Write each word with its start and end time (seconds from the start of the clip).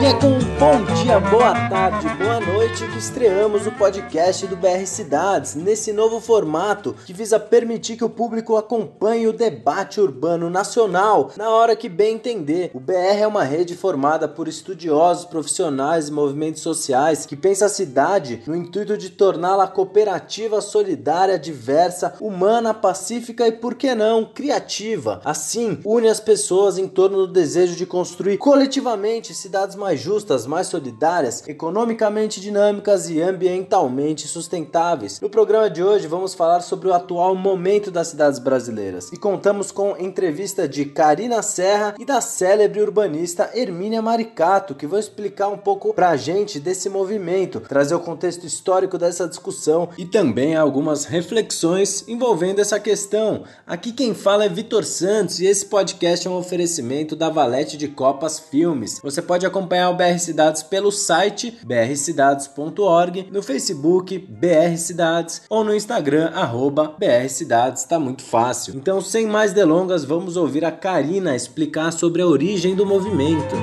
E 0.00 0.06
é 0.06 0.14
com 0.14 0.28
um 0.28 0.38
bom 0.58 0.94
dia, 0.94 1.20
boa 1.20 1.52
tarde, 1.68 2.08
boa 2.16 2.40
noite 2.40 2.86
que 2.86 2.96
estreamos 2.96 3.66
o 3.66 3.72
podcast 3.72 4.46
do 4.46 4.56
BR 4.56 4.86
Cidades, 4.86 5.54
nesse 5.54 5.92
novo 5.92 6.20
formato 6.20 6.96
que 7.04 7.12
visa 7.12 7.38
permitir 7.38 7.98
que 7.98 8.04
o 8.04 8.08
público 8.08 8.56
acompanhe 8.56 9.26
o 9.26 9.32
debate 9.32 10.00
urbano 10.00 10.48
nacional 10.48 11.30
na 11.36 11.50
hora 11.50 11.76
que 11.76 11.86
bem 11.86 12.14
entender. 12.14 12.70
O 12.72 12.80
BR 12.80 13.20
é 13.20 13.26
uma 13.26 13.44
rede 13.44 13.76
formada 13.76 14.26
por 14.26 14.48
estudiosos, 14.48 15.26
profissionais 15.26 16.08
e 16.08 16.12
movimentos 16.12 16.62
sociais 16.62 17.26
que 17.26 17.36
pensa 17.36 17.66
a 17.66 17.68
cidade 17.68 18.42
no 18.46 18.56
intuito 18.56 18.96
de 18.96 19.10
torná-la 19.10 19.68
cooperativa, 19.68 20.62
solidária, 20.62 21.38
diversa, 21.38 22.14
humana, 22.22 22.72
pacífica 22.72 23.46
e, 23.46 23.52
por 23.52 23.74
que 23.74 23.94
não, 23.94 24.24
criativa. 24.24 25.20
Assim, 25.26 25.78
une 25.84 26.08
as 26.08 26.20
pessoas 26.20 26.78
em 26.78 26.88
torno 26.88 27.26
do 27.26 27.32
desejo 27.34 27.76
de 27.76 27.84
construir 27.84 28.38
coletivamente 28.38 29.34
cidades 29.34 29.76
mais 29.76 29.89
mais 29.90 30.00
justas, 30.00 30.46
mais 30.46 30.68
solidárias, 30.68 31.42
economicamente 31.48 32.40
dinâmicas 32.40 33.10
e 33.10 33.20
ambientalmente 33.20 34.28
sustentáveis. 34.28 35.20
No 35.20 35.28
programa 35.28 35.68
de 35.68 35.82
hoje 35.82 36.06
vamos 36.06 36.32
falar 36.32 36.60
sobre 36.60 36.86
o 36.86 36.94
atual 36.94 37.34
momento 37.34 37.90
das 37.90 38.06
cidades 38.06 38.38
brasileiras 38.38 39.10
e 39.12 39.16
contamos 39.16 39.72
com 39.72 39.96
entrevista 39.98 40.68
de 40.68 40.84
Karina 40.84 41.42
Serra 41.42 41.96
e 41.98 42.04
da 42.04 42.20
célebre 42.20 42.80
urbanista 42.80 43.50
Hermínia 43.52 44.00
Maricato, 44.00 44.76
que 44.76 44.86
vão 44.86 44.98
explicar 44.98 45.48
um 45.48 45.58
pouco 45.58 45.92
pra 45.92 46.16
gente 46.16 46.60
desse 46.60 46.88
movimento, 46.88 47.58
trazer 47.58 47.96
o 47.96 48.00
contexto 48.00 48.46
histórico 48.46 48.96
dessa 48.96 49.26
discussão 49.26 49.88
e 49.98 50.04
também 50.04 50.54
algumas 50.54 51.04
reflexões 51.04 52.06
envolvendo 52.06 52.60
essa 52.60 52.78
questão. 52.78 53.42
Aqui 53.66 53.90
quem 53.90 54.14
fala 54.14 54.44
é 54.44 54.48
Vitor 54.48 54.84
Santos 54.84 55.40
e 55.40 55.46
esse 55.46 55.66
podcast 55.66 56.28
é 56.28 56.30
um 56.30 56.36
oferecimento 56.36 57.16
da 57.16 57.28
Valete 57.28 57.76
de 57.76 57.88
Copas 57.88 58.38
Filmes. 58.38 59.00
Você 59.02 59.20
pode 59.20 59.44
acompanhar 59.44 59.79
acompanhar 59.80 59.90
o 59.90 59.94
BR 59.94 60.18
Cidades 60.18 60.62
pelo 60.62 60.92
site 60.92 61.58
brcidades.org, 61.64 63.28
no 63.32 63.42
Facebook 63.42 64.18
BR 64.18 64.76
Cidades 64.76 65.42
ou 65.48 65.64
no 65.64 65.74
Instagram 65.74 66.30
arroba 66.34 66.94
BR 66.98 67.28
Cidades, 67.28 67.84
tá 67.84 67.98
muito 67.98 68.22
fácil. 68.22 68.76
Então, 68.76 69.00
sem 69.00 69.26
mais 69.26 69.52
delongas, 69.52 70.04
vamos 70.04 70.36
ouvir 70.36 70.64
a 70.64 70.72
Karina 70.72 71.34
explicar 71.34 71.92
sobre 71.92 72.20
a 72.20 72.26
origem 72.26 72.74
do 72.74 72.84
movimento. 72.84 73.56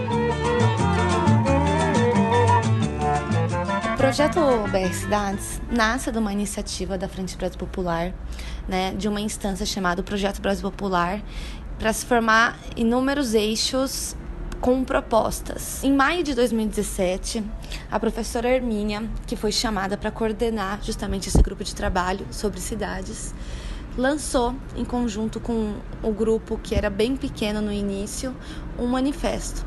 O 3.94 3.98
projeto 3.98 4.40
BR 4.72 4.94
Cidades 4.94 5.62
nasce 5.70 6.12
de 6.12 6.18
uma 6.18 6.32
iniciativa 6.32 6.98
da 6.98 7.08
Frente 7.08 7.38
Brasil 7.38 7.58
Popular, 7.58 8.14
né, 8.68 8.94
de 8.98 9.08
uma 9.08 9.22
instância 9.22 9.66
chamada 9.66 10.02
Projeto 10.02 10.42
Brasil 10.42 10.70
Popular, 10.72 11.22
para 11.78 11.94
se 11.94 12.06
formar 12.06 12.58
inúmeros 12.76 13.34
eixos 13.36 14.16
com 14.62 14.84
propostas. 14.84 15.84
Em 15.84 15.94
maio 15.94 16.24
de 16.24 16.34
2017, 16.34 17.44
a 17.92 18.00
professora 18.00 18.50
Hermínia, 18.50 19.08
que 19.26 19.36
foi 19.36 19.52
chamada 19.52 19.98
para 19.98 20.12
coordenar 20.12 20.80
justamente 20.84 21.30
esse 21.30 21.42
grupo 21.42 21.64
de 21.64 21.76
trabalho 21.76 22.26
sobre 22.32 22.60
cidades, 22.60 23.34
lançou, 23.98 24.56
em 24.76 24.86
conjunto 24.86 25.40
com 25.40 25.76
o 26.04 26.12
grupo 26.12 26.60
que 26.62 26.76
era 26.76 26.90
bem 26.90 27.16
pequeno 27.16 27.62
no 27.62 27.72
início, 27.72 28.36
um 28.78 28.88
manifesto. 28.88 29.66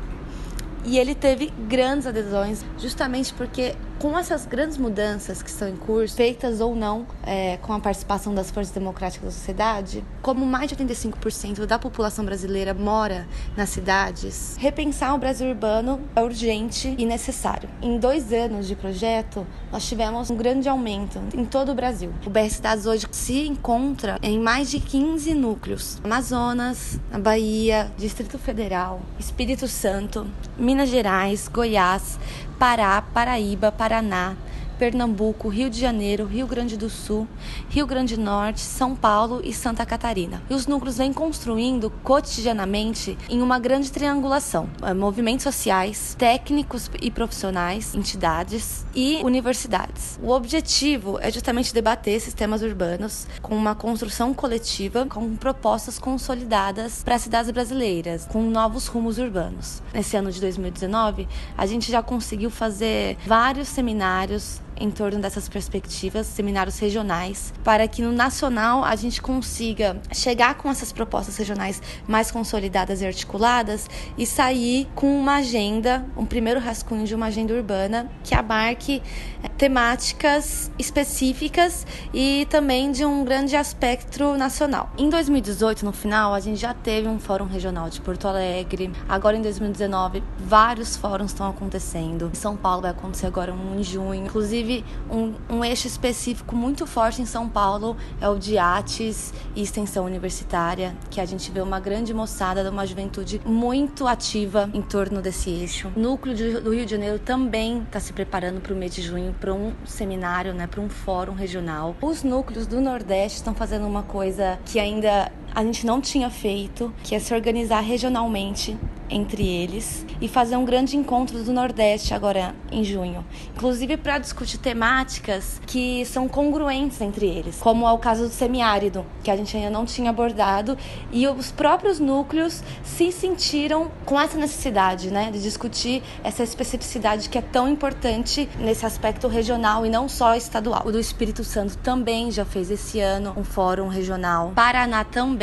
E 0.83 0.97
ele 0.97 1.13
teve 1.13 1.51
grandes 1.67 2.07
adesões, 2.07 2.65
justamente 2.77 3.33
porque 3.33 3.75
com 4.01 4.17
essas 4.17 4.47
grandes 4.47 4.79
mudanças 4.79 5.43
que 5.43 5.49
estão 5.49 5.69
em 5.69 5.75
curso, 5.75 6.15
feitas 6.15 6.59
ou 6.59 6.75
não 6.75 7.05
é, 7.21 7.57
com 7.57 7.71
a 7.71 7.79
participação 7.79 8.33
das 8.33 8.49
forças 8.49 8.73
democráticas 8.73 9.25
da 9.25 9.31
sociedade, 9.31 10.03
como 10.23 10.43
mais 10.43 10.71
de 10.71 10.75
85% 10.75 11.67
da 11.67 11.77
população 11.77 12.25
brasileira 12.25 12.73
mora 12.73 13.27
nas 13.55 13.69
cidades, 13.69 14.55
repensar 14.57 15.13
o 15.13 15.19
Brasil 15.19 15.47
urbano 15.47 16.01
é 16.15 16.21
urgente 16.23 16.95
e 16.97 17.05
necessário. 17.05 17.69
Em 17.79 17.99
dois 17.99 18.33
anos 18.33 18.67
de 18.67 18.75
projeto, 18.75 19.45
nós 19.71 19.87
tivemos 19.87 20.31
um 20.31 20.35
grande 20.35 20.67
aumento 20.67 21.21
em 21.35 21.45
todo 21.45 21.71
o 21.71 21.75
Brasil. 21.75 22.11
O 22.25 22.29
BR 22.31 22.49
Cidades 22.49 22.87
hoje 22.87 23.05
se 23.11 23.47
encontra 23.47 24.17
em 24.23 24.39
mais 24.39 24.71
de 24.71 24.79
15 24.79 25.35
núcleos: 25.35 26.01
Amazonas, 26.03 26.99
na 27.11 27.19
Bahia, 27.19 27.91
Distrito 27.97 28.39
Federal, 28.39 28.99
Espírito 29.19 29.67
Santo, 29.67 30.25
Minas 30.57 30.89
Gerais, 30.89 31.47
Goiás, 31.47 32.17
Pará, 32.61 33.01
Paraíba, 33.01 33.73
Paraná, 33.73 34.37
Pernambuco, 34.81 35.47
Rio 35.47 35.69
de 35.69 35.79
Janeiro, 35.79 36.25
Rio 36.25 36.47
Grande 36.47 36.75
do 36.75 36.89
Sul, 36.89 37.27
Rio 37.69 37.85
Grande 37.85 38.15
do 38.15 38.23
Norte, 38.23 38.61
São 38.61 38.95
Paulo 38.95 39.39
e 39.43 39.53
Santa 39.53 39.85
Catarina. 39.85 40.41
E 40.49 40.55
os 40.55 40.65
núcleos 40.65 40.97
vêm 40.97 41.13
construindo 41.13 41.91
cotidianamente 42.03 43.15
em 43.29 43.43
uma 43.43 43.59
grande 43.59 43.91
triangulação: 43.91 44.67
eh, 44.81 44.91
movimentos 44.95 45.43
sociais, 45.43 46.15
técnicos 46.17 46.89
e 46.99 47.11
profissionais, 47.11 47.93
entidades 47.93 48.83
e 48.95 49.21
universidades. 49.23 50.19
O 50.19 50.31
objetivo 50.31 51.19
é 51.21 51.29
justamente 51.29 51.71
debater 51.71 52.19
sistemas 52.19 52.63
urbanos 52.63 53.27
com 53.39 53.55
uma 53.55 53.75
construção 53.75 54.33
coletiva, 54.33 55.05
com 55.05 55.35
propostas 55.35 55.99
consolidadas 55.99 57.03
para 57.03 57.13
as 57.13 57.21
cidades 57.21 57.51
brasileiras, 57.51 58.25
com 58.25 58.41
novos 58.41 58.87
rumos 58.87 59.19
urbanos. 59.19 59.79
Nesse 59.93 60.17
ano 60.17 60.31
de 60.31 60.41
2019, 60.41 61.27
a 61.55 61.67
gente 61.67 61.91
já 61.91 62.01
conseguiu 62.01 62.49
fazer 62.49 63.15
vários 63.27 63.67
seminários 63.67 64.59
em 64.81 64.89
torno 64.89 65.19
dessas 65.19 65.47
perspectivas, 65.47 66.25
seminários 66.25 66.79
regionais, 66.79 67.53
para 67.63 67.87
que 67.87 68.01
no 68.01 68.11
nacional 68.11 68.83
a 68.83 68.95
gente 68.95 69.21
consiga 69.21 70.01
chegar 70.11 70.55
com 70.55 70.69
essas 70.69 70.91
propostas 70.91 71.37
regionais 71.37 71.81
mais 72.07 72.31
consolidadas 72.31 73.01
e 73.01 73.05
articuladas 73.05 73.87
e 74.17 74.25
sair 74.25 74.87
com 74.95 75.19
uma 75.19 75.35
agenda, 75.35 76.05
um 76.17 76.25
primeiro 76.25 76.59
rascunho 76.59 77.05
de 77.05 77.13
uma 77.13 77.27
agenda 77.27 77.53
urbana 77.53 78.09
que 78.23 78.33
abarque 78.33 79.03
eh, 79.43 79.47
temáticas 79.49 80.71
específicas 80.79 81.85
e 82.11 82.47
também 82.49 82.91
de 82.91 83.05
um 83.05 83.23
grande 83.23 83.55
aspecto 83.55 84.35
nacional. 84.35 84.91
Em 84.97 85.09
2018, 85.09 85.85
no 85.85 85.91
final, 85.91 86.33
a 86.33 86.39
gente 86.39 86.59
já 86.59 86.73
teve 86.73 87.07
um 87.07 87.19
fórum 87.19 87.45
regional 87.45 87.89
de 87.89 88.01
Porto 88.01 88.27
Alegre. 88.27 88.91
Agora 89.07 89.37
em 89.37 89.41
2019, 89.41 90.23
vários 90.39 90.95
fóruns 90.95 91.31
estão 91.31 91.47
acontecendo. 91.47 92.31
Em 92.33 92.35
São 92.35 92.57
Paulo 92.57 92.81
vai 92.81 92.91
acontecer 92.91 93.27
agora 93.27 93.53
um 93.53 93.79
em 93.79 93.83
junho. 93.83 94.25
Inclusive 94.25 94.70
Inclusive, 94.71 94.85
um, 95.09 95.33
um 95.49 95.65
eixo 95.65 95.87
específico 95.87 96.55
muito 96.55 96.87
forte 96.87 97.21
em 97.21 97.25
São 97.25 97.49
Paulo 97.49 97.97
é 98.21 98.29
o 98.29 98.37
de 98.37 98.57
artes 98.57 99.33
e 99.55 99.61
extensão 99.61 100.05
universitária, 100.05 100.95
que 101.09 101.19
a 101.19 101.25
gente 101.25 101.51
vê 101.51 101.59
uma 101.59 101.79
grande 101.79 102.13
moçada, 102.13 102.69
uma 102.69 102.85
juventude 102.85 103.41
muito 103.45 104.07
ativa 104.07 104.69
em 104.73 104.81
torno 104.81 105.21
desse 105.21 105.49
eixo. 105.49 105.91
O 105.95 105.99
núcleo 105.99 106.33
de, 106.33 106.59
do 106.61 106.73
Rio 106.73 106.85
de 106.85 106.91
Janeiro 106.91 107.19
também 107.19 107.81
está 107.81 107.99
se 107.99 108.13
preparando 108.13 108.61
para 108.61 108.73
o 108.73 108.75
mês 108.75 108.95
de 108.95 109.01
junho 109.01 109.35
para 109.39 109.53
um 109.53 109.73
seminário, 109.85 110.53
né, 110.53 110.67
para 110.67 110.79
um 110.79 110.89
fórum 110.89 111.33
regional. 111.33 111.95
Os 112.01 112.23
núcleos 112.23 112.65
do 112.65 112.79
Nordeste 112.79 113.39
estão 113.39 113.53
fazendo 113.53 113.85
uma 113.85 114.03
coisa 114.03 114.57
que 114.65 114.79
ainda 114.79 115.31
a 115.53 115.63
gente 115.63 115.85
não 115.85 115.99
tinha 115.99 116.29
feito, 116.29 116.93
que 117.03 117.13
é 117.13 117.19
se 117.19 117.33
organizar 117.33 117.81
regionalmente 117.81 118.77
entre 119.09 119.45
eles 119.45 120.05
e 120.21 120.27
fazer 120.27 120.55
um 120.55 120.63
grande 120.63 120.95
encontro 120.95 121.43
do 121.43 121.51
Nordeste 121.51 122.13
agora 122.13 122.55
em 122.71 122.81
junho, 122.81 123.25
inclusive 123.53 123.97
para 123.97 124.17
discutir 124.17 124.57
temáticas 124.57 125.61
que 125.67 126.05
são 126.05 126.29
congruentes 126.29 127.01
entre 127.01 127.27
eles, 127.27 127.57
como 127.59 127.85
é 127.85 127.91
o 127.91 127.97
caso 127.97 128.23
do 128.23 128.29
semiárido, 128.29 129.05
que 129.21 129.29
a 129.29 129.35
gente 129.35 129.57
ainda 129.57 129.69
não 129.69 129.85
tinha 129.85 130.09
abordado 130.09 130.77
e 131.11 131.27
os 131.27 131.51
próprios 131.51 131.99
núcleos 131.99 132.63
se 132.83 133.11
sentiram 133.11 133.91
com 134.05 134.17
essa 134.17 134.37
necessidade, 134.37 135.11
né, 135.11 135.29
de 135.29 135.41
discutir 135.41 136.01
essa 136.23 136.43
especificidade 136.43 137.27
que 137.27 137.37
é 137.37 137.41
tão 137.41 137.67
importante 137.67 138.47
nesse 138.59 138.85
aspecto 138.85 139.27
regional 139.27 139.85
e 139.85 139.89
não 139.89 140.07
só 140.07 140.35
estadual. 140.35 140.83
O 140.85 140.91
do 140.91 140.99
Espírito 140.99 141.43
Santo 141.43 141.77
também 141.79 142.31
já 142.31 142.45
fez 142.45 142.71
esse 142.71 143.01
ano 143.01 143.33
um 143.35 143.43
fórum 143.43 143.89
regional. 143.89 144.53
Paraná 144.55 145.03
também 145.03 145.40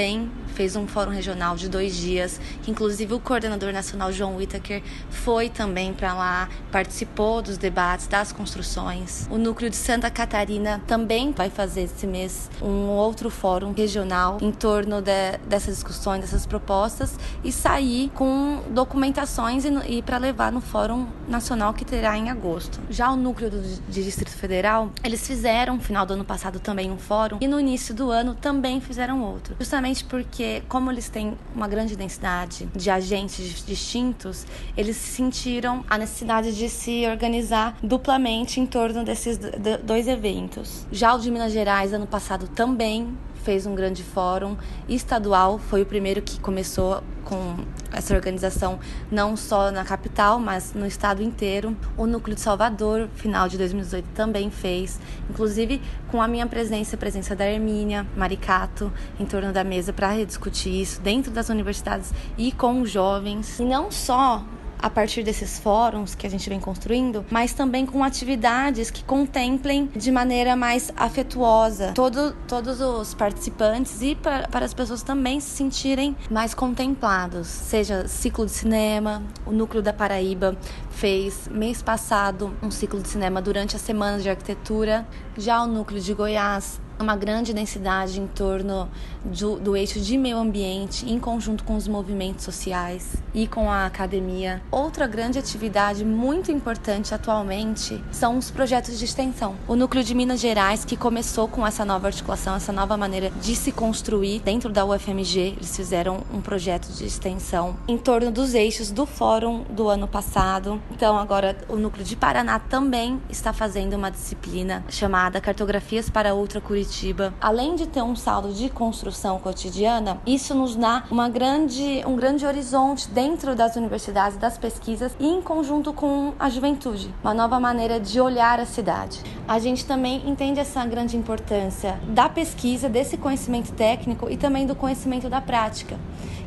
fez 0.59 0.75
um 0.75 0.87
fórum 0.87 1.11
regional 1.11 1.57
de 1.57 1.69
dois 1.69 1.97
dias, 1.97 2.41
que 2.63 2.71
inclusive 2.71 3.15
o 3.15 3.21
coordenador 3.21 3.73
nacional 3.73 4.13
João 4.13 4.37
Whittaker 4.37 4.83
foi 5.09 5.49
também 5.49 5.93
para 5.93 6.15
lá, 6.15 6.49
participou 6.71 7.43
dos 7.43 7.57
debates, 7.57 8.07
das 8.07 8.33
construções. 8.33 9.29
O 9.31 9.39
núcleo 9.39 9.71
de 9.71 9.77
Santa 9.77 10.11
Catarina 10.11 10.81
também 10.87 11.33
vai 11.33 11.51
fazer 11.51 11.83
esse 11.83 12.07
mês 12.07 12.51
um 12.63 12.89
outro 12.89 13.31
fórum 13.31 13.73
regional 13.73 14.39
em 14.41 14.53
torno 14.53 15.01
de, 15.01 15.39
dessas 15.49 15.75
discussões, 15.75 16.21
dessas 16.21 16.47
propostas 16.47 17.17
e 17.43 17.51
sair 17.51 18.11
com 18.15 18.63
documentações 18.71 19.65
e, 19.65 19.69
e 19.99 20.03
para 20.03 20.19
levar 20.19 20.53
no 20.53 20.61
fórum 20.61 21.09
nacional 21.29 21.73
que 21.75 21.85
terá 21.85 22.17
em 22.17 22.31
agosto. 22.31 22.81
Já 22.91 23.11
o 23.11 23.17
núcleo 23.17 23.51
do, 23.51 23.61
de 23.61 24.05
Distrito 24.05 24.31
Federal, 24.31 24.91
eles 25.03 25.27
fizeram 25.27 25.77
no 25.77 25.81
final 25.81 26.07
do 26.07 26.15
ano 26.15 26.25
passado 26.25 26.61
também 26.61 26.91
um 26.91 26.99
fórum 26.99 27.39
e 27.41 27.49
no 27.49 27.59
início 27.59 27.95
do 27.95 28.11
ano 28.11 28.35
também 28.35 28.81
fizeram 28.81 29.23
outro, 29.23 29.57
justamente 29.59 29.88
porque 30.03 30.63
como 30.69 30.91
eles 30.91 31.09
têm 31.09 31.37
uma 31.55 31.67
grande 31.67 31.97
densidade 31.97 32.69
de 32.75 32.91
agentes 32.91 33.65
distintos, 33.67 34.47
eles 34.77 34.97
sentiram 34.97 35.85
a 35.89 35.97
necessidade 35.97 36.57
de 36.57 36.69
se 36.69 37.07
organizar 37.07 37.77
duplamente 37.83 38.61
em 38.61 38.67
torno 38.67 39.05
desses 39.05 39.39
dois 39.83 40.07
eventos. 40.07 40.87
Já 40.93 41.15
o 41.15 41.19
de 41.19 41.31
Minas 41.31 41.53
Gerais, 41.53 41.93
ano 41.93 42.07
passado, 42.07 42.49
também 42.49 43.17
fez 43.49 43.65
um 43.65 43.75
grande 43.75 44.03
fórum 44.03 44.59
estadual, 44.87 45.59
foi 45.59 45.81
o 45.81 45.87
primeiro 45.87 46.21
que 46.21 46.39
começou 46.39 47.03
com 47.25 47.57
essa 47.91 48.15
organização 48.15 48.79
não 49.11 49.39
só 49.39 49.71
na 49.71 49.87
capital, 49.87 50.39
mas 50.39 50.75
no 50.75 50.85
estado 50.85 51.23
inteiro. 51.23 51.75
O 51.97 52.07
Núcleo 52.07 52.35
de 52.35 52.43
Salvador, 52.43 53.09
final 53.15 53.49
de 53.49 53.57
2018, 53.57 54.05
também 54.15 54.51
fez, 54.51 55.01
inclusive 55.31 55.81
com 56.11 56.21
a 56.21 56.29
minha 56.29 56.47
presença, 56.47 56.95
a 56.95 56.99
presença 56.99 57.35
da 57.35 57.47
Hermínia 57.51 58.07
Maricato, 58.15 58.93
em 59.19 59.25
torno 59.25 59.51
da 59.51 59.65
mesa 59.65 59.95
para 59.95 60.11
rediscutir 60.11 60.83
isso 60.83 61.01
dentro 61.01 61.31
das 61.31 61.49
universidades 61.49 62.13
e 62.37 62.53
com 62.53 62.83
os 62.83 62.91
jovens. 62.91 63.59
E 63.59 63.65
não 63.65 63.91
só 63.91 64.45
a 64.79 64.91
partir 64.91 65.23
desses 65.23 65.59
fóruns 65.59 66.15
que 66.15 66.27
a 66.27 66.31
gente 66.31 66.49
vem 66.49 66.61
construindo, 66.61 67.25
mas 67.31 67.53
também 67.53 67.85
com 67.85 68.03
atividades 68.05 68.91
que 68.91 69.03
contemplem 69.05 69.91
de 69.95 70.11
maneira 70.11 70.55
mais 70.57 70.93
afetuosa 70.97 71.93
todo, 71.95 72.35
todos 72.47 72.81
os 72.81 73.15
participantes 73.15 74.01
e 74.03 74.15
para, 74.15 74.49
para 74.49 74.65
as 74.65 74.75
pessoas 74.75 75.03
também 75.03 75.41
se 75.41 75.51
sentirem 75.51 76.17
mais 76.31 76.55
contemplados. 76.55 77.47
Seja 77.47 78.07
ciclo 78.09 78.47
de 78.47 78.53
cinema, 78.53 79.23
o 79.47 79.53
Núcleo 79.53 79.83
da 79.83 79.93
Paraíba 79.93 80.57
fez 80.91 81.49
mês 81.49 81.83
passado 81.83 82.55
um 82.63 82.71
ciclo 82.71 83.01
de 83.01 83.09
cinema 83.09 83.41
durante 83.41 83.77
as 83.77 83.83
semanas 83.83 84.23
de 84.23 84.31
arquitetura, 84.31 85.07
já 85.37 85.63
o 85.63 85.67
Núcleo 85.67 86.01
de 86.01 86.15
Goiás 86.15 86.81
uma 86.99 87.17
grande 87.17 87.53
densidade 87.53 88.21
em 88.21 88.27
torno 88.27 88.89
do, 89.25 89.59
do, 89.59 89.77
eixo 89.77 90.01
de 90.01 90.19
meio 90.19 90.39
ambiente, 90.39 91.09
em 91.09 91.19
conjunto 91.19 91.65
com 91.65 91.77
os 91.77 91.87
movimentos 91.87 92.45
sociais 92.45 93.17
e 93.33 93.47
com 93.47 93.71
a 93.71 93.87
academia. 93.87 94.61
Outra 94.71 95.07
grande 95.07 95.39
atividade 95.39 96.05
muito 96.05 96.51
importante 96.51 97.15
atualmente 97.15 98.03
são 98.11 98.37
os 98.37 98.51
projetos 98.51 98.99
de 98.99 99.05
extensão. 99.05 99.55
O 99.67 99.77
Núcleo 99.77 100.03
de 100.03 100.15
Minas 100.15 100.41
Gerais, 100.41 100.85
que 100.85 100.97
começou 100.97 101.49
com 101.49 101.67
essa 101.67 101.85
nova 101.85 102.09
articulação, 102.09 102.57
essa 102.57 102.73
nova 102.73 102.97
maneira 102.97 103.31
de 103.31 103.55
se 103.55 103.71
construir 103.71 104.41
dentro 104.41 104.71
da 104.73 104.85
UFMG, 104.85 105.55
eles 105.57 105.77
fizeram 105.77 106.23
um 106.33 106.41
projeto 106.41 106.89
de 106.89 107.05
extensão 107.05 107.77
em 107.87 107.97
torno 107.97 108.31
dos 108.31 108.55
eixos 108.55 108.91
do 108.91 109.07
fórum 109.07 109.65
do 109.71 109.89
ano 109.89 110.09
passado. 110.09 110.81
Então, 110.91 111.17
agora 111.17 111.57
o 111.69 111.77
Núcleo 111.77 112.05
de 112.05 112.17
Paraná 112.17 112.59
também 112.59 113.21
está 113.29 113.53
fazendo 113.53 113.95
uma 113.95 114.11
disciplina 114.11 114.85
chamada 114.89 115.41
Cartografias 115.41 116.11
para 116.11 116.35
Ultra 116.35 116.61
Curitiba 116.61 116.88
Curitiba, 116.89 117.35
além 117.39 117.75
de 117.75 117.87
ter 117.87 118.03
um 118.03 118.17
saldo 118.17 118.51
de 118.51 118.71
construção 118.71 119.39
cotidiana, 119.39 120.19
isso 120.27 120.55
nos 120.55 120.75
dá 120.75 121.05
uma 121.11 121.29
grande, 121.29 122.03
um 122.07 122.17
grande 122.17 122.47
horizonte 122.47 123.11
dentro 123.11 123.55
das 123.55 123.77
universidades, 123.77 124.39
das 124.39 124.57
pesquisas 124.57 125.15
e 125.21 125.27
em 125.27 125.43
conjunto 125.43 125.93
com 125.93 126.33
a 126.39 126.49
juventude, 126.49 127.15
uma 127.23 127.35
nova 127.35 127.61
maneira 127.61 128.01
de 128.01 128.19
olhar 128.19 128.59
a 128.59 128.65
cidade. 128.65 129.21
A 129.47 129.59
gente 129.59 129.85
também 129.85 130.27
entende 130.27 130.61
essa 130.61 130.83
grande 130.87 131.15
importância 131.15 132.01
da 132.09 132.27
pesquisa, 132.27 132.89
desse 132.89 133.19
conhecimento 133.19 133.71
técnico 133.73 134.31
e 134.31 134.39
também 134.39 134.67
do 134.67 134.75
conhecimento 134.75 135.29
da 135.29 135.43
prática 135.43 135.99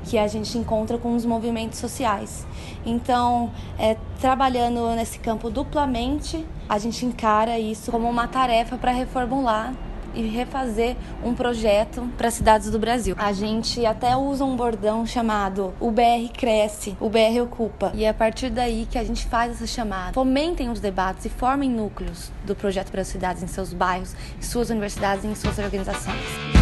que 0.06 0.18
a 0.18 0.26
gente 0.28 0.58
encontra 0.58 0.98
com 0.98 1.16
os 1.16 1.24
movimentos 1.24 1.78
sociais. 1.78 2.48
Então, 2.84 3.52
é, 3.78 3.96
trabalhando 4.20 4.90
nesse 4.96 5.20
campo 5.20 5.52
duplamente, 5.52 6.44
a 6.68 6.80
gente 6.80 7.06
encara 7.06 7.60
isso 7.60 7.92
como 7.92 8.10
uma 8.10 8.28
tarefa 8.28 8.76
para 8.76 8.92
reformular 8.92 9.76
e 10.14 10.22
refazer 10.28 10.96
um 11.24 11.34
projeto 11.34 12.08
para 12.18 12.32
cidades 12.32 12.70
do 12.70 12.80
Brasil. 12.80 13.16
A 13.18 13.34
gente 13.34 13.86
até 13.86 14.16
usa 14.16 14.44
um 14.44 14.56
bordão 14.56 15.06
chamado 15.06 15.74
o 15.80 15.92
BR 15.92 16.32
cresce, 16.34 16.96
o 17.00 17.10
BR 17.10 17.42
ocupa. 17.42 17.92
E 17.94 18.04
é 18.04 18.10
a 18.10 18.14
partir 18.14 18.50
daí 18.50 18.88
que 18.90 18.98
a 18.98 19.04
gente 19.04 19.26
faz 19.28 19.54
essa 19.54 19.68
chamada. 19.68 20.14
Fomentem 20.14 20.70
os 20.70 20.80
debates 20.80 21.26
e 21.26 21.30
formem 21.30 21.70
núcleos 21.70 22.32
do 22.46 22.56
projeto 22.56 22.92
para 22.92 23.02
as 23.02 23.08
cidades 23.08 23.44
em 23.44 23.48
seus 23.48 23.74
bairros, 23.74 24.16
em 24.38 24.42
suas 24.42 24.70
universidades 24.70 25.24
e 25.24 25.28
em 25.28 25.36
suas 25.36 25.58
organizações. 25.58 26.61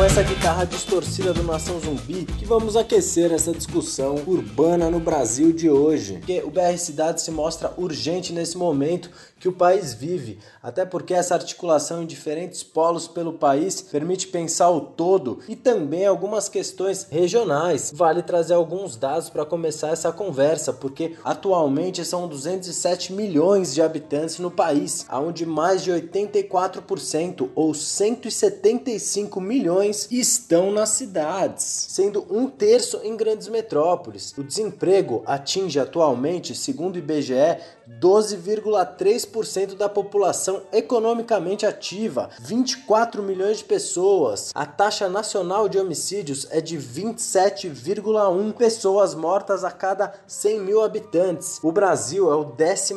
Com 0.00 0.04
essa 0.04 0.22
guitarra 0.22 0.64
distorcida 0.64 1.34
do 1.34 1.42
Nação 1.42 1.78
Zumbi 1.78 2.24
que 2.24 2.46
vamos 2.46 2.74
aquecer 2.74 3.32
essa 3.32 3.52
discussão 3.52 4.14
urbana 4.26 4.90
no 4.90 4.98
Brasil 4.98 5.52
de 5.52 5.68
hoje. 5.68 6.14
Porque 6.14 6.40
o 6.42 6.50
BR 6.50 6.78
Cidade 6.78 7.20
se 7.20 7.30
mostra 7.30 7.74
urgente 7.76 8.32
nesse 8.32 8.56
momento 8.56 9.10
que 9.40 9.48
o 9.48 9.52
país 9.52 9.94
vive, 9.94 10.38
até 10.62 10.84
porque 10.84 11.14
essa 11.14 11.34
articulação 11.34 12.02
em 12.02 12.06
diferentes 12.06 12.62
polos 12.62 13.08
pelo 13.08 13.32
país 13.32 13.80
permite 13.80 14.28
pensar 14.28 14.68
o 14.68 14.82
todo 14.82 15.38
e 15.48 15.56
também 15.56 16.06
algumas 16.06 16.46
questões 16.46 17.06
regionais. 17.10 17.90
Vale 17.94 18.22
trazer 18.22 18.52
alguns 18.52 18.96
dados 18.96 19.30
para 19.30 19.46
começar 19.46 19.88
essa 19.88 20.12
conversa, 20.12 20.74
porque 20.74 21.16
atualmente 21.24 22.04
são 22.04 22.28
207 22.28 23.14
milhões 23.14 23.72
de 23.72 23.80
habitantes 23.80 24.38
no 24.38 24.50
país, 24.50 25.06
onde 25.10 25.46
mais 25.46 25.82
de 25.82 25.90
84% 25.90 27.48
ou 27.54 27.72
175 27.72 29.40
milhões 29.40 30.06
estão 30.10 30.70
nas 30.70 30.90
cidades, 30.90 31.86
sendo 31.88 32.26
um 32.30 32.46
terço 32.46 33.00
em 33.02 33.16
grandes 33.16 33.48
metrópoles. 33.48 34.34
O 34.36 34.44
desemprego 34.44 35.22
atinge 35.24 35.80
atualmente, 35.80 36.54
segundo 36.54 36.96
o 36.96 36.98
IBGE, 36.98 37.56
12,3% 37.98 39.74
da 39.74 39.88
população 39.88 40.62
economicamente 40.72 41.66
ativa, 41.66 42.30
24 42.40 43.20
milhões 43.22 43.58
de 43.58 43.64
pessoas. 43.64 44.50
A 44.54 44.64
taxa 44.64 45.08
nacional 45.08 45.68
de 45.68 45.76
homicídios 45.78 46.46
é 46.50 46.60
de 46.60 46.78
27,1 46.78 48.52
pessoas 48.52 49.12
mortas 49.14 49.64
a 49.64 49.70
cada 49.70 50.12
100 50.26 50.60
mil 50.60 50.82
habitantes. 50.82 51.58
O 51.62 51.72
Brasil 51.72 52.30
é 52.30 52.34
o 52.34 52.44
14 52.44 52.94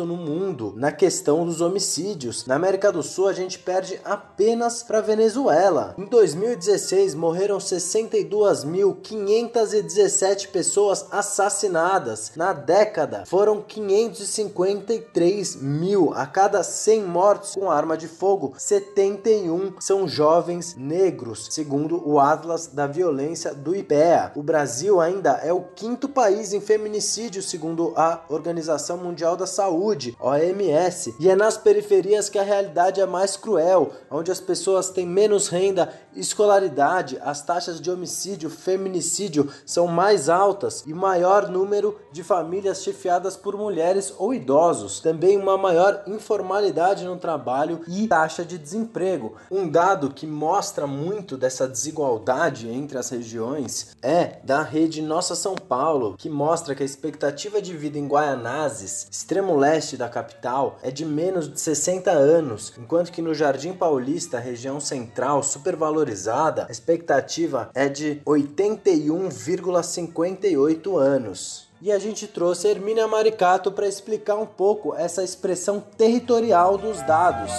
no 0.00 0.16
mundo 0.16 0.72
na 0.76 0.90
questão 0.90 1.44
dos 1.44 1.60
homicídios. 1.60 2.46
Na 2.46 2.54
América 2.56 2.90
do 2.90 3.02
Sul, 3.02 3.28
a 3.28 3.32
gente 3.32 3.58
perde 3.58 4.00
apenas 4.04 4.82
para 4.82 5.00
Venezuela. 5.00 5.94
Em 5.98 6.06
2016, 6.06 7.14
morreram 7.14 7.58
62.517 7.58 10.48
pessoas 10.48 11.06
assassinadas. 11.10 12.32
Na 12.36 12.52
década, 12.52 13.24
foram 13.26 13.60
500 13.60 14.23
253 14.24 15.56
mil. 15.56 16.12
A 16.14 16.26
cada 16.26 16.62
100 16.62 17.04
mortos 17.04 17.54
com 17.54 17.70
arma 17.70 17.96
de 17.96 18.08
fogo, 18.08 18.54
71 18.56 19.74
são 19.80 20.08
jovens 20.08 20.74
negros, 20.76 21.48
segundo 21.50 22.06
o 22.08 22.18
Atlas 22.18 22.66
da 22.66 22.86
Violência 22.86 23.54
do 23.54 23.74
IPEA. 23.76 24.32
O 24.34 24.42
Brasil 24.42 25.00
ainda 25.00 25.32
é 25.42 25.52
o 25.52 25.62
quinto 25.74 26.08
país 26.08 26.52
em 26.52 26.60
feminicídio, 26.60 27.42
segundo 27.42 27.92
a 27.96 28.24
Organização 28.28 28.96
Mundial 28.96 29.36
da 29.36 29.46
Saúde, 29.46 30.16
OMS. 30.20 31.14
E 31.20 31.28
é 31.28 31.36
nas 31.36 31.56
periferias 31.56 32.28
que 32.28 32.38
a 32.38 32.42
realidade 32.42 33.00
é 33.00 33.06
mais 33.06 33.36
cruel, 33.36 33.92
onde 34.10 34.30
as 34.30 34.40
pessoas 34.40 34.88
têm 34.90 35.06
menos 35.06 35.48
renda, 35.48 35.92
escolaridade, 36.14 37.18
as 37.22 37.42
taxas 37.42 37.80
de 37.80 37.90
homicídio, 37.90 38.48
feminicídio 38.48 39.50
são 39.66 39.86
mais 39.86 40.28
altas 40.28 40.84
e 40.86 40.94
maior 40.94 41.48
número 41.48 41.98
de 42.12 42.22
famílias 42.22 42.82
chefiadas 42.82 43.36
por 43.36 43.56
mulheres 43.56 44.13
ou 44.18 44.34
idosos, 44.34 45.00
também 45.00 45.36
uma 45.36 45.56
maior 45.56 46.02
informalidade 46.06 47.04
no 47.04 47.16
trabalho 47.16 47.80
e 47.88 48.08
taxa 48.08 48.44
de 48.44 48.58
desemprego. 48.58 49.34
Um 49.50 49.68
dado 49.68 50.10
que 50.10 50.26
mostra 50.26 50.86
muito 50.86 51.36
dessa 51.36 51.68
desigualdade 51.68 52.68
entre 52.68 52.98
as 52.98 53.10
regiões 53.10 53.96
é 54.02 54.38
da 54.44 54.62
rede 54.62 55.02
Nossa 55.02 55.34
São 55.34 55.54
Paulo, 55.54 56.16
que 56.16 56.28
mostra 56.28 56.74
que 56.74 56.82
a 56.82 56.86
expectativa 56.86 57.60
de 57.60 57.76
vida 57.76 57.98
em 57.98 58.06
Guaianazes, 58.06 59.06
extremo 59.10 59.56
leste 59.56 59.96
da 59.96 60.08
capital, 60.08 60.78
é 60.82 60.90
de 60.90 61.04
menos 61.04 61.52
de 61.52 61.60
60 61.60 62.10
anos, 62.10 62.72
enquanto 62.78 63.12
que 63.12 63.22
no 63.22 63.34
Jardim 63.34 63.72
Paulista, 63.72 64.38
região 64.38 64.80
central 64.80 65.42
supervalorizada, 65.42 66.66
a 66.68 66.72
expectativa 66.72 67.70
é 67.74 67.88
de 67.88 68.20
81,58 68.26 70.98
anos 70.98 71.63
e 71.84 71.92
a 71.92 71.98
gente 71.98 72.26
trouxe 72.26 72.66
a 72.66 72.70
Hermínia 72.70 73.06
Maricato 73.06 73.70
para 73.70 73.86
explicar 73.86 74.36
um 74.36 74.46
pouco 74.46 74.94
essa 74.94 75.22
expressão 75.22 75.84
territorial 75.98 76.78
dos 76.78 77.02
dados. 77.02 77.52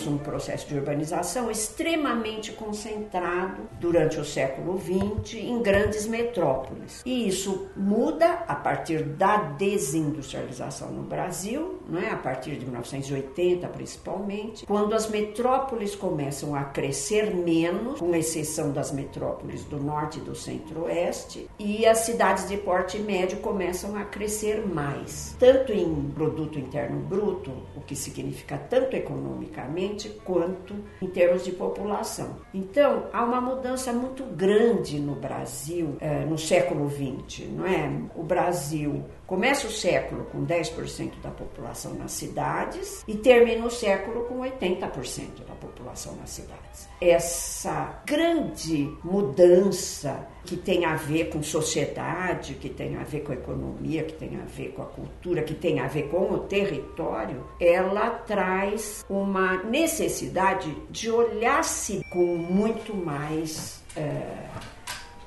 Tivemos 0.00 0.06
um 0.06 0.18
processo 0.18 0.68
de 0.68 0.74
urbanização 0.74 1.50
extremamente 1.50 2.52
concentrado 2.52 3.62
durante 3.78 4.18
o 4.18 4.24
século 4.24 4.78
XX 4.78 5.34
em 5.34 5.62
grandes 5.62 6.06
metrópoles. 6.06 7.02
E 7.04 7.28
isso 7.28 7.68
muda 7.76 8.44
a 8.46 8.54
partir 8.54 9.02
da 9.02 9.36
desindustrialização 9.36 10.90
no 10.90 11.02
Brasil, 11.02 11.80
é? 12.02 12.10
a 12.10 12.16
partir 12.16 12.56
de 12.56 12.64
1980 12.64 13.68
principalmente, 13.68 14.66
quando 14.66 14.94
as 14.94 15.08
metrópoles 15.08 15.94
começam 15.94 16.54
a 16.54 16.64
crescer 16.64 17.34
menos, 17.34 18.00
com 18.00 18.14
exceção 18.14 18.72
das 18.72 18.92
metrópoles 18.92 19.64
do 19.64 19.78
norte 19.78 20.18
e 20.18 20.22
do 20.22 20.34
centro-oeste, 20.34 21.48
e 21.58 21.86
as 21.86 21.98
cidades 21.98 22.48
de 22.48 22.56
porte 22.56 22.98
médio 22.98 23.38
começam 23.38 23.96
a 23.96 24.04
crescer 24.04 24.66
mais, 24.66 25.36
tanto 25.38 25.72
em 25.72 26.10
produto 26.14 26.58
interno 26.58 27.00
bruto, 27.00 27.50
o 27.76 27.80
que 27.80 27.96
significa 27.96 28.56
tanto 28.56 28.96
economicamente 28.96 29.90
quanto 30.08 30.74
em 31.00 31.06
termos 31.06 31.44
de 31.44 31.52
população. 31.52 32.36
Então, 32.52 33.04
há 33.12 33.24
uma 33.24 33.40
mudança 33.40 33.92
muito 33.92 34.24
grande 34.24 34.98
no 34.98 35.14
Brasil 35.14 35.96
eh, 36.00 36.24
no 36.24 36.38
século 36.38 36.90
XX, 36.90 37.48
não 37.50 37.66
é? 37.66 37.90
O 38.14 38.22
Brasil 38.22 39.04
começa 39.26 39.66
o 39.66 39.70
século 39.70 40.24
com 40.24 40.44
10% 40.44 41.20
da 41.22 41.30
população 41.30 41.94
nas 41.94 42.12
cidades 42.12 43.04
e 43.06 43.14
termina 43.14 43.64
o 43.64 43.70
século 43.70 44.24
com 44.24 44.40
80% 44.40 45.46
da 45.46 45.54
população 45.54 46.16
nas 46.16 46.30
cidades. 46.30 46.88
Essa 47.00 48.02
grande 48.04 48.92
mudança 49.04 50.26
que 50.50 50.56
tem 50.56 50.84
a 50.84 50.96
ver 50.96 51.28
com 51.28 51.40
sociedade, 51.44 52.54
que 52.54 52.68
tem 52.68 52.96
a 52.96 53.04
ver 53.04 53.20
com 53.20 53.30
a 53.30 53.36
economia, 53.36 54.02
que 54.02 54.14
tem 54.14 54.34
a 54.34 54.44
ver 54.44 54.72
com 54.72 54.82
a 54.82 54.86
cultura, 54.86 55.44
que 55.44 55.54
tem 55.54 55.78
a 55.78 55.86
ver 55.86 56.08
com 56.08 56.28
o 56.28 56.38
território, 56.40 57.46
ela 57.60 58.10
traz 58.10 59.04
uma 59.08 59.62
necessidade 59.62 60.76
de 60.90 61.08
olhar-se 61.08 62.02
com 62.10 62.36
muito 62.36 62.92
mais. 62.92 63.80
É, 63.96 64.48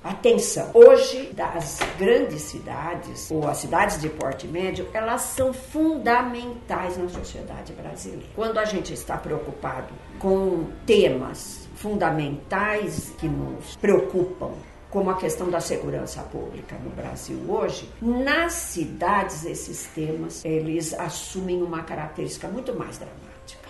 Atenção, 0.03 0.69
hoje 0.73 1.31
das 1.31 1.79
grandes 1.97 2.41
cidades, 2.41 3.31
ou 3.31 3.47
as 3.47 3.59
cidades 3.59 4.01
de 4.01 4.09
porte 4.09 4.45
médio, 4.45 4.85
elas 4.93 5.21
são 5.21 5.53
fundamentais 5.53 6.97
na 6.97 7.07
sociedade 7.07 7.71
brasileira. 7.71 8.25
Quando 8.35 8.57
a 8.57 8.65
gente 8.65 8.91
está 8.91 9.15
preocupado 9.15 9.93
com 10.19 10.65
temas 10.85 11.69
fundamentais 11.75 13.13
que 13.17 13.29
nos 13.29 13.77
preocupam, 13.77 14.51
como 14.93 15.09
a 15.09 15.15
questão 15.15 15.49
da 15.49 15.59
segurança 15.59 16.21
pública 16.21 16.77
no 16.83 16.91
Brasil 16.91 17.39
hoje, 17.49 17.89
nas 17.99 18.53
cidades 18.53 19.43
esses 19.43 19.87
temas 19.87 20.45
eles 20.45 20.93
assumem 20.93 21.63
uma 21.63 21.81
característica 21.81 22.47
muito 22.47 22.75
mais 22.75 22.99
dramática. 22.99 23.67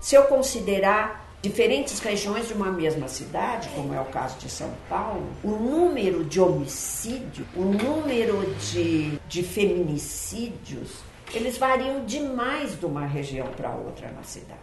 Se 0.00 0.14
eu 0.14 0.22
considerar 0.26 1.28
diferentes 1.42 1.98
regiões 1.98 2.46
de 2.46 2.54
uma 2.54 2.70
mesma 2.70 3.08
cidade, 3.08 3.70
como 3.74 3.92
é 3.92 4.00
o 4.00 4.04
caso 4.04 4.38
de 4.38 4.48
São 4.48 4.70
Paulo, 4.88 5.26
o 5.42 5.50
número 5.50 6.24
de 6.24 6.40
homicídios, 6.40 7.48
o 7.56 7.62
número 7.62 8.54
de, 8.70 9.18
de 9.26 9.42
feminicídios, 9.42 10.90
eles 11.34 11.58
variam 11.58 12.04
demais 12.04 12.78
de 12.78 12.86
uma 12.86 13.04
região 13.04 13.48
para 13.48 13.70
outra 13.70 14.12
na 14.12 14.22
cidade. 14.22 14.60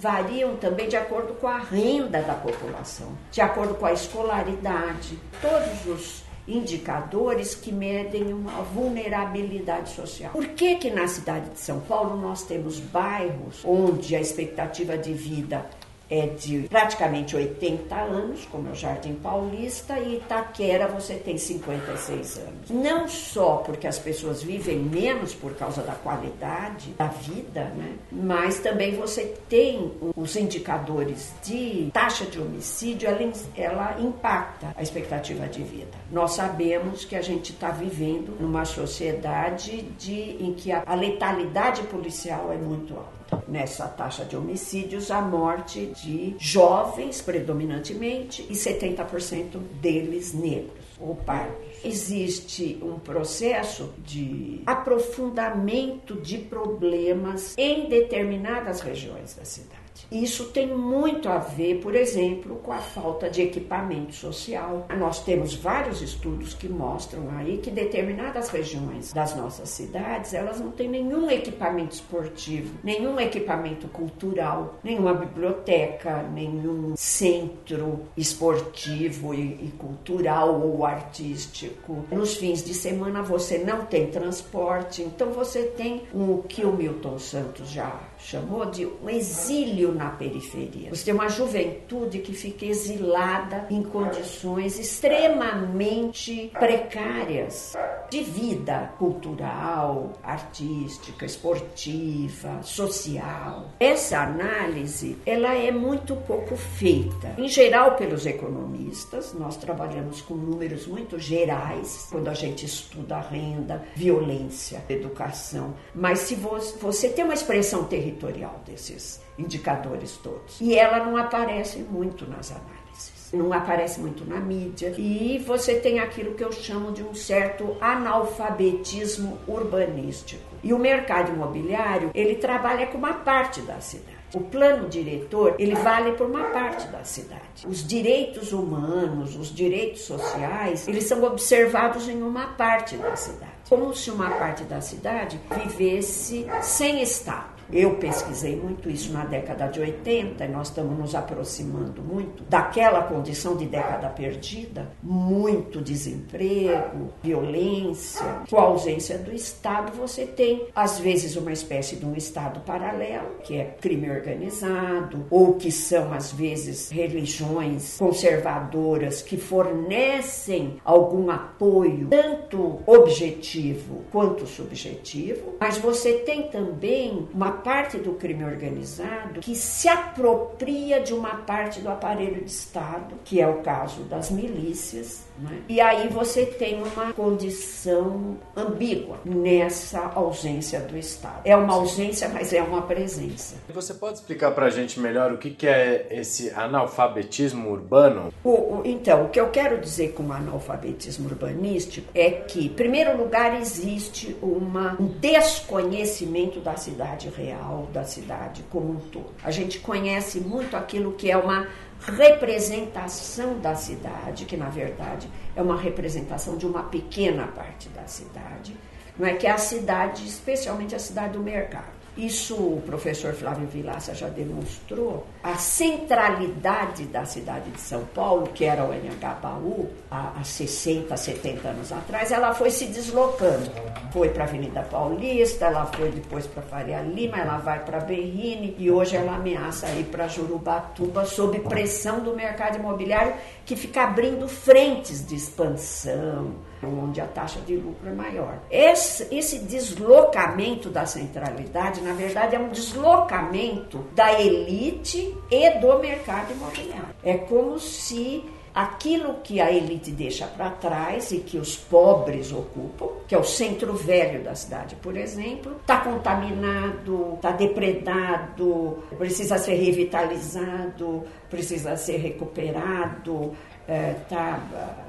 Variam 0.00 0.56
também 0.56 0.88
de 0.88 0.96
acordo 0.96 1.34
com 1.34 1.46
a 1.46 1.58
renda 1.58 2.22
da 2.22 2.32
população, 2.32 3.12
de 3.30 3.42
acordo 3.42 3.74
com 3.74 3.84
a 3.84 3.92
escolaridade, 3.92 5.18
todos 5.42 5.86
os 5.86 6.22
indicadores 6.48 7.54
que 7.54 7.70
medem 7.70 8.32
uma 8.32 8.62
vulnerabilidade 8.62 9.90
social. 9.90 10.32
Por 10.32 10.46
que 10.48 10.76
que 10.76 10.90
na 10.90 11.06
cidade 11.06 11.50
de 11.50 11.60
São 11.60 11.80
Paulo 11.80 12.16
nós 12.16 12.44
temos 12.44 12.80
bairros 12.80 13.62
onde 13.62 14.16
a 14.16 14.20
expectativa 14.20 14.96
de 14.96 15.12
vida 15.12 15.66
é 16.10 16.26
de 16.26 16.66
praticamente 16.68 17.36
80 17.36 17.94
anos, 17.94 18.44
como 18.50 18.68
é 18.68 18.72
o 18.72 18.74
Jardim 18.74 19.14
Paulista, 19.14 19.98
e 19.98 20.16
Itaquera 20.16 20.88
você 20.88 21.14
tem 21.14 21.38
56 21.38 22.38
anos. 22.38 22.70
Não 22.70 23.06
só 23.06 23.58
porque 23.58 23.86
as 23.86 23.98
pessoas 23.98 24.42
vivem 24.42 24.78
menos 24.78 25.32
por 25.32 25.54
causa 25.54 25.82
da 25.82 25.92
qualidade 25.92 26.90
da 26.98 27.06
vida, 27.06 27.64
né? 27.76 27.94
mas 28.10 28.58
também 28.58 28.96
você 28.96 29.36
tem 29.48 29.92
os 30.16 30.34
indicadores 30.34 31.32
de 31.44 31.90
taxa 31.92 32.24
de 32.24 32.40
homicídio, 32.40 33.08
ela, 33.08 33.32
ela 33.56 34.00
impacta 34.00 34.74
a 34.76 34.82
expectativa 34.82 35.46
de 35.46 35.62
vida. 35.62 35.96
Nós 36.10 36.32
sabemos 36.32 37.04
que 37.04 37.14
a 37.14 37.22
gente 37.22 37.52
está 37.52 37.70
vivendo 37.70 38.36
numa 38.40 38.64
sociedade 38.64 39.82
de, 39.98 40.36
em 40.40 40.54
que 40.54 40.72
a, 40.72 40.82
a 40.84 40.94
letalidade 40.94 41.82
policial 41.84 42.52
é 42.52 42.56
muito 42.56 42.94
alta 42.94 43.19
nessa 43.46 43.86
taxa 43.86 44.24
de 44.24 44.36
homicídios 44.36 45.10
a 45.10 45.20
morte 45.20 45.86
de 45.86 46.34
jovens, 46.38 47.20
predominantemente, 47.20 48.46
e 48.48 48.52
70% 48.52 49.58
deles 49.80 50.32
negros 50.32 50.84
ou 50.98 51.16
pardos. 51.16 51.56
Existe 51.82 52.78
um 52.82 52.98
processo 52.98 53.92
de 53.98 54.60
aprofundamento 54.66 56.20
de 56.20 56.38
problemas 56.38 57.54
em 57.56 57.88
determinadas 57.88 58.80
regiões 58.80 59.34
da 59.34 59.44
cidade. 59.44 59.79
Isso 60.10 60.46
tem 60.46 60.66
muito 60.66 61.28
a 61.28 61.38
ver, 61.38 61.80
por 61.80 61.94
exemplo, 61.94 62.56
com 62.56 62.72
a 62.72 62.78
falta 62.78 63.30
de 63.30 63.42
equipamento 63.42 64.12
social. 64.14 64.86
Nós 64.98 65.22
temos 65.22 65.54
vários 65.54 66.02
estudos 66.02 66.52
que 66.52 66.68
mostram 66.68 67.30
aí 67.36 67.58
que 67.58 67.70
determinadas 67.70 68.48
regiões 68.48 69.12
das 69.12 69.36
nossas 69.36 69.68
cidades, 69.68 70.34
elas 70.34 70.58
não 70.58 70.72
têm 70.72 70.88
nenhum 70.88 71.30
equipamento 71.30 71.94
esportivo, 71.94 72.74
nenhum 72.82 73.20
equipamento 73.20 73.86
cultural, 73.88 74.80
nenhuma 74.82 75.14
biblioteca, 75.14 76.22
nenhum 76.22 76.94
centro 76.96 78.00
esportivo 78.16 79.32
e, 79.32 79.72
cultural 79.78 80.60
ou 80.60 80.84
artístico. 80.84 82.04
Nos 82.10 82.36
fins 82.36 82.64
de 82.64 82.74
semana 82.74 83.22
você 83.22 83.58
não 83.58 83.84
tem 83.84 84.08
transporte, 84.08 85.02
então 85.02 85.30
você 85.30 85.62
tem 85.62 86.02
o 86.12 86.42
que 86.48 86.64
o 86.64 86.72
Milton 86.72 87.18
Santos 87.18 87.70
já 87.70 88.00
chamou 88.18 88.66
de 88.66 88.86
um 88.86 89.08
exílio 89.08 89.92
na 90.00 90.10
periferia. 90.10 90.90
Você 90.90 91.04
tem 91.04 91.14
uma 91.14 91.28
juventude 91.28 92.20
que 92.20 92.32
fica 92.32 92.64
exilada 92.64 93.66
em 93.70 93.82
condições 93.82 94.78
extremamente 94.78 96.50
precárias 96.58 97.74
de 98.08 98.22
vida 98.22 98.92
cultural, 98.98 100.14
artística, 100.22 101.24
esportiva, 101.24 102.62
social. 102.62 103.70
Essa 103.78 104.22
análise, 104.22 105.16
ela 105.26 105.54
é 105.54 105.70
muito 105.70 106.16
pouco 106.16 106.56
feita. 106.56 107.34
Em 107.36 107.48
geral 107.48 107.96
pelos 107.96 108.24
economistas, 108.26 109.34
nós 109.34 109.56
trabalhamos 109.56 110.22
com 110.22 110.34
números 110.34 110.86
muito 110.86 111.18
gerais 111.18 112.08
quando 112.10 112.28
a 112.28 112.34
gente 112.34 112.64
estuda 112.64 113.20
renda, 113.20 113.84
violência, 113.94 114.82
educação. 114.88 115.74
Mas 115.94 116.20
se 116.20 116.34
você 116.34 117.10
tem 117.10 117.24
uma 117.24 117.34
expressão 117.34 117.84
territorial 117.84 118.30
territorial 118.30 118.60
desses 118.64 119.20
indicadores 119.40 120.16
todos. 120.22 120.60
E 120.60 120.76
ela 120.76 121.04
não 121.04 121.16
aparece 121.16 121.78
muito 121.78 122.28
nas 122.28 122.50
análises, 122.50 123.30
não 123.32 123.52
aparece 123.52 124.00
muito 124.00 124.24
na 124.24 124.36
mídia. 124.36 124.94
E 124.96 125.38
você 125.38 125.74
tem 125.74 125.98
aquilo 125.98 126.34
que 126.34 126.44
eu 126.44 126.52
chamo 126.52 126.92
de 126.92 127.02
um 127.02 127.14
certo 127.14 127.76
analfabetismo 127.80 129.38
urbanístico. 129.46 130.50
E 130.62 130.72
o 130.72 130.78
mercado 130.78 131.32
imobiliário, 131.32 132.10
ele 132.14 132.34
trabalha 132.34 132.86
com 132.86 132.98
uma 132.98 133.14
parte 133.14 133.60
da 133.62 133.80
cidade. 133.80 134.20
O 134.32 134.40
plano 134.40 134.88
diretor, 134.88 135.56
ele 135.58 135.74
vale 135.74 136.12
por 136.12 136.26
uma 136.26 136.44
parte 136.50 136.86
da 136.88 137.02
cidade. 137.02 137.66
Os 137.66 137.84
direitos 137.84 138.52
humanos, 138.52 139.34
os 139.36 139.52
direitos 139.52 140.02
sociais, 140.02 140.86
eles 140.86 141.04
são 141.04 141.22
observados 141.24 142.08
em 142.08 142.22
uma 142.22 142.46
parte 142.48 142.96
da 142.96 143.16
cidade. 143.16 143.50
Como 143.68 143.94
se 143.94 144.10
uma 144.10 144.30
parte 144.30 144.62
da 144.64 144.80
cidade 144.80 145.40
vivesse 145.64 146.46
sem 146.62 147.02
Estado. 147.02 147.59
Eu 147.72 147.94
pesquisei 147.96 148.56
muito 148.56 148.90
isso 148.90 149.12
na 149.12 149.24
década 149.24 149.68
de 149.68 149.80
80 149.80 150.44
e 150.44 150.48
nós 150.48 150.68
estamos 150.68 150.98
nos 150.98 151.14
aproximando 151.14 152.02
muito 152.02 152.42
daquela 152.44 153.02
condição 153.02 153.56
de 153.56 153.66
década 153.66 154.08
perdida, 154.08 154.90
muito 155.02 155.80
desemprego, 155.80 157.12
violência, 157.22 158.42
com 158.48 158.56
a 158.58 158.62
ausência 158.62 159.18
do 159.18 159.32
Estado, 159.32 159.92
você 159.96 160.26
tem 160.26 160.66
às 160.74 160.98
vezes 160.98 161.36
uma 161.36 161.52
espécie 161.52 161.96
de 161.96 162.04
um 162.04 162.14
Estado 162.14 162.60
paralelo, 162.60 163.36
que 163.44 163.56
é 163.56 163.76
crime 163.80 164.10
organizado, 164.10 165.26
ou 165.30 165.54
que 165.54 165.70
são 165.70 166.12
às 166.12 166.32
vezes 166.32 166.90
religiões 166.90 167.96
conservadoras 167.98 169.22
que 169.22 169.36
fornecem 169.36 170.80
algum 170.84 171.30
apoio, 171.30 172.08
tanto 172.08 172.80
objetivo 172.86 174.02
quanto 174.10 174.46
subjetivo, 174.46 175.56
mas 175.60 175.78
você 175.78 176.14
tem 176.18 176.48
também 176.48 177.28
uma 177.32 177.59
parte 177.60 177.98
do 177.98 178.14
crime 178.14 178.44
organizado 178.44 179.40
que 179.40 179.54
se 179.54 179.88
apropria 179.88 181.00
de 181.00 181.14
uma 181.14 181.36
parte 181.36 181.80
do 181.80 181.88
aparelho 181.88 182.44
de 182.44 182.50
Estado, 182.50 183.14
que 183.24 183.40
é 183.40 183.46
o 183.46 183.62
caso 183.62 184.02
das 184.02 184.30
milícias, 184.30 185.24
né? 185.38 185.62
e 185.68 185.80
aí 185.80 186.08
você 186.08 186.44
tem 186.44 186.82
uma 186.82 187.12
condição 187.12 188.36
ambígua 188.56 189.18
nessa 189.24 190.00
ausência 190.14 190.80
do 190.80 190.96
Estado. 190.96 191.40
É 191.44 191.56
uma 191.56 191.74
ausência, 191.74 192.28
mas 192.28 192.52
é 192.52 192.62
uma 192.62 192.82
presença. 192.82 193.56
Você 193.72 193.94
pode 193.94 194.18
explicar 194.18 194.50
para 194.52 194.66
a 194.66 194.70
gente 194.70 195.00
melhor 195.00 195.32
o 195.32 195.38
que, 195.38 195.50
que 195.50 195.66
é 195.66 196.06
esse 196.10 196.50
analfabetismo 196.50 197.70
urbano? 197.70 198.32
O, 198.44 198.50
o, 198.50 198.82
então, 198.84 199.24
o 199.24 199.28
que 199.28 199.40
eu 199.40 199.50
quero 199.50 199.80
dizer 199.80 200.12
com 200.12 200.30
analfabetismo 200.32 201.28
urbanístico 201.28 202.08
é 202.14 202.30
que, 202.30 202.66
em 202.66 202.68
primeiro 202.68 203.16
lugar, 203.16 203.58
existe 203.60 204.36
uma, 204.42 204.96
um 205.00 205.06
desconhecimento 205.06 206.60
da 206.60 206.76
cidade 206.76 207.28
real, 207.28 207.49
da 207.92 208.04
cidade 208.04 208.64
como 208.70 208.92
um 208.92 208.96
todo. 208.96 209.34
A 209.42 209.50
gente 209.50 209.78
conhece 209.78 210.40
muito 210.40 210.76
aquilo 210.76 211.12
que 211.12 211.30
é 211.30 211.36
uma 211.36 211.66
representação 212.00 213.58
da 213.58 213.74
cidade, 213.74 214.46
que 214.46 214.56
na 214.56 214.68
verdade 214.68 215.28
é 215.54 215.62
uma 215.62 215.78
representação 215.78 216.56
de 216.56 216.66
uma 216.66 216.84
pequena 216.84 217.46
parte 217.48 217.88
da 217.90 218.06
cidade, 218.06 218.74
não 219.18 219.26
é 219.26 219.34
que 219.34 219.46
é 219.46 219.50
a 219.50 219.58
cidade, 219.58 220.26
especialmente 220.26 220.94
a 220.94 220.98
cidade 220.98 221.34
do 221.34 221.40
mercado. 221.40 221.99
Isso 222.20 222.54
o 222.54 222.82
professor 222.84 223.32
Flávio 223.32 223.66
Vilaça 223.66 224.14
já 224.14 224.28
demonstrou. 224.28 225.26
A 225.42 225.54
centralidade 225.54 227.04
da 227.04 227.24
cidade 227.24 227.70
de 227.70 227.80
São 227.80 228.04
Paulo, 228.14 228.48
que 228.48 228.66
era 228.66 228.84
o 228.84 228.92
NHBAU, 228.92 229.88
há, 230.10 230.34
há 230.38 230.44
60, 230.44 231.16
70 231.16 231.68
anos 231.68 231.90
atrás, 231.90 232.30
ela 232.30 232.52
foi 232.52 232.70
se 232.70 232.84
deslocando. 232.84 233.70
Foi 234.12 234.28
para 234.28 234.44
a 234.44 234.46
Avenida 234.46 234.82
Paulista, 234.82 235.64
ela 235.64 235.86
foi 235.86 236.10
depois 236.10 236.46
para 236.46 236.62
Faria 236.62 237.00
Lima, 237.00 237.38
ela 237.38 237.56
vai 237.56 237.82
para 237.82 238.00
Berrine 238.00 238.76
e 238.78 238.90
hoje 238.90 239.16
ela 239.16 239.36
ameaça 239.36 239.88
ir 239.92 240.04
para 240.04 240.28
Jurubatuba 240.28 241.24
sob 241.24 241.58
pressão 241.60 242.20
do 242.20 242.36
mercado 242.36 242.76
imobiliário 242.78 243.32
que 243.64 243.74
fica 243.76 244.02
abrindo 244.02 244.46
frentes 244.46 245.26
de 245.26 245.36
expansão, 245.36 246.56
onde 246.82 247.20
a 247.20 247.26
taxa 247.26 247.60
de 247.60 247.76
lucro 247.76 248.08
é 248.08 248.12
maior. 248.12 248.58
Esse, 248.70 249.34
esse 249.34 249.58
deslocamento 249.60 250.88
da 250.88 251.06
centralidade, 251.06 252.00
na 252.00 252.12
verdade, 252.12 252.56
é 252.56 252.58
um 252.58 252.70
deslocamento 252.70 253.98
da 254.14 254.40
elite 254.40 255.36
e 255.50 255.70
do 255.78 255.98
mercado 255.98 256.52
imobiliário. 256.52 257.14
É 257.22 257.36
como 257.36 257.78
se 257.78 258.44
aquilo 258.74 259.34
que 259.42 259.60
a 259.60 259.70
elite 259.70 260.10
deixa 260.12 260.46
para 260.46 260.70
trás 260.70 261.32
e 261.32 261.38
que 261.38 261.58
os 261.58 261.76
pobres 261.76 262.52
ocupam, 262.52 263.08
que 263.26 263.34
é 263.34 263.38
o 263.38 263.44
centro 263.44 263.92
velho 263.94 264.42
da 264.42 264.54
cidade, 264.54 264.96
por 264.96 265.16
exemplo, 265.16 265.76
está 265.80 265.98
contaminado, 265.98 267.34
está 267.34 267.50
depredado, 267.52 269.02
precisa 269.18 269.58
ser 269.58 269.74
revitalizado, 269.74 271.24
precisa 271.48 271.96
ser 271.96 272.18
recuperado, 272.18 273.52
é, 273.90 274.14
tá, 274.28 274.60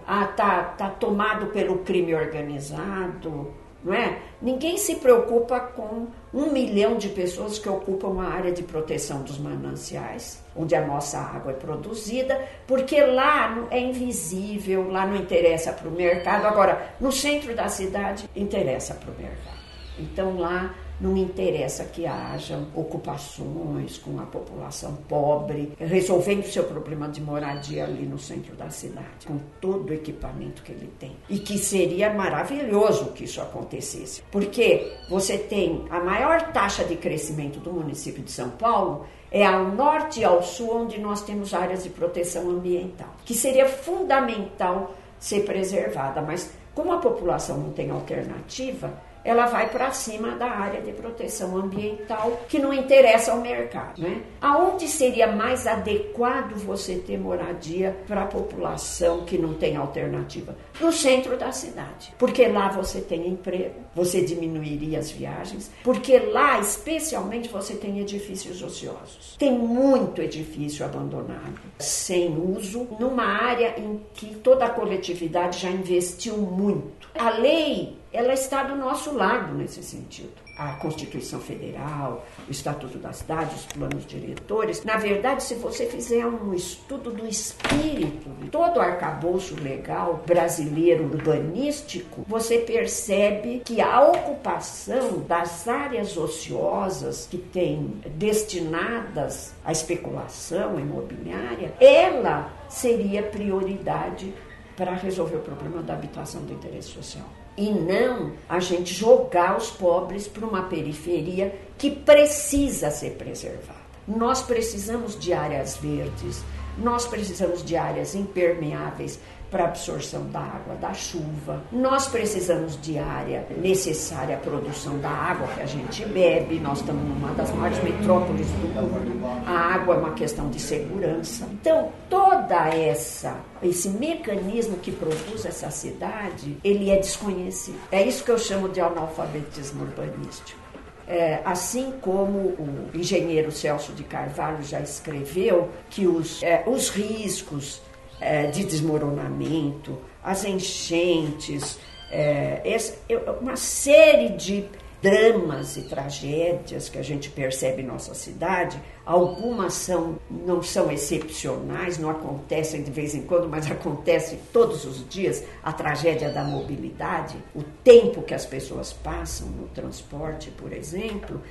ah, 0.07 0.25
tá, 0.25 0.63
tá 0.75 0.89
tomado 0.89 1.47
pelo 1.47 1.79
crime 1.79 2.15
organizado, 2.15 3.53
não 3.83 3.93
é? 3.93 4.17
Ninguém 4.41 4.75
se 4.75 4.95
preocupa 4.95 5.59
com 5.59 6.07
um 6.33 6.51
milhão 6.51 6.97
de 6.97 7.09
pessoas 7.09 7.59
que 7.59 7.69
ocupam 7.69 8.19
a 8.19 8.29
área 8.29 8.51
de 8.51 8.63
proteção 8.63 9.21
dos 9.21 9.37
mananciais, 9.37 10.43
onde 10.55 10.75
a 10.75 10.85
nossa 10.85 11.19
água 11.19 11.51
é 11.51 11.55
produzida, 11.55 12.43
porque 12.65 12.99
lá 13.01 13.67
é 13.69 13.79
invisível, 13.79 14.91
lá 14.91 15.05
não 15.05 15.15
interessa 15.15 15.71
para 15.71 15.87
o 15.87 15.91
mercado. 15.91 16.47
Agora, 16.47 16.95
no 16.99 17.11
centro 17.11 17.55
da 17.55 17.69
cidade, 17.69 18.27
interessa 18.35 18.95
para 18.95 19.11
o 19.11 19.15
mercado. 19.15 19.61
Então 19.99 20.39
lá 20.39 20.73
não 21.01 21.17
interessa 21.17 21.83
que 21.85 22.05
hajam 22.05 22.67
ocupações 22.75 23.97
com 23.97 24.19
a 24.19 24.25
população 24.25 24.95
pobre, 25.09 25.73
resolvendo 25.79 26.43
seu 26.43 26.63
problema 26.63 27.09
de 27.09 27.19
moradia 27.19 27.85
ali 27.85 28.05
no 28.05 28.19
centro 28.19 28.55
da 28.55 28.69
cidade, 28.69 29.25
com 29.25 29.39
todo 29.59 29.89
o 29.89 29.93
equipamento 29.93 30.61
que 30.61 30.71
ele 30.71 30.89
tem. 30.99 31.11
E 31.27 31.39
que 31.39 31.57
seria 31.57 32.13
maravilhoso 32.13 33.11
que 33.13 33.23
isso 33.23 33.41
acontecesse, 33.41 34.21
porque 34.31 34.93
você 35.09 35.37
tem 35.37 35.85
a 35.89 35.99
maior 35.99 36.51
taxa 36.51 36.83
de 36.83 36.95
crescimento 36.95 37.59
do 37.59 37.73
município 37.73 38.23
de 38.23 38.31
São 38.31 38.51
Paulo 38.51 39.05
é 39.31 39.45
ao 39.45 39.69
norte 39.69 40.19
e 40.19 40.25
ao 40.25 40.43
sul 40.43 40.83
onde 40.83 40.99
nós 40.99 41.21
temos 41.21 41.53
áreas 41.53 41.83
de 41.83 41.89
proteção 41.89 42.49
ambiental, 42.49 43.15
que 43.25 43.33
seria 43.33 43.65
fundamental 43.65 44.93
ser 45.17 45.45
preservada, 45.45 46.21
mas 46.21 46.51
como 46.75 46.91
a 46.91 46.97
população 46.97 47.57
não 47.57 47.71
tem 47.71 47.89
alternativa, 47.89 48.93
ela 49.23 49.45
vai 49.45 49.69
para 49.69 49.91
cima 49.91 50.31
da 50.31 50.49
área 50.49 50.81
de 50.81 50.91
proteção 50.91 51.57
ambiental, 51.57 52.41
que 52.47 52.59
não 52.59 52.73
interessa 52.73 53.31
ao 53.31 53.39
mercado. 53.39 54.01
Né? 54.01 54.21
Aonde 54.39 54.87
seria 54.87 55.27
mais 55.27 55.67
adequado 55.67 56.55
você 56.55 56.95
ter 56.95 57.17
moradia 57.17 57.95
para 58.07 58.23
a 58.23 58.27
população 58.27 59.25
que 59.25 59.37
não 59.37 59.53
tem 59.53 59.75
alternativa? 59.75 60.55
No 60.79 60.91
centro 60.91 61.37
da 61.37 61.51
cidade, 61.51 62.13
porque 62.17 62.47
lá 62.47 62.69
você 62.69 63.01
tem 63.01 63.27
emprego, 63.27 63.75
você 63.95 64.21
diminuiria 64.21 64.99
as 64.99 65.11
viagens, 65.11 65.71
porque 65.83 66.17
lá, 66.17 66.59
especialmente, 66.59 67.49
você 67.49 67.75
tem 67.75 67.99
edifícios 67.99 68.61
ociosos. 68.61 69.35
Tem 69.37 69.51
muito 69.51 70.21
edifício 70.21 70.85
abandonado, 70.85 71.59
sem 71.79 72.35
uso, 72.37 72.87
numa 72.99 73.25
área 73.25 73.75
em 73.77 74.01
que 74.13 74.35
toda 74.35 74.65
a 74.65 74.69
coletividade 74.69 75.59
já 75.59 75.69
investiu 75.69 76.37
muito. 76.37 77.09
A 77.17 77.29
lei 77.31 78.00
ela 78.13 78.33
está 78.33 78.63
do 78.63 78.75
nosso 78.75 79.13
lado 79.15 79.53
nesse 79.53 79.81
sentido. 79.81 80.33
A 80.57 80.73
Constituição 80.73 81.39
Federal, 81.39 82.25
o 82.47 82.51
Estatuto 82.51 82.97
da 82.97 83.13
Cidade, 83.13 83.55
os 83.55 83.65
planos 83.65 84.05
diretores. 84.05 84.83
Na 84.83 84.97
verdade, 84.97 85.43
se 85.43 85.55
você 85.55 85.85
fizer 85.85 86.25
um 86.25 86.53
estudo 86.53 87.09
do 87.11 87.25
espírito 87.25 88.29
de 88.41 88.49
todo 88.49 88.77
o 88.77 88.81
arcabouço 88.81 89.55
legal 89.55 90.21
brasileiro 90.25 91.05
urbanístico, 91.05 92.23
você 92.27 92.59
percebe 92.59 93.61
que 93.65 93.79
a 93.79 94.01
ocupação 94.01 95.19
das 95.19 95.67
áreas 95.67 96.17
ociosas 96.17 97.27
que 97.31 97.37
tem 97.37 98.01
destinadas 98.15 99.53
à 99.63 99.71
especulação 99.71 100.79
imobiliária, 100.79 101.73
ela 101.79 102.51
seria 102.67 103.23
prioridade 103.23 104.33
para 104.75 104.93
resolver 104.93 105.37
o 105.37 105.41
problema 105.41 105.81
da 105.81 105.93
habitação 105.93 106.43
do 106.43 106.53
interesse 106.53 106.89
social 106.89 107.40
e 107.57 107.69
não 107.69 108.31
a 108.47 108.59
gente 108.59 108.93
jogar 108.93 109.57
os 109.57 109.69
pobres 109.69 110.27
para 110.27 110.45
uma 110.45 110.63
periferia 110.63 111.53
que 111.77 111.91
precisa 111.91 112.89
ser 112.89 113.11
preservada. 113.11 113.79
Nós 114.07 114.41
precisamos 114.41 115.19
de 115.19 115.33
áreas 115.33 115.77
verdes, 115.77 116.43
nós 116.77 117.05
precisamos 117.05 117.63
de 117.63 117.75
áreas 117.75 118.15
impermeáveis 118.15 119.19
para 119.51 119.65
absorção 119.65 120.23
da 120.29 120.39
água 120.39 120.75
da 120.79 120.93
chuva. 120.93 121.61
Nós 121.71 122.07
precisamos 122.07 122.81
de 122.81 122.97
área 122.97 123.45
necessária 123.57 124.37
à 124.37 124.39
produção 124.39 124.97
da 124.99 125.09
água 125.09 125.45
que 125.49 125.61
a 125.61 125.65
gente 125.65 126.05
bebe. 126.05 126.57
Nós 126.57 126.79
estamos 126.79 127.03
numa 127.03 127.33
das 127.33 127.51
maiores 127.51 127.83
metrópoles 127.83 128.47
do 128.47 128.81
mundo. 128.81 129.25
A 129.45 129.75
água 129.75 129.95
é 129.95 129.97
uma 129.97 130.13
questão 130.13 130.49
de 130.49 130.59
segurança. 130.59 131.47
Então, 131.51 131.91
toda 132.09 132.69
essa 132.69 133.35
esse 133.61 133.89
mecanismo 133.89 134.77
que 134.77 134.91
produz 134.91 135.45
essa 135.45 135.69
cidade, 135.69 136.57
ele 136.63 136.89
é 136.89 136.97
desconhecido. 136.97 137.79
É 137.91 138.01
isso 138.01 138.23
que 138.23 138.31
eu 138.31 138.39
chamo 138.39 138.69
de 138.69 138.81
analfabetismo 138.81 139.83
urbanístico. 139.83 140.59
É, 141.07 141.41
assim 141.43 141.93
como 142.01 142.37
o 142.37 142.89
engenheiro 142.93 143.51
Celso 143.51 143.91
de 143.91 144.03
Carvalho 144.03 144.63
já 144.63 144.79
escreveu 144.79 145.69
que 145.89 146.07
os, 146.07 146.41
é, 146.41 146.63
os 146.65 146.89
riscos 146.89 147.81
é, 148.21 148.47
de 148.47 148.63
desmoronamento, 148.63 149.97
as 150.23 150.45
enchentes, 150.45 151.79
é, 152.11 152.61
essa, 152.63 152.95
uma 153.41 153.55
série 153.55 154.29
de 154.29 154.69
dramas 155.01 155.77
e 155.77 155.81
tragédias 155.81 156.87
que 156.87 156.97
a 156.99 157.01
gente 157.01 157.29
percebe 157.29 157.81
em 157.81 157.85
nossa 157.85 158.13
cidade. 158.13 158.79
Algumas 159.03 159.73
são, 159.73 160.19
não 160.29 160.61
são 160.61 160.91
excepcionais, 160.91 161.97
não 161.97 162.09
acontecem 162.09 162.83
de 162.83 162.91
vez 162.91 163.15
em 163.15 163.23
quando, 163.23 163.49
mas 163.49 163.69
acontecem 163.69 164.39
todos 164.53 164.85
os 164.85 165.07
dias. 165.09 165.43
A 165.63 165.73
tragédia 165.73 166.29
da 166.29 166.43
mobilidade, 166.43 167.35
o 167.55 167.63
tempo 167.83 168.21
que 168.21 168.35
as 168.35 168.45
pessoas 168.45 168.93
passam 168.93 169.47
no 169.47 169.67
transporte, 169.69 170.51
por 170.51 170.71
exemplo, 170.71 171.41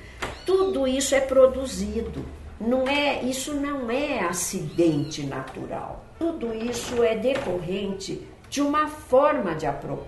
tudo 0.45 0.87
isso 0.87 1.13
é 1.13 1.19
produzido. 1.19 2.23
Não 2.59 2.87
é, 2.87 3.23
isso 3.23 3.53
não 3.55 3.89
é 3.89 4.19
acidente 4.19 5.23
natural. 5.23 6.00
Tudo 6.21 6.53
isso 6.53 7.03
é 7.03 7.15
decorrente 7.15 8.21
de 8.47 8.61
uma 8.61 8.87
forma 8.87 9.55
de, 9.55 9.65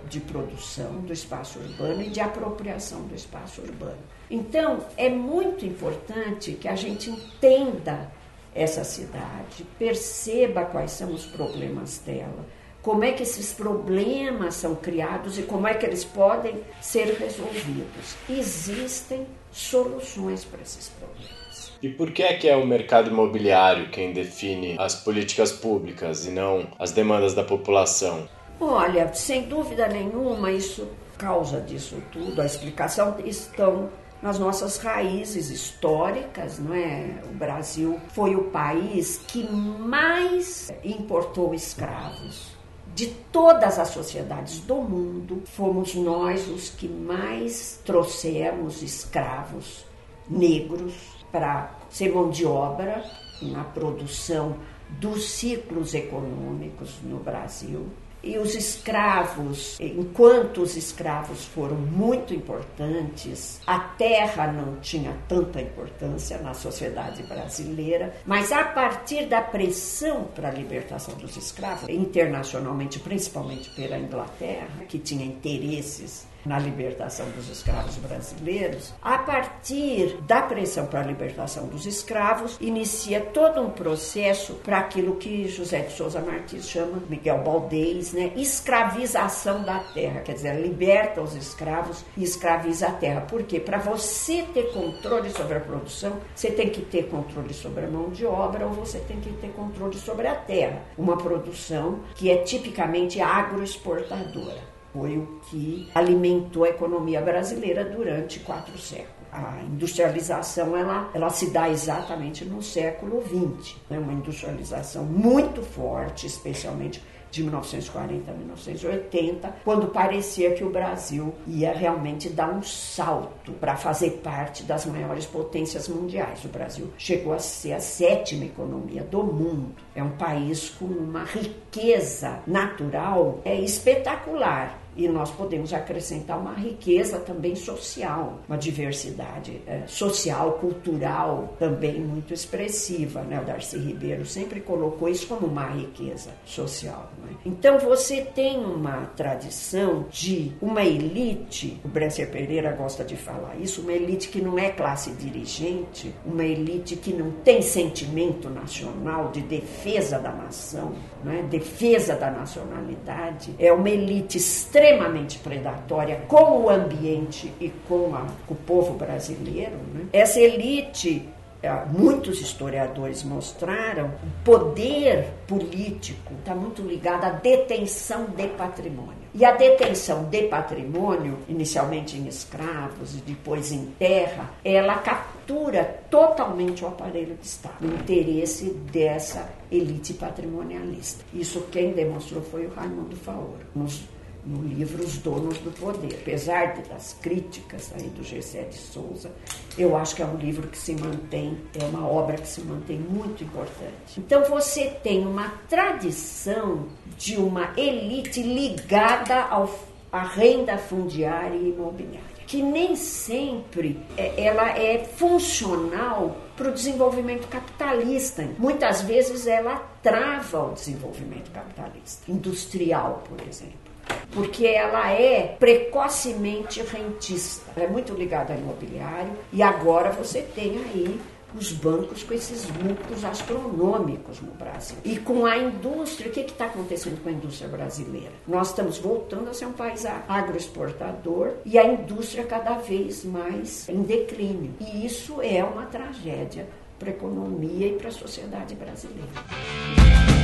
de 0.08 0.20
produção 0.20 1.00
do 1.00 1.12
espaço 1.12 1.58
urbano 1.58 2.02
e 2.02 2.08
de 2.08 2.20
apropriação 2.20 3.02
do 3.02 3.16
espaço 3.16 3.60
urbano. 3.60 3.98
Então, 4.30 4.86
é 4.96 5.10
muito 5.10 5.66
importante 5.66 6.52
que 6.52 6.68
a 6.68 6.76
gente 6.76 7.10
entenda 7.10 8.12
essa 8.54 8.84
cidade, 8.84 9.66
perceba 9.76 10.64
quais 10.64 10.92
são 10.92 11.12
os 11.12 11.26
problemas 11.26 11.98
dela, 11.98 12.46
como 12.80 13.02
é 13.02 13.10
que 13.10 13.24
esses 13.24 13.52
problemas 13.52 14.54
são 14.54 14.76
criados 14.76 15.36
e 15.36 15.42
como 15.42 15.66
é 15.66 15.74
que 15.74 15.84
eles 15.84 16.04
podem 16.04 16.62
ser 16.80 17.06
resolvidos. 17.18 18.14
Existem 18.30 19.26
soluções 19.50 20.44
para 20.44 20.62
esses 20.62 20.90
problemas. 20.90 21.43
E 21.82 21.88
por 21.88 22.12
que 22.12 22.22
é 22.22 22.34
que 22.34 22.48
é 22.48 22.56
o 22.56 22.66
mercado 22.66 23.10
imobiliário 23.10 23.90
quem 23.90 24.12
define 24.12 24.76
as 24.78 24.94
políticas 24.94 25.52
públicas 25.52 26.26
e 26.26 26.30
não 26.30 26.66
as 26.78 26.92
demandas 26.92 27.34
da 27.34 27.44
população? 27.44 28.28
Olha, 28.60 29.12
sem 29.12 29.42
dúvida 29.42 29.86
nenhuma, 29.88 30.50
isso 30.50 30.88
causa 31.18 31.60
disso 31.60 31.96
tudo, 32.12 32.40
a 32.40 32.46
explicação 32.46 33.16
estão 33.24 33.90
nas 34.22 34.38
nossas 34.38 34.78
raízes 34.78 35.50
históricas, 35.50 36.58
não 36.58 36.74
é? 36.74 37.20
O 37.30 37.34
Brasil 37.34 38.00
foi 38.08 38.34
o 38.34 38.44
país 38.44 39.20
que 39.28 39.44
mais 39.44 40.72
importou 40.82 41.54
escravos. 41.54 42.54
De 42.94 43.08
todas 43.30 43.78
as 43.78 43.88
sociedades 43.88 44.60
do 44.60 44.76
mundo, 44.76 45.42
fomos 45.44 45.94
nós 45.94 46.48
os 46.48 46.70
que 46.70 46.88
mais 46.88 47.80
trouxemos 47.84 48.82
escravos 48.82 49.84
negros 50.28 51.13
para 51.34 51.68
ser 51.90 52.14
mão 52.14 52.30
de 52.30 52.46
obra 52.46 53.04
na 53.42 53.64
produção 53.64 54.56
dos 54.88 55.28
ciclos 55.30 55.92
econômicos 55.92 57.00
no 57.02 57.18
Brasil. 57.18 57.88
E 58.22 58.38
os 58.38 58.54
escravos, 58.54 59.76
enquanto 59.80 60.62
os 60.62 60.76
escravos 60.76 61.44
foram 61.44 61.74
muito 61.74 62.32
importantes, 62.32 63.60
a 63.66 63.80
terra 63.80 64.46
não 64.46 64.76
tinha 64.76 65.14
tanta 65.28 65.60
importância 65.60 66.38
na 66.38 66.54
sociedade 66.54 67.24
brasileira, 67.24 68.14
mas 68.24 68.52
a 68.52 68.64
partir 68.64 69.26
da 69.26 69.42
pressão 69.42 70.28
para 70.34 70.48
a 70.48 70.52
libertação 70.52 71.16
dos 71.16 71.36
escravos, 71.36 71.88
internacionalmente, 71.88 73.00
principalmente 73.00 73.68
pela 73.70 73.98
Inglaterra, 73.98 74.84
que 74.88 75.00
tinha 75.00 75.26
interesses 75.26 76.26
na 76.44 76.58
libertação 76.58 77.28
dos 77.30 77.48
escravos 77.48 77.96
brasileiros, 77.96 78.92
a 79.02 79.18
partir 79.18 80.18
da 80.22 80.42
pressão 80.42 80.86
para 80.86 81.00
a 81.00 81.04
libertação 81.04 81.66
dos 81.66 81.86
escravos, 81.86 82.56
inicia 82.60 83.20
todo 83.20 83.60
um 83.60 83.70
processo 83.70 84.54
para 84.54 84.78
aquilo 84.78 85.16
que 85.16 85.48
José 85.48 85.80
de 85.80 85.92
Souza 85.92 86.20
Martins 86.20 86.68
chama, 86.68 87.02
Miguel 87.08 87.38
Baldez, 87.38 88.12
né, 88.12 88.32
escravização 88.36 89.62
da 89.62 89.78
terra, 89.78 90.20
quer 90.20 90.34
dizer, 90.34 90.60
liberta 90.60 91.22
os 91.22 91.34
escravos 91.34 92.04
e 92.16 92.24
escraviza 92.24 92.88
a 92.88 92.92
terra. 92.92 93.22
Por 93.22 93.42
quê? 93.44 93.58
Para 93.60 93.78
você 93.78 94.42
ter 94.54 94.72
controle 94.72 95.30
sobre 95.30 95.56
a 95.56 95.60
produção, 95.60 96.18
você 96.34 96.50
tem 96.50 96.68
que 96.68 96.82
ter 96.82 97.08
controle 97.08 97.54
sobre 97.54 97.84
a 97.84 97.88
mão 97.88 98.10
de 98.10 98.26
obra 98.26 98.66
ou 98.66 98.72
você 98.72 98.98
tem 99.00 99.20
que 99.20 99.32
ter 99.34 99.48
controle 99.52 99.96
sobre 99.96 100.26
a 100.26 100.34
terra. 100.34 100.82
Uma 100.96 101.16
produção 101.16 102.00
que 102.14 102.30
é 102.30 102.38
tipicamente 102.38 103.20
agroexportadora 103.20 104.73
foi 104.94 105.18
o 105.18 105.26
que 105.50 105.90
alimentou 105.92 106.62
a 106.62 106.68
economia 106.68 107.20
brasileira 107.20 107.84
durante 107.84 108.38
quatro 108.38 108.78
séculos. 108.78 109.12
A 109.32 109.60
industrialização 109.64 110.76
ela, 110.76 111.10
ela 111.12 111.28
se 111.28 111.50
dá 111.50 111.68
exatamente 111.68 112.44
no 112.44 112.62
século 112.62 113.20
XX, 113.20 113.74
é 113.90 113.94
né? 113.94 113.98
uma 113.98 114.12
industrialização 114.12 115.02
muito 115.02 115.60
forte, 115.60 116.28
especialmente 116.28 117.02
de 117.32 117.42
1940 117.42 118.30
a 118.30 118.34
1980, 118.34 119.56
quando 119.64 119.88
parecia 119.88 120.52
que 120.52 120.62
o 120.62 120.70
Brasil 120.70 121.34
ia 121.48 121.72
realmente 121.72 122.28
dar 122.28 122.48
um 122.48 122.62
salto 122.62 123.50
para 123.54 123.76
fazer 123.76 124.20
parte 124.22 124.62
das 124.62 124.86
maiores 124.86 125.26
potências 125.26 125.88
mundiais. 125.88 126.44
O 126.44 126.48
Brasil 126.48 126.92
chegou 126.96 127.32
a 127.32 127.40
ser 127.40 127.72
a 127.72 127.80
sétima 127.80 128.44
economia 128.44 129.02
do 129.02 129.24
mundo. 129.24 129.74
É 129.96 130.02
um 130.02 130.12
país 130.12 130.70
com 130.70 130.84
uma 130.84 131.24
riqueza 131.24 132.38
natural 132.46 133.40
é 133.44 133.56
espetacular 133.56 134.83
e 134.96 135.08
nós 135.08 135.30
podemos 135.30 135.72
acrescentar 135.72 136.38
uma 136.38 136.54
riqueza 136.54 137.18
também 137.18 137.54
social, 137.54 138.40
uma 138.48 138.56
diversidade 138.56 139.60
é, 139.66 139.82
social, 139.86 140.52
cultural 140.52 141.54
também 141.58 142.00
muito 142.00 142.32
expressiva. 142.32 143.22
Né? 143.22 143.40
O 143.40 143.44
Darcy 143.44 143.76
Ribeiro 143.76 144.24
sempre 144.24 144.60
colocou 144.60 145.08
isso 145.08 145.26
como 145.26 145.46
uma 145.46 145.66
riqueza 145.66 146.30
social. 146.44 147.10
Né? 147.22 147.36
Então 147.44 147.78
você 147.78 148.22
tem 148.22 148.58
uma 148.58 149.06
tradição 149.16 150.06
de 150.10 150.52
uma 150.60 150.84
elite, 150.84 151.80
o 151.84 151.88
Bresser 151.88 152.30
Pereira 152.30 152.72
gosta 152.72 153.04
de 153.04 153.16
falar 153.16 153.56
isso, 153.56 153.80
uma 153.82 153.92
elite 153.92 154.28
que 154.28 154.40
não 154.40 154.58
é 154.58 154.70
classe 154.70 155.10
dirigente, 155.12 156.14
uma 156.24 156.44
elite 156.44 156.96
que 156.96 157.12
não 157.12 157.30
tem 157.30 157.62
sentimento 157.62 158.48
nacional 158.48 159.30
de 159.30 159.40
defesa 159.40 160.18
da 160.18 160.32
nação, 160.32 160.92
né? 161.24 161.44
defesa 161.50 162.14
da 162.14 162.30
nacionalidade, 162.30 163.54
é 163.58 163.72
uma 163.72 163.90
elite 163.90 164.38
extremamente 164.38 164.83
extremamente 164.84 165.38
predatória 165.38 166.20
com 166.28 166.64
o 166.64 166.68
ambiente 166.68 167.50
e 167.58 167.70
com, 167.88 168.14
a, 168.14 168.26
com 168.46 168.52
o 168.52 168.56
povo 168.56 168.94
brasileiro. 168.94 169.76
Né? 169.94 170.06
Essa 170.12 170.38
elite 170.38 171.26
é, 171.62 171.86
muitos 171.86 172.42
historiadores 172.42 173.22
mostraram, 173.24 174.08
o 174.08 174.44
poder 174.44 175.24
político 175.46 176.34
está 176.38 176.54
muito 176.54 176.82
ligado 176.82 177.24
à 177.24 177.30
detenção 177.30 178.26
de 178.26 178.48
patrimônio. 178.48 179.24
E 179.32 179.44
a 179.44 179.52
detenção 179.52 180.24
de 180.24 180.42
patrimônio, 180.42 181.38
inicialmente 181.48 182.18
em 182.18 182.28
escravos 182.28 183.14
e 183.14 183.22
depois 183.22 183.72
em 183.72 183.86
terra, 183.98 184.50
ela 184.62 184.98
captura 184.98 185.84
totalmente 186.10 186.84
o 186.84 186.88
aparelho 186.88 187.34
de 187.34 187.46
Estado, 187.46 187.76
o 187.80 187.86
interesse 187.86 188.70
dessa 188.92 189.48
elite 189.72 190.12
patrimonialista. 190.12 191.24
Isso 191.32 191.62
quem 191.72 191.94
demonstrou 191.94 192.42
foi 192.42 192.66
o 192.66 192.74
Raimundo 192.74 193.16
Faoro. 193.16 193.64
Nos 193.74 194.04
no 194.46 194.62
livro 194.62 195.02
Os 195.02 195.18
Donos 195.18 195.58
do 195.58 195.70
Poder. 195.70 196.18
Apesar 196.20 196.74
das 196.88 197.16
críticas 197.20 197.92
aí 197.94 198.08
do 198.08 198.22
Gessé 198.22 198.62
de 198.62 198.76
Souza, 198.76 199.32
eu 199.78 199.96
acho 199.96 200.16
que 200.16 200.22
é 200.22 200.26
um 200.26 200.36
livro 200.36 200.68
que 200.68 200.78
se 200.78 200.94
mantém, 200.94 201.58
é 201.78 201.84
uma 201.84 202.06
obra 202.06 202.36
que 202.36 202.46
se 202.46 202.60
mantém 202.62 202.98
muito 202.98 203.42
importante. 203.42 204.18
Então 204.18 204.44
você 204.44 204.90
tem 205.02 205.26
uma 205.26 205.48
tradição 205.68 206.86
de 207.16 207.36
uma 207.36 207.72
elite 207.76 208.42
ligada 208.42 209.42
ao, 209.42 209.72
à 210.12 210.22
renda 210.22 210.76
fundiária 210.78 211.56
e 211.56 211.70
imobiliária 211.70 212.34
que 212.46 212.62
nem 212.62 212.94
sempre 212.94 213.98
é, 214.18 214.44
ela 214.44 214.78
é 214.78 215.02
funcional 215.02 216.36
para 216.54 216.68
o 216.68 216.72
desenvolvimento 216.72 217.48
capitalista. 217.48 218.46
Muitas 218.58 219.00
vezes 219.00 219.46
ela 219.46 219.76
trava 220.02 220.70
o 220.70 220.74
desenvolvimento 220.74 221.50
capitalista, 221.50 222.30
industrial, 222.30 223.24
por 223.26 223.40
exemplo 223.48 223.83
porque 224.32 224.66
ela 224.66 225.10
é 225.10 225.56
precocemente 225.58 226.82
rentista. 226.82 227.70
É 227.80 227.86
muito 227.86 228.12
ligada 228.14 228.52
ao 228.52 228.58
imobiliário 228.58 229.32
e 229.52 229.62
agora 229.62 230.10
você 230.10 230.42
tem 230.42 230.78
aí 230.78 231.20
os 231.56 231.72
bancos 231.72 232.24
com 232.24 232.34
esses 232.34 232.68
lucros 232.68 233.24
astronômicos 233.24 234.40
no 234.40 234.50
Brasil. 234.52 234.96
E 235.04 235.16
com 235.18 235.46
a 235.46 235.56
indústria, 235.56 236.28
o 236.28 236.32
que 236.32 236.40
está 236.40 236.66
acontecendo 236.66 237.22
com 237.22 237.28
a 237.28 237.32
indústria 237.32 237.68
brasileira? 237.68 238.32
Nós 238.46 238.70
estamos 238.70 238.98
voltando 238.98 239.48
a 239.50 239.54
ser 239.54 239.66
um 239.66 239.72
país 239.72 240.04
agroexportador 240.04 241.52
e 241.64 241.78
a 241.78 241.86
indústria 241.86 242.44
cada 242.44 242.74
vez 242.78 243.24
mais 243.24 243.88
em 243.88 244.02
declínio. 244.02 244.72
E 244.80 245.06
isso 245.06 245.40
é 245.40 245.62
uma 245.62 245.86
tragédia 245.86 246.66
para 246.98 247.10
a 247.10 247.12
economia 247.12 247.86
e 247.86 247.92
para 247.92 248.08
a 248.08 248.12
sociedade 248.12 248.74
brasileira. 248.74 250.43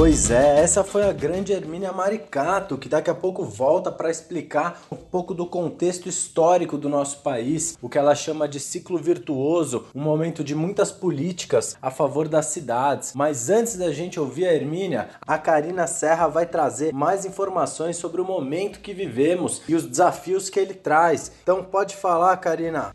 Pois 0.00 0.30
é, 0.30 0.62
essa 0.62 0.82
foi 0.82 1.02
a 1.02 1.12
grande 1.12 1.52
Hermínia 1.52 1.92
Maricato, 1.92 2.78
que 2.78 2.88
daqui 2.88 3.10
a 3.10 3.14
pouco 3.14 3.44
volta 3.44 3.92
para 3.92 4.10
explicar 4.10 4.80
um 4.90 4.96
pouco 4.96 5.34
do 5.34 5.44
contexto 5.44 6.08
histórico 6.08 6.78
do 6.78 6.88
nosso 6.88 7.18
país, 7.18 7.76
o 7.82 7.86
que 7.86 7.98
ela 7.98 8.14
chama 8.14 8.48
de 8.48 8.58
ciclo 8.58 8.96
virtuoso, 8.96 9.84
um 9.94 10.00
momento 10.00 10.42
de 10.42 10.54
muitas 10.54 10.90
políticas 10.90 11.76
a 11.82 11.90
favor 11.90 12.28
das 12.28 12.46
cidades. 12.46 13.12
Mas 13.14 13.50
antes 13.50 13.76
da 13.76 13.92
gente 13.92 14.18
ouvir 14.18 14.46
a 14.46 14.54
Hermínia, 14.54 15.10
a 15.20 15.36
Karina 15.36 15.86
Serra 15.86 16.28
vai 16.28 16.46
trazer 16.46 16.94
mais 16.94 17.26
informações 17.26 17.98
sobre 17.98 18.22
o 18.22 18.24
momento 18.24 18.80
que 18.80 18.94
vivemos 18.94 19.60
e 19.68 19.74
os 19.74 19.84
desafios 19.84 20.48
que 20.48 20.58
ele 20.58 20.72
traz. 20.72 21.30
Então 21.42 21.62
pode 21.62 21.94
falar, 21.94 22.38
Karina 22.38 22.94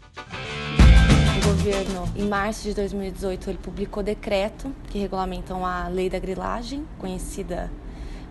governo, 1.65 2.07
em 2.15 2.27
março 2.27 2.61
de 2.61 2.75
2018, 2.75 3.49
ele 3.49 3.57
publicou 3.57 4.03
decreto 4.03 4.71
que 4.87 4.99
regulamentam 4.99 5.65
a 5.65 5.87
lei 5.87 6.11
da 6.11 6.19
grilagem, 6.19 6.85
conhecida 6.99 7.71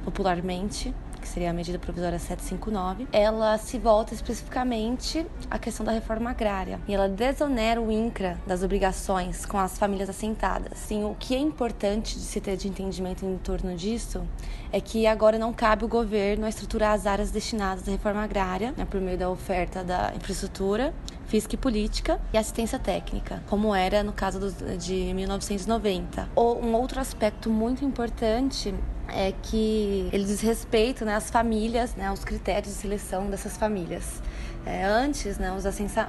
popularmente 0.04 0.94
que 1.24 1.28
seria 1.30 1.50
a 1.50 1.52
medida 1.54 1.78
provisória 1.78 2.18
759, 2.18 3.08
ela 3.10 3.56
se 3.56 3.78
volta 3.78 4.12
especificamente 4.12 5.26
à 5.50 5.58
questão 5.58 5.84
da 5.84 5.90
reforma 5.90 6.30
agrária 6.30 6.78
e 6.86 6.94
ela 6.94 7.08
desonera 7.08 7.80
o 7.80 7.90
INCRA 7.90 8.38
das 8.46 8.62
obrigações 8.62 9.46
com 9.46 9.58
as 9.58 9.78
famílias 9.78 10.10
assentadas. 10.10 10.78
Sim, 10.78 11.04
o 11.04 11.16
que 11.18 11.34
é 11.34 11.38
importante 11.38 12.14
de 12.16 12.20
se 12.20 12.42
ter 12.42 12.58
de 12.58 12.68
entendimento 12.68 13.24
em 13.24 13.38
torno 13.38 13.74
disso 13.74 14.22
é 14.70 14.80
que 14.82 15.06
agora 15.06 15.38
não 15.38 15.50
cabe 15.50 15.86
o 15.86 15.88
governo 15.88 16.46
estruturar 16.46 16.92
as 16.92 17.06
áreas 17.06 17.30
destinadas 17.30 17.88
à 17.88 17.90
reforma 17.90 18.22
agrária, 18.22 18.74
né, 18.76 18.84
por 18.84 19.00
meio 19.00 19.16
da 19.16 19.30
oferta 19.30 19.82
da 19.82 20.12
infraestrutura 20.14 20.92
física 21.26 21.54
e 21.54 21.58
política 21.58 22.20
e 22.32 22.38
assistência 22.38 22.78
técnica, 22.78 23.42
como 23.48 23.74
era 23.74 24.02
no 24.02 24.12
caso 24.12 24.38
do, 24.38 24.76
de 24.76 25.14
1990. 25.14 26.28
Um 26.36 26.74
outro 26.74 27.00
aspecto 27.00 27.48
muito 27.48 27.82
importante 27.82 28.74
é 29.14 29.32
que 29.42 30.08
ele 30.12 30.24
diz 30.24 30.40
respeito 30.40 31.04
né, 31.04 31.14
às 31.14 31.30
famílias, 31.30 31.94
né, 31.94 32.08
aos 32.08 32.24
critérios 32.24 32.74
de 32.74 32.80
seleção 32.80 33.30
dessas 33.30 33.56
famílias. 33.56 34.20
É, 34.66 34.84
antes, 34.84 35.36
né, 35.36 35.52
os, 35.52 35.64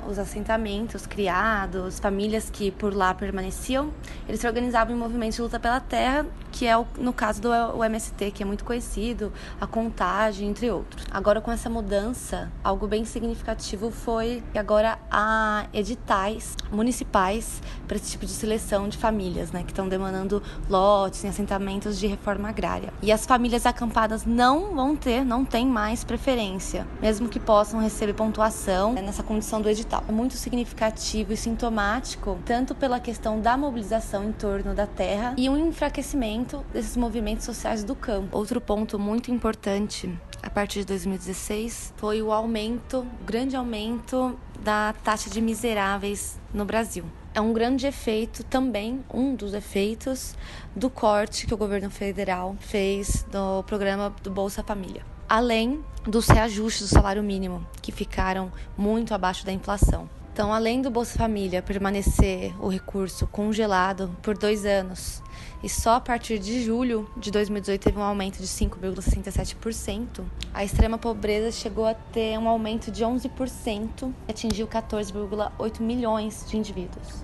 os 0.08 0.20
assentamentos 0.20 1.06
criados, 1.06 2.00
famílias 2.00 2.50
que 2.50 2.72
por 2.72 2.96
lá 2.96 3.14
permaneciam, 3.14 3.92
eles 4.28 4.40
se 4.40 4.48
organizavam 4.48 4.96
em 4.96 4.98
movimentos 4.98 5.36
de 5.36 5.42
luta 5.42 5.60
pela 5.60 5.80
terra, 5.80 6.26
que 6.52 6.66
é 6.66 6.78
o, 6.78 6.88
no 6.98 7.12
caso 7.12 7.42
do 7.42 7.50
o 7.50 7.84
MST, 7.84 8.32
que 8.32 8.42
é 8.42 8.46
muito 8.46 8.64
conhecido, 8.64 9.34
a 9.60 9.68
contagem, 9.68 10.48
entre 10.48 10.72
outros. 10.72 11.06
Agora, 11.12 11.42
com 11.42 11.52
essa 11.52 11.70
mudança, 11.70 12.50
algo 12.64 12.88
bem 12.88 13.04
significativo 13.04 13.92
foi 13.92 14.42
que 14.54 14.58
agora 14.58 14.98
há 15.12 15.66
editais 15.74 16.56
municipais 16.72 17.62
para 17.86 17.98
esse 17.98 18.12
tipo 18.12 18.26
de 18.26 18.32
seleção 18.32 18.88
de 18.88 18.98
famílias, 18.98 19.52
né, 19.52 19.64
que 19.64 19.72
estão 19.72 19.90
demandando 19.90 20.42
lotes 20.70 21.26
em 21.26 21.28
assentamentos 21.28 22.00
de 22.00 22.08
reforma 22.08 22.48
agrária. 22.48 22.94
E 23.02 23.12
as 23.12 23.26
famílias 23.26 23.66
acampadas 23.66 24.26
não 24.26 24.74
vão 24.74 24.96
ter, 24.96 25.26
não 25.26 25.44
têm 25.44 25.68
mais 25.68 26.06
preferência, 26.06 26.88
mesmo 27.02 27.28
que 27.28 27.40
possam 27.40 27.82
receber 27.82 28.14
pontuação 28.14 28.45
atuação 28.46 28.94
né, 28.94 29.02
nessa 29.02 29.24
condição 29.24 29.62
do 29.62 29.70
edital. 29.70 30.04
É 30.08 30.12
muito 30.12 30.36
significativo 30.36 31.34
e 31.34 31.38
sintomático, 31.38 32.38
tanto 32.46 32.76
pela 32.76 33.00
questão 33.00 33.40
da 33.40 33.58
mobilização 33.58 34.24
em 34.24 34.32
torno 34.32 34.74
da 34.74 34.86
terra 34.86 35.34
e 35.38 35.50
um 35.50 35.58
enfraquecimento 35.68 36.64
desses 36.72 36.96
movimentos 36.96 37.46
sociais 37.46 37.84
do 37.84 37.96
campo. 37.96 38.38
Outro 38.38 38.62
ponto 38.62 38.98
muito 39.00 39.32
importante 39.32 40.12
a 40.42 40.50
partir 40.50 40.80
de 40.80 40.86
2016 40.86 41.94
foi 41.98 42.22
o 42.22 42.32
aumento, 42.32 43.00
o 43.00 43.26
grande 43.26 43.56
aumento 43.56 44.38
da 44.60 44.94
taxa 45.04 45.30
de 45.30 45.42
miseráveis 45.42 46.40
no 46.54 46.66
Brasil. 46.66 47.06
É 47.36 47.42
um 47.42 47.54
grande 47.54 47.86
efeito 47.86 48.44
também, 48.46 49.04
um 49.14 49.36
dos 49.36 49.54
efeitos 49.54 50.36
do 50.76 50.90
corte 50.90 51.46
que 51.46 51.54
o 51.54 51.58
governo 51.58 51.92
federal 51.92 52.56
fez 52.60 53.26
no 53.32 53.62
programa 53.64 54.10
do 54.24 54.32
Bolsa 54.32 54.64
Família 54.64 55.04
além 55.28 55.84
dos 56.04 56.28
reajustes 56.28 56.88
do 56.88 56.94
salário 56.94 57.24
mínimo, 57.24 57.66
que 57.82 57.92
ficaram 57.92 58.52
muito 58.78 59.14
abaixo 59.14 59.46
da 59.46 59.52
inflação. 59.52 60.10
Então, 60.32 60.54
além 60.54 60.82
do 60.82 60.90
Bolsa 60.90 61.18
Família 61.18 61.62
permanecer 61.62 62.54
o 62.62 62.68
recurso 62.68 63.26
congelado 63.28 64.16
por 64.22 64.38
dois 64.38 64.66
anos 64.66 65.22
e 65.66 65.70
só 65.70 65.96
a 65.96 66.00
partir 66.00 66.38
de 66.38 66.62
julho 66.62 67.10
de 67.18 67.32
2018 67.32 67.82
teve 67.82 67.98
um 67.98 68.04
aumento 68.04 68.38
de 68.38 68.46
5,67%, 68.46 70.24
a 70.54 70.64
extrema 70.64 70.96
pobreza 70.96 71.52
chegou 71.52 71.88
a 71.88 71.96
ter 71.96 72.38
um 72.38 72.48
aumento 72.48 72.92
de 72.92 73.04
11% 73.04 74.14
e 74.28 74.32
atingiu 74.32 74.68
14,8 74.68 75.82
milhões 75.82 76.46
de 76.48 76.56
indivíduos 76.56 77.24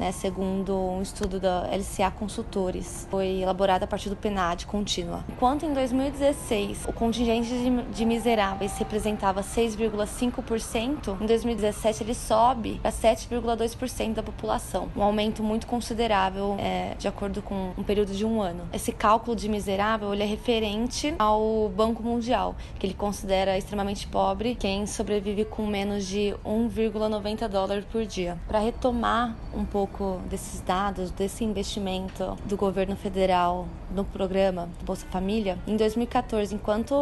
né, 0.00 0.12
segundo 0.12 0.74
um 0.74 1.02
estudo 1.02 1.38
da 1.38 1.68
LCA 1.70 2.10
Consultores. 2.10 3.06
Foi 3.10 3.42
elaborado 3.42 3.82
a 3.82 3.86
partir 3.86 4.08
do 4.08 4.16
PNAD 4.16 4.66
contínua. 4.66 5.22
Enquanto 5.28 5.66
em 5.66 5.74
2016 5.74 6.86
o 6.88 6.92
contingente 6.92 7.50
de 7.92 8.04
miseráveis 8.06 8.76
representava 8.78 9.42
6,5%, 9.42 11.20
em 11.20 11.26
2017 11.26 12.02
ele 12.02 12.14
sobe 12.14 12.80
para 12.80 12.90
7,2% 12.90 14.14
da 14.14 14.22
população, 14.22 14.88
um 14.96 15.02
aumento 15.02 15.42
muito 15.42 15.66
considerável 15.66 16.56
é, 16.58 16.94
de 16.98 17.06
acordo 17.06 17.42
com 17.42 17.72
um 17.76 17.82
período 17.82 18.12
de 18.12 18.24
um 18.24 18.40
ano. 18.40 18.62
Esse 18.72 18.92
cálculo 18.92 19.36
de 19.36 19.50
miserável 19.50 20.14
ele 20.14 20.22
é 20.22 20.26
referente 20.26 21.14
ao 21.18 21.68
Banco 21.68 22.02
Mundial, 22.02 22.56
que 22.78 22.86
ele 22.86 22.94
considera 22.94 23.58
extremamente 23.58 24.06
pobre 24.06 24.54
quem 24.54 24.86
sobrevive 24.86 25.44
com 25.44 25.66
menos 25.66 26.06
de 26.06 26.34
1,90 26.46 27.48
dólares 27.48 27.84
por 27.84 28.06
dia. 28.06 28.38
Para 28.48 28.60
retomar 28.60 29.36
um 29.54 29.64
pouco 29.64 29.89
pouco 29.90 30.20
desses 30.28 30.60
dados, 30.60 31.10
desse 31.10 31.44
investimento 31.44 32.36
do 32.44 32.56
governo 32.56 32.96
federal 32.96 33.68
no 33.94 34.04
programa 34.04 34.68
Bolsa 34.84 35.06
Família, 35.10 35.58
em 35.66 35.76
2014, 35.76 36.54
enquanto 36.54 36.94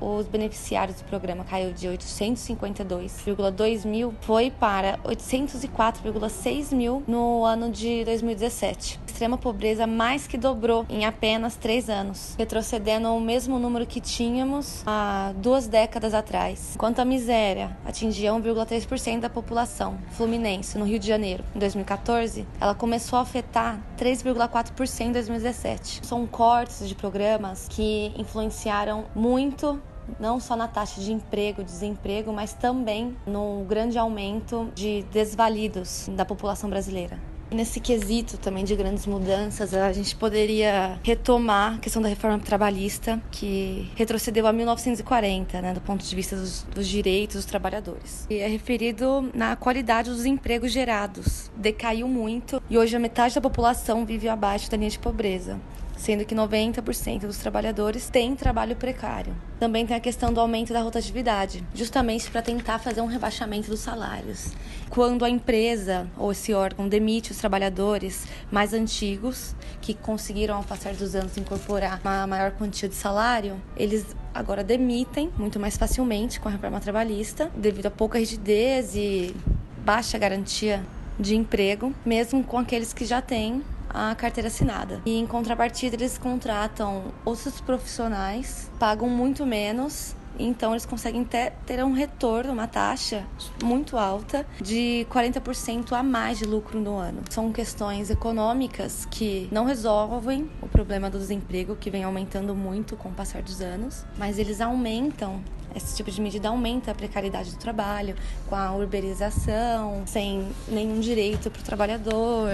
os 0.00 0.26
beneficiários 0.26 0.96
do 0.98 1.04
programa 1.04 1.44
caiu 1.44 1.72
de 1.72 1.86
852,2 1.88 3.86
mil, 3.86 4.14
foi 4.22 4.50
para 4.50 4.98
804,6 4.98 6.74
mil 6.74 7.02
no 7.06 7.44
ano 7.44 7.70
de 7.70 8.04
2017. 8.04 8.98
A 9.06 9.10
extrema 9.10 9.36
pobreza 9.36 9.86
mais 9.86 10.26
que 10.26 10.38
dobrou 10.38 10.86
em 10.88 11.04
apenas 11.04 11.56
três 11.56 11.90
anos, 11.90 12.34
retrocedendo 12.38 13.06
ao 13.06 13.20
mesmo 13.20 13.58
número 13.58 13.86
que 13.86 14.00
tínhamos 14.00 14.82
há 14.86 15.34
duas 15.36 15.66
décadas 15.66 16.14
atrás. 16.14 16.72
Enquanto 16.74 17.00
a 17.00 17.04
miséria 17.04 17.76
atingia 17.84 18.32
1,3% 18.32 19.20
da 19.20 19.28
população 19.28 19.98
fluminense 20.12 20.78
no 20.78 20.86
Rio 20.86 20.98
de 20.98 21.06
Janeiro 21.06 21.44
em 21.54 21.58
2014, 21.58 22.19
2014, 22.20 22.46
ela 22.60 22.74
começou 22.74 23.18
a 23.18 23.22
afetar 23.22 23.80
3,4% 23.98 25.00
em 25.00 25.12
2017. 25.12 26.06
São 26.06 26.26
cortes 26.26 26.86
de 26.86 26.94
programas 26.94 27.66
que 27.68 28.12
influenciaram 28.16 29.06
muito 29.14 29.80
não 30.18 30.40
só 30.40 30.56
na 30.56 30.66
taxa 30.66 31.00
de 31.00 31.12
emprego, 31.12 31.62
desemprego, 31.62 32.32
mas 32.32 32.52
também 32.52 33.16
no 33.26 33.64
grande 33.68 33.96
aumento 33.96 34.68
de 34.74 35.02
desvalidos 35.12 36.10
da 36.12 36.24
população 36.24 36.68
brasileira. 36.68 37.18
Nesse 37.50 37.80
quesito 37.80 38.38
também 38.38 38.64
de 38.64 38.76
grandes 38.76 39.06
mudanças, 39.06 39.74
a 39.74 39.92
gente 39.92 40.14
poderia 40.14 40.98
retomar 41.02 41.74
a 41.74 41.78
questão 41.78 42.00
da 42.00 42.08
reforma 42.08 42.38
trabalhista, 42.38 43.20
que 43.32 43.90
retrocedeu 43.96 44.46
a 44.46 44.52
1940, 44.52 45.60
né, 45.60 45.74
do 45.74 45.80
ponto 45.80 46.04
de 46.04 46.14
vista 46.14 46.36
dos, 46.36 46.62
dos 46.74 46.86
direitos 46.86 47.36
dos 47.36 47.44
trabalhadores. 47.44 48.26
E 48.30 48.38
é 48.38 48.46
referido 48.46 49.28
na 49.34 49.56
qualidade 49.56 50.10
dos 50.10 50.24
empregos 50.24 50.70
gerados. 50.70 51.50
Decaiu 51.56 52.06
muito 52.06 52.62
e 52.70 52.78
hoje 52.78 52.94
a 52.94 53.00
metade 53.00 53.34
da 53.34 53.40
população 53.40 54.06
vive 54.06 54.28
abaixo 54.28 54.70
da 54.70 54.76
linha 54.76 54.90
de 54.90 54.98
pobreza 54.98 55.58
sendo 56.00 56.24
que 56.24 56.34
90% 56.34 57.20
dos 57.26 57.36
trabalhadores 57.36 58.08
têm 58.08 58.34
trabalho 58.34 58.74
precário. 58.74 59.34
Também 59.58 59.86
tem 59.86 59.94
a 59.94 60.00
questão 60.00 60.32
do 60.32 60.40
aumento 60.40 60.72
da 60.72 60.80
rotatividade, 60.80 61.62
justamente 61.74 62.30
para 62.30 62.40
tentar 62.40 62.78
fazer 62.78 63.02
um 63.02 63.06
rebaixamento 63.06 63.68
dos 63.68 63.80
salários. 63.80 64.52
Quando 64.88 65.26
a 65.26 65.28
empresa 65.28 66.08
ou 66.16 66.32
esse 66.32 66.54
órgão 66.54 66.88
demite 66.88 67.32
os 67.32 67.36
trabalhadores 67.36 68.26
mais 68.50 68.72
antigos, 68.72 69.54
que 69.82 69.92
conseguiram 69.92 70.56
ao 70.56 70.64
passar 70.64 70.94
dos 70.94 71.14
anos 71.14 71.36
incorporar 71.36 72.00
uma 72.02 72.26
maior 72.26 72.52
quantia 72.52 72.88
de 72.88 72.94
salário, 72.94 73.60
eles 73.76 74.06
agora 74.32 74.64
demitem 74.64 75.30
muito 75.36 75.60
mais 75.60 75.76
facilmente 75.76 76.40
com 76.40 76.48
a 76.48 76.52
reforma 76.52 76.80
trabalhista, 76.80 77.50
devido 77.54 77.86
a 77.86 77.90
pouca 77.90 78.18
rigidez 78.18 78.96
e 78.96 79.36
baixa 79.84 80.16
garantia 80.16 80.82
de 81.18 81.36
emprego, 81.36 81.94
mesmo 82.06 82.42
com 82.42 82.56
aqueles 82.56 82.94
que 82.94 83.04
já 83.04 83.20
têm 83.20 83.62
a 83.92 84.14
carteira 84.14 84.48
assinada. 84.48 85.00
E 85.04 85.18
em 85.18 85.26
contrapartida, 85.26 85.96
eles 85.96 86.16
contratam 86.16 87.12
outros 87.24 87.60
profissionais, 87.60 88.70
pagam 88.78 89.08
muito 89.08 89.44
menos 89.44 90.14
então 90.38 90.72
eles 90.72 90.86
conseguem 90.86 91.24
ter, 91.24 91.52
ter 91.66 91.84
um 91.84 91.92
retorno, 91.92 92.52
uma 92.52 92.66
taxa 92.66 93.26
muito 93.62 93.98
alta 93.98 94.46
de 94.60 95.06
40% 95.10 95.92
a 95.92 96.02
mais 96.02 96.38
de 96.38 96.44
lucro 96.44 96.80
no 96.80 96.96
ano. 96.96 97.22
São 97.28 97.52
questões 97.52 98.10
econômicas 98.10 99.06
que 99.10 99.48
não 99.52 99.64
resolvem 99.64 100.50
o 100.62 100.68
problema 100.68 101.10
do 101.10 101.18
desemprego 101.18 101.76
que 101.76 101.90
vem 101.90 102.04
aumentando 102.04 102.54
muito 102.54 102.96
com 102.96 103.10
o 103.10 103.12
passar 103.12 103.42
dos 103.42 103.60
anos, 103.60 104.06
mas 104.16 104.38
eles 104.38 104.60
aumentam 104.60 105.42
esse 105.74 105.96
tipo 105.96 106.10
de 106.10 106.20
medida 106.20 106.48
aumenta 106.48 106.90
a 106.90 106.94
precariedade 106.94 107.50
do 107.50 107.56
trabalho, 107.56 108.16
com 108.48 108.56
a 108.56 108.72
urbanização, 108.72 110.02
sem 110.06 110.48
nenhum 110.68 111.00
direito 111.00 111.50
para 111.50 111.60
o 111.60 111.64
trabalhador, 111.64 112.50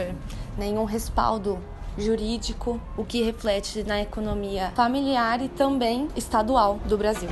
nenhum 0.58 0.84
respaldo 0.84 1.58
jurídico, 1.98 2.80
o 2.96 3.04
que 3.04 3.22
reflete 3.22 3.82
na 3.82 4.00
economia 4.02 4.70
familiar 4.74 5.42
e 5.42 5.48
também 5.48 6.08
estadual 6.14 6.78
do 6.86 6.98
Brasil. 6.98 7.30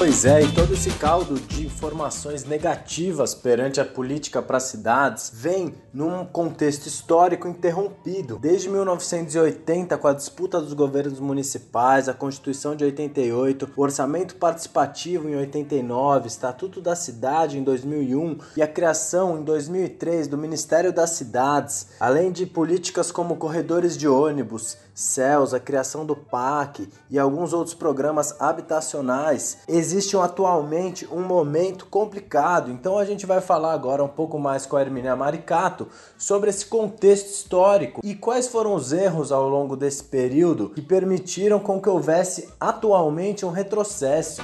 Pois 0.00 0.24
é, 0.24 0.40
e 0.40 0.50
todo 0.52 0.72
esse 0.72 0.88
caldo 0.92 1.38
de 1.38 1.66
informações 1.66 2.44
negativas 2.46 3.34
perante 3.34 3.82
a 3.82 3.84
política 3.84 4.40
para 4.40 4.58
cidades 4.58 5.30
vem 5.34 5.74
num 5.92 6.24
contexto 6.24 6.86
histórico 6.86 7.46
interrompido. 7.46 8.38
Desde 8.38 8.70
1980, 8.70 9.98
com 9.98 10.08
a 10.08 10.14
disputa 10.14 10.58
dos 10.58 10.72
governos 10.72 11.20
municipais, 11.20 12.08
a 12.08 12.14
Constituição 12.14 12.74
de 12.74 12.82
88, 12.82 13.72
o 13.76 13.82
Orçamento 13.82 14.36
Participativo 14.36 15.28
em 15.28 15.36
89, 15.36 16.28
Estatuto 16.28 16.80
da 16.80 16.96
Cidade 16.96 17.58
em 17.58 17.62
2001 17.62 18.38
e 18.56 18.62
a 18.62 18.66
criação 18.66 19.38
em 19.38 19.44
2003 19.44 20.28
do 20.28 20.38
Ministério 20.38 20.94
das 20.94 21.10
Cidades, 21.10 21.88
além 22.00 22.32
de 22.32 22.46
políticas 22.46 23.12
como 23.12 23.36
corredores 23.36 23.98
de 23.98 24.08
ônibus, 24.08 24.78
CELS, 25.00 25.54
a 25.54 25.60
criação 25.60 26.04
do 26.04 26.14
PAC 26.14 26.88
e 27.10 27.18
alguns 27.18 27.52
outros 27.52 27.74
programas 27.74 28.38
habitacionais, 28.38 29.58
existe 29.66 30.16
atualmente 30.16 31.08
um 31.10 31.22
momento 31.22 31.86
complicado. 31.86 32.70
Então 32.70 32.98
a 32.98 33.04
gente 33.04 33.24
vai 33.24 33.40
falar 33.40 33.72
agora 33.72 34.04
um 34.04 34.08
pouco 34.08 34.38
mais 34.38 34.66
com 34.66 34.76
a 34.76 34.82
Hermínia 34.82 35.16
Maricato 35.16 35.88
sobre 36.18 36.50
esse 36.50 36.66
contexto 36.66 37.30
histórico 37.30 38.00
e 38.04 38.14
quais 38.14 38.46
foram 38.48 38.74
os 38.74 38.92
erros 38.92 39.32
ao 39.32 39.48
longo 39.48 39.74
desse 39.74 40.04
período 40.04 40.70
que 40.70 40.82
permitiram 40.82 41.58
com 41.58 41.80
que 41.80 41.88
houvesse 41.88 42.48
atualmente 42.60 43.46
um 43.46 43.50
retrocesso. 43.50 44.42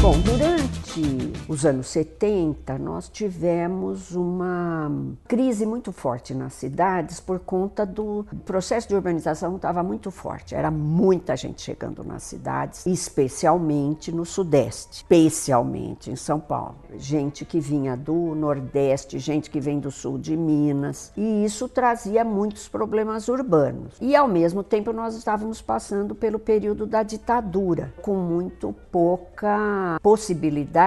Bom, 0.00 0.18
durante 0.20 0.83
os 1.48 1.66
anos 1.66 1.88
70, 1.88 2.78
nós 2.78 3.08
tivemos 3.08 4.12
uma 4.12 4.90
crise 5.26 5.66
muito 5.66 5.90
forte 5.90 6.32
nas 6.32 6.52
cidades 6.54 7.18
por 7.18 7.40
conta 7.40 7.84
do 7.84 8.24
processo 8.44 8.88
de 8.88 8.94
urbanização 8.94 9.56
estava 9.56 9.82
muito 9.82 10.10
forte. 10.10 10.54
Era 10.54 10.70
muita 10.70 11.36
gente 11.36 11.62
chegando 11.62 12.04
nas 12.04 12.22
cidades, 12.22 12.86
especialmente 12.86 14.12
no 14.12 14.24
Sudeste, 14.24 14.96
especialmente 14.98 16.10
em 16.10 16.16
São 16.16 16.38
Paulo. 16.38 16.76
Gente 16.96 17.44
que 17.44 17.58
vinha 17.58 17.96
do 17.96 18.34
Nordeste, 18.34 19.18
gente 19.18 19.50
que 19.50 19.60
vem 19.60 19.80
do 19.80 19.90
Sul 19.90 20.18
de 20.18 20.36
Minas, 20.36 21.12
e 21.16 21.44
isso 21.44 21.68
trazia 21.68 22.24
muitos 22.24 22.68
problemas 22.68 23.28
urbanos. 23.28 23.96
E 24.00 24.14
ao 24.14 24.28
mesmo 24.28 24.62
tempo 24.62 24.92
nós 24.92 25.16
estávamos 25.16 25.60
passando 25.60 26.14
pelo 26.14 26.38
período 26.38 26.86
da 26.86 27.02
ditadura, 27.02 27.92
com 28.00 28.14
muito 28.14 28.74
pouca 28.92 29.98
possibilidade 30.02 30.83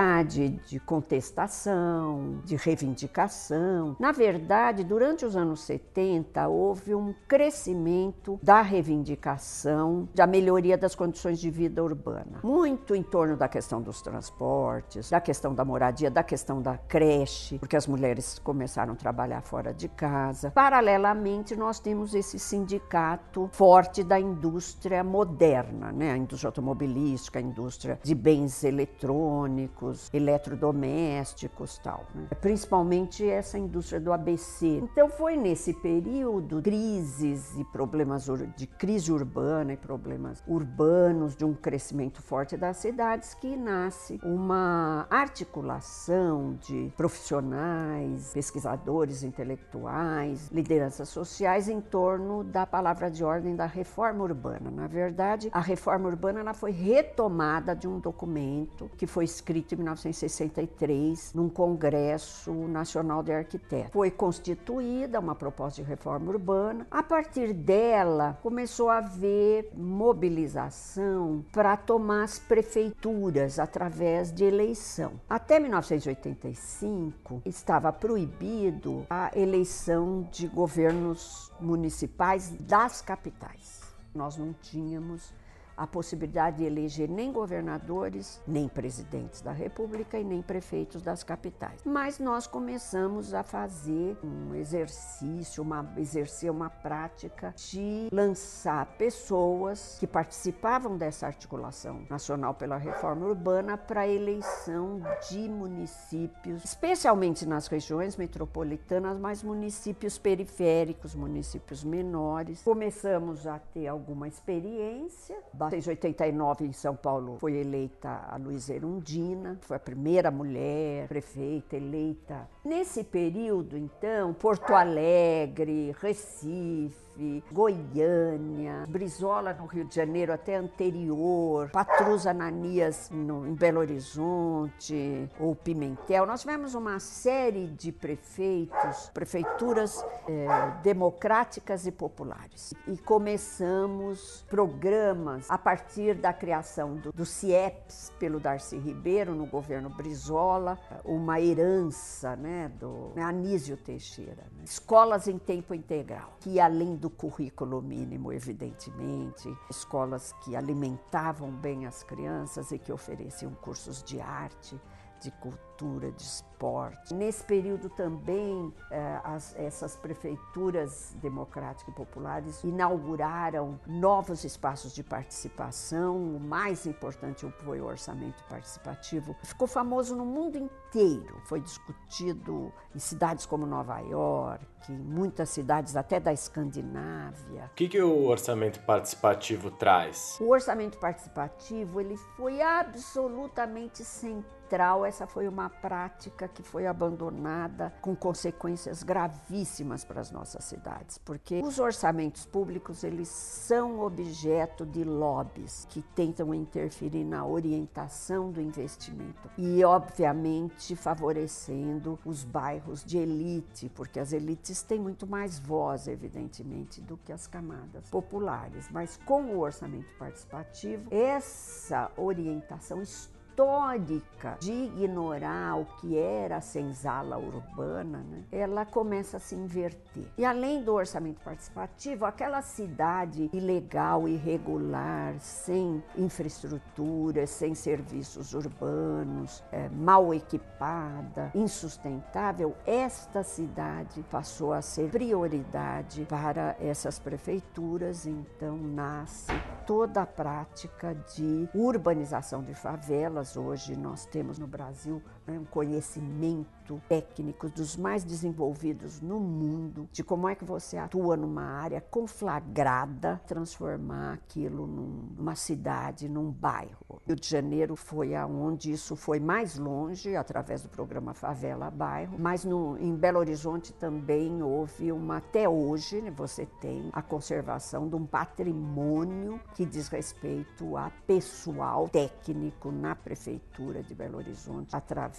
de 0.67 0.79
contestação, 0.79 2.41
de 2.45 2.55
reivindicação. 2.55 3.95
Na 3.99 4.11
verdade, 4.11 4.83
durante 4.83 5.25
os 5.25 5.35
anos 5.35 5.61
70 5.61 6.47
houve 6.47 6.93
um 6.93 7.13
crescimento 7.27 8.39
da 8.41 8.61
reivindicação 8.61 10.07
da 10.13 10.27
melhoria 10.27 10.77
das 10.77 10.93
condições 10.93 11.39
de 11.39 11.49
vida 11.49 11.83
urbana, 11.83 12.39
muito 12.43 12.93
em 12.93 13.01
torno 13.01 13.35
da 13.35 13.47
questão 13.47 13.81
dos 13.81 14.01
transportes, 14.01 15.09
da 15.09 15.19
questão 15.19 15.55
da 15.55 15.65
moradia, 15.65 16.11
da 16.11 16.23
questão 16.23 16.61
da 16.61 16.77
creche, 16.77 17.57
porque 17.57 17.75
as 17.75 17.87
mulheres 17.87 18.39
começaram 18.39 18.93
a 18.93 18.95
trabalhar 18.95 19.41
fora 19.41 19.73
de 19.73 19.87
casa. 19.87 20.51
Paralelamente, 20.51 21.55
nós 21.55 21.79
temos 21.79 22.13
esse 22.13 22.37
sindicato 22.37 23.49
forte 23.51 24.03
da 24.03 24.19
indústria 24.19 25.03
moderna, 25.03 25.91
né? 25.91 26.11
a 26.11 26.17
indústria 26.17 26.49
automobilística, 26.49 27.39
a 27.39 27.41
indústria 27.41 27.99
de 28.03 28.13
bens 28.13 28.63
eletrônicos, 28.63 29.86
eletrodomésticos, 30.13 31.77
tal. 31.79 32.05
Né? 32.13 32.27
Principalmente 32.41 33.27
essa 33.27 33.57
indústria 33.57 33.99
do 33.99 34.11
ABC. 34.11 34.81
Então 34.83 35.09
foi 35.09 35.35
nesse 35.35 35.73
período 35.73 36.61
crises 36.61 37.57
e 37.57 37.63
problemas 37.65 38.27
de 38.55 38.67
crise 38.67 39.11
urbana 39.11 39.73
e 39.73 39.77
problemas 39.77 40.43
urbanos 40.47 41.35
de 41.35 41.45
um 41.45 41.53
crescimento 41.53 42.21
forte 42.21 42.57
das 42.57 42.77
cidades 42.77 43.33
que 43.33 43.55
nasce 43.55 44.19
uma 44.23 45.07
articulação 45.09 46.57
de 46.61 46.91
profissionais, 46.95 48.31
pesquisadores 48.33 49.23
intelectuais, 49.23 50.49
lideranças 50.51 51.09
sociais 51.09 51.69
em 51.69 51.81
torno 51.81 52.43
da 52.43 52.65
palavra 52.65 53.09
de 53.09 53.23
ordem 53.23 53.55
da 53.55 53.65
reforma 53.65 54.23
urbana. 54.23 54.71
Na 54.71 54.87
verdade, 54.87 55.49
a 55.51 55.59
reforma 55.59 56.07
urbana 56.07 56.39
ela 56.39 56.53
foi 56.53 56.71
retomada 56.71 57.75
de 57.75 57.87
um 57.87 57.99
documento 57.99 58.89
que 58.97 59.07
foi 59.07 59.25
escrito 59.25 59.76
1963 59.77 61.33
num 61.33 61.49
Congresso 61.49 62.51
Nacional 62.67 63.23
de 63.23 63.31
Arquitetos. 63.31 63.91
Foi 63.91 64.11
constituída 64.11 65.19
uma 65.19 65.35
proposta 65.35 65.81
de 65.81 65.87
reforma 65.87 66.29
urbana. 66.29 66.87
A 66.89 67.03
partir 67.03 67.53
dela, 67.53 68.37
começou 68.41 68.89
a 68.89 68.97
haver 68.97 69.71
mobilização 69.75 71.45
para 71.51 71.77
tomar 71.77 72.23
as 72.23 72.39
prefeituras 72.39 73.59
através 73.59 74.31
de 74.31 74.43
eleição. 74.43 75.13
Até 75.29 75.59
1985, 75.59 77.41
estava 77.45 77.91
proibido 77.93 79.05
a 79.09 79.31
eleição 79.37 80.27
de 80.31 80.47
governos 80.47 81.51
municipais 81.59 82.51
das 82.59 83.01
capitais. 83.01 83.81
Nós 84.13 84.37
não 84.37 84.53
tínhamos 84.53 85.33
a 85.77 85.85
possibilidade 85.85 86.57
de 86.57 86.63
eleger 86.63 87.07
nem 87.07 87.31
governadores, 87.31 88.41
nem 88.47 88.67
presidentes 88.67 89.41
da 89.41 89.51
República 89.51 90.17
e 90.17 90.23
nem 90.23 90.41
prefeitos 90.41 91.01
das 91.01 91.23
capitais. 91.23 91.81
Mas 91.85 92.17
nós 92.17 92.47
começamos 92.47 93.33
a 93.33 93.43
fazer 93.43 94.17
um 94.23 94.55
exercício, 94.55 95.61
uma, 95.61 95.93
exercer 95.97 96.49
uma 96.49 96.69
prática 96.69 97.53
de 97.55 98.09
lançar 98.11 98.85
pessoas 98.97 99.97
que 99.99 100.07
participavam 100.07 100.97
dessa 100.97 101.27
articulação 101.27 102.05
nacional 102.09 102.55
pela 102.55 102.77
reforma 102.77 103.27
urbana 103.27 103.77
para 103.77 104.07
eleição 104.07 105.01
de 105.29 105.47
municípios, 105.47 106.63
especialmente 106.63 107.45
nas 107.45 107.67
regiões 107.67 108.17
metropolitanas, 108.17 109.19
mas 109.19 109.43
municípios 109.43 110.17
periféricos, 110.17 111.13
municípios 111.13 111.83
menores. 111.83 112.63
Começamos 112.63 113.45
a 113.45 113.59
ter 113.59 113.87
alguma 113.87 114.27
experiência, 114.27 115.37
1989, 115.67 116.65
em 116.65 116.73
São 116.73 116.95
Paulo, 116.95 117.37
foi 117.39 117.57
eleita 117.57 118.25
a 118.29 118.37
Luiz 118.37 118.69
Erundina, 118.69 119.57
foi 119.61 119.77
a 119.77 119.79
primeira 119.79 120.31
mulher 120.31 121.07
prefeita 121.07 121.75
eleita. 121.75 122.49
Nesse 122.63 123.03
período, 123.03 123.77
então, 123.77 124.33
Porto 124.33 124.73
Alegre, 124.73 125.95
Recife, 125.99 127.06
Recife, 127.17 127.43
Goiânia, 127.51 128.85
Brizola 128.87 129.53
no 129.53 129.65
Rio 129.65 129.85
de 129.85 129.95
Janeiro 129.95 130.31
até 130.31 130.55
anterior, 130.55 131.69
Patrus 131.71 132.27
Ananias 132.27 133.09
no, 133.11 133.47
em 133.47 133.53
Belo 133.53 133.79
Horizonte, 133.79 135.29
ou 135.39 135.55
Pimentel. 135.55 136.25
Nós 136.25 136.41
tivemos 136.41 136.75
uma 136.75 136.99
série 136.99 137.67
de 137.67 137.91
prefeitos, 137.91 139.09
prefeituras 139.13 140.05
é, 140.27 140.81
democráticas 140.83 141.87
e 141.87 141.91
populares. 141.91 142.73
E 142.87 142.97
começamos 142.97 144.45
programas 144.49 145.49
a 145.49 145.57
partir 145.57 146.15
da 146.15 146.31
criação 146.31 146.95
do, 146.95 147.11
do 147.11 147.25
CIEPS 147.25 148.13
pelo 148.19 148.39
Darcy 148.39 148.77
Ribeiro 148.77 149.33
no 149.33 149.45
governo 149.45 149.89
Brizola, 149.89 150.77
uma 151.03 151.41
herança 151.41 152.35
né, 152.35 152.71
do 152.79 153.11
Anísio 153.17 153.77
Teixeira. 153.77 154.43
Né? 154.55 154.63
Escolas 154.63 155.27
em 155.27 155.37
tempo 155.37 155.73
integral, 155.73 156.33
que 156.39 156.59
além 156.59 156.95
do 156.95 157.06
do 157.07 157.09
currículo 157.09 157.81
mínimo, 157.81 158.33
evidentemente, 158.33 159.47
escolas 159.69 160.33
que 160.43 160.57
alimentavam 160.57 161.49
bem 161.49 161.85
as 161.85 162.03
crianças 162.03 162.71
e 162.73 162.77
que 162.77 162.91
ofereciam 162.91 163.53
cursos 163.53 164.03
de 164.03 164.19
arte, 164.19 164.77
de 165.21 165.31
cultura, 165.31 165.66
de 165.85 166.23
esporte. 166.23 167.13
Nesse 167.13 167.43
período 167.43 167.89
também, 167.89 168.73
eh, 168.89 169.21
as, 169.23 169.55
essas 169.55 169.95
prefeituras 169.95 171.15
democráticas 171.21 171.93
e 171.93 171.95
populares 171.95 172.63
inauguraram 172.63 173.79
novos 173.85 174.43
espaços 174.43 174.93
de 174.93 175.03
participação. 175.03 176.15
O 176.15 176.39
mais 176.39 176.85
importante 176.85 177.47
foi 177.63 177.79
o 177.79 177.85
orçamento 177.85 178.43
participativo. 178.45 179.35
Ficou 179.43 179.67
famoso 179.67 180.15
no 180.15 180.25
mundo 180.25 180.57
inteiro. 180.57 181.39
Foi 181.45 181.59
discutido 181.59 182.73
em 182.95 182.99
cidades 182.99 183.45
como 183.45 183.65
Nova 183.65 183.99
York, 183.99 184.65
em 184.89 184.97
muitas 184.97 185.49
cidades 185.49 185.95
até 185.95 186.19
da 186.19 186.33
Escandinávia. 186.33 187.65
O 187.71 187.75
que, 187.75 187.87
que 187.87 188.01
o 188.01 188.25
orçamento 188.25 188.79
participativo 188.81 189.69
traz? 189.69 190.37
O 190.41 190.49
orçamento 190.49 190.97
participativo 190.97 192.01
ele 192.01 192.17
foi 192.35 192.61
absolutamente 192.61 194.03
central. 194.03 195.05
Essa 195.05 195.27
foi 195.27 195.47
uma 195.47 195.66
prática 195.69 196.47
que 196.47 196.63
foi 196.63 196.87
abandonada 196.87 197.93
com 198.01 198.15
consequências 198.15 199.03
gravíssimas 199.03 200.03
para 200.03 200.21
as 200.21 200.31
nossas 200.31 200.63
cidades, 200.65 201.17
porque 201.17 201.61
os 201.63 201.79
orçamentos 201.79 202.45
públicos 202.45 203.03
eles 203.03 203.27
são 203.27 203.99
objeto 203.99 204.85
de 204.85 205.03
lobbies 205.03 205.85
que 205.89 206.01
tentam 206.01 206.53
interferir 206.53 207.23
na 207.23 207.45
orientação 207.45 208.51
do 208.51 208.61
investimento 208.61 209.49
e 209.57 209.83
obviamente 209.83 210.95
favorecendo 210.95 212.19
os 212.25 212.43
bairros 212.43 213.03
de 213.03 213.17
elite, 213.17 213.89
porque 213.89 214.19
as 214.19 214.33
elites 214.33 214.81
têm 214.81 214.99
muito 214.99 215.27
mais 215.27 215.59
voz, 215.59 216.07
evidentemente, 216.07 217.01
do 217.01 217.17
que 217.17 217.31
as 217.31 217.47
camadas 217.47 218.09
populares, 218.09 218.89
mas 218.91 219.17
com 219.25 219.43
o 219.43 219.59
orçamento 219.59 220.13
participativo 220.17 221.07
essa 221.11 222.11
orientação 222.17 223.01
histórica 223.01 223.36
histórica 223.57 224.55
de 224.59 224.71
ignorar 224.71 225.79
o 225.79 225.85
que 225.99 226.15
era 226.15 226.57
a 226.57 226.61
senzala 226.61 227.39
urbana, 227.39 228.19
né, 228.19 228.43
ela 228.51 228.85
começa 228.85 229.37
a 229.37 229.39
se 229.39 229.55
inverter. 229.55 230.27
E 230.37 230.45
além 230.45 230.83
do 230.83 230.93
orçamento 230.93 231.41
participativo, 231.41 232.25
aquela 232.25 232.61
cidade 232.61 233.49
ilegal, 233.51 234.27
irregular, 234.27 235.39
sem 235.39 236.03
infraestrutura, 236.15 237.47
sem 237.47 237.73
serviços 237.73 238.53
urbanos, 238.53 239.63
é, 239.71 239.89
mal 239.89 240.31
equipada, 240.35 241.51
insustentável, 241.55 242.75
esta 242.85 243.41
cidade 243.41 244.23
passou 244.29 244.71
a 244.71 244.83
ser 244.83 245.09
prioridade 245.09 246.27
para 246.29 246.75
essas 246.79 247.17
prefeituras, 247.17 248.27
então 248.27 248.77
nasce 248.77 249.51
toda 249.87 250.21
a 250.21 250.25
prática 250.27 251.15
de 251.35 251.67
urbanização 251.73 252.61
de 252.61 252.75
favelas. 252.75 253.46
Hoje 253.55 253.95
nós 253.95 254.25
temos 254.25 254.57
no 254.57 254.67
Brasil 254.67 255.21
um 255.55 255.65
conhecimento 255.65 257.01
técnico 257.07 257.69
dos 257.69 257.95
mais 257.95 258.23
desenvolvidos 258.23 259.21
no 259.21 259.39
mundo, 259.39 260.07
de 260.11 260.23
como 260.23 260.47
é 260.47 260.55
que 260.55 260.65
você 260.65 260.97
atua 260.97 261.35
numa 261.35 261.63
área 261.63 262.01
conflagrada, 262.01 263.41
transformar 263.45 264.33
aquilo 264.33 264.87
numa 264.87 265.55
cidade, 265.55 266.29
num 266.29 266.49
bairro. 266.49 267.21
Rio 267.25 267.35
de 267.35 267.47
Janeiro 267.47 267.95
foi 267.95 268.35
aonde 268.35 268.91
isso 268.91 269.15
foi 269.15 269.39
mais 269.39 269.77
longe, 269.77 270.35
através 270.35 270.81
do 270.81 270.89
programa 270.89 271.33
Favela 271.33 271.89
Bairro, 271.89 272.37
mas 272.39 272.63
no, 272.63 272.97
em 272.97 273.15
Belo 273.15 273.39
Horizonte 273.39 273.93
também 273.93 274.61
houve 274.63 275.11
uma, 275.11 275.37
até 275.37 275.67
hoje, 275.67 276.21
né, 276.21 276.31
você 276.31 276.65
tem 276.79 277.09
a 277.11 277.21
conservação 277.21 278.07
de 278.07 278.15
um 278.15 278.25
patrimônio 278.25 279.59
que 279.75 279.85
diz 279.85 280.07
respeito 280.07 280.95
a 280.95 281.11
pessoal 281.25 282.07
técnico 282.09 282.91
na 282.91 283.15
prefeitura 283.15 284.01
de 284.01 284.15
Belo 284.15 284.37
Horizonte, 284.37 284.95
através 284.95 285.36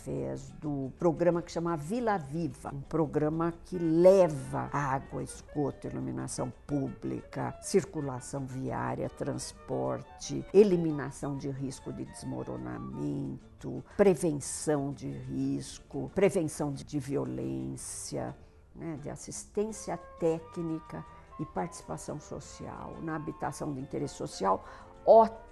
do 0.60 0.92
programa 0.98 1.42
que 1.42 1.50
chama 1.50 1.76
Vila 1.76 2.16
Viva, 2.16 2.70
um 2.74 2.80
programa 2.80 3.52
que 3.64 3.78
leva 3.78 4.70
água, 4.72 5.22
esgoto, 5.22 5.86
iluminação 5.86 6.52
pública, 6.66 7.54
circulação 7.60 8.46
viária, 8.46 9.08
transporte, 9.10 10.44
eliminação 10.54 11.36
de 11.36 11.50
risco 11.50 11.92
de 11.92 12.04
desmoronamento, 12.04 13.84
prevenção 13.96 14.92
de 14.92 15.10
risco, 15.10 16.10
prevenção 16.14 16.72
de 16.72 16.98
violência, 16.98 18.36
né, 18.74 18.98
de 19.02 19.10
assistência 19.10 19.96
técnica 20.18 21.04
e 21.38 21.44
participação 21.44 22.18
social. 22.20 22.96
Na 23.02 23.16
habitação 23.16 23.72
de 23.72 23.80
interesse 23.80 24.14
social 24.14 24.64
ótimo 25.04 25.47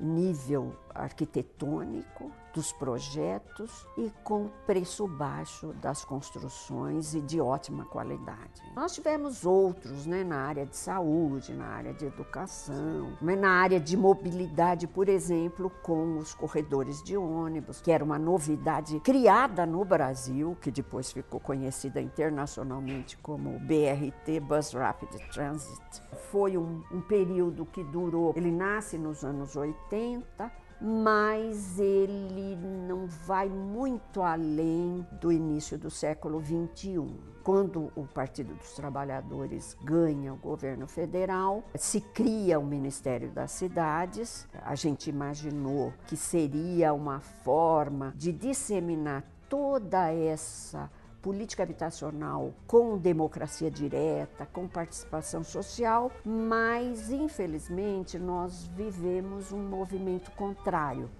nível 0.00 0.74
arquitetônico 0.94 2.32
dos 2.52 2.72
projetos 2.72 3.86
e 3.96 4.10
com 4.24 4.48
preço 4.66 5.06
baixo 5.06 5.68
das 5.74 6.04
construções 6.04 7.14
e 7.14 7.20
de 7.20 7.40
ótima 7.40 7.84
qualidade. 7.84 8.62
Nós 8.74 8.94
tivemos 8.94 9.44
outros 9.46 10.06
né, 10.06 10.24
na 10.24 10.38
área 10.38 10.66
de 10.66 10.76
saúde, 10.76 11.54
na 11.54 11.66
área 11.66 11.92
de 11.92 12.06
educação, 12.06 13.16
mas 13.20 13.38
na 13.38 13.50
área 13.50 13.78
de 13.78 13.96
mobilidade, 13.96 14.86
por 14.86 15.08
exemplo, 15.08 15.70
com 15.82 16.18
os 16.18 16.34
corredores 16.34 17.02
de 17.02 17.16
ônibus, 17.16 17.80
que 17.80 17.92
era 17.92 18.02
uma 18.02 18.18
novidade 18.18 18.98
criada 19.00 19.64
no 19.64 19.84
Brasil, 19.84 20.56
que 20.60 20.70
depois 20.70 21.12
ficou 21.12 21.38
conhecida 21.38 22.00
internacionalmente 22.00 23.16
como 23.18 23.58
BRT, 23.60 24.40
Bus 24.40 24.72
Rapid 24.72 25.10
Transit. 25.32 26.02
Foi 26.32 26.56
um, 26.58 26.82
um 26.90 27.00
período 27.00 27.64
que 27.64 27.84
durou, 27.84 28.32
ele 28.36 28.50
nasce 28.50 28.98
nos 28.98 29.17
anos 29.24 29.56
80, 29.56 30.50
mas 30.80 31.78
ele 31.78 32.56
não 32.86 33.06
vai 33.06 33.48
muito 33.48 34.22
além 34.22 35.06
do 35.20 35.32
início 35.32 35.76
do 35.76 35.90
século 35.90 36.40
XXI. 36.40 37.04
Quando 37.42 37.90
o 37.96 38.06
Partido 38.06 38.54
dos 38.54 38.74
Trabalhadores 38.74 39.76
ganha 39.82 40.34
o 40.34 40.36
governo 40.36 40.86
federal, 40.86 41.64
se 41.74 42.00
cria 42.00 42.58
o 42.58 42.66
Ministério 42.66 43.30
das 43.30 43.52
Cidades. 43.52 44.46
A 44.62 44.74
gente 44.74 45.08
imaginou 45.08 45.92
que 46.06 46.16
seria 46.16 46.92
uma 46.92 47.20
forma 47.20 48.12
de 48.14 48.32
disseminar 48.32 49.24
toda 49.48 50.12
essa 50.12 50.90
política 51.22 51.62
habitacional 51.62 52.52
com 52.66 52.96
democracia 52.96 53.70
direta, 53.70 54.46
com 54.46 54.68
participação 54.68 55.42
social, 55.42 56.10
mas 56.24 57.10
infelizmente 57.10 58.18
nós 58.18 58.66
vivemos 58.68 59.52
um 59.52 59.62
movimento 59.62 60.30
contrário, 60.32 61.10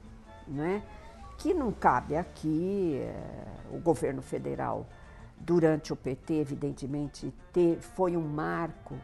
né? 0.47 0.83
que 1.37 1.55
não 1.55 1.73
cabe 1.73 2.17
aqui 2.17 2.99
é, 3.01 3.15
o 3.73 3.79
governo 3.79 4.21
federal. 4.23 4.87
Durante 5.41 5.93
o 5.93 5.97
PT, 5.97 6.35
evidentemente, 6.35 7.33
foi 7.95 8.17
um 8.17 8.27
marco 8.27 8.97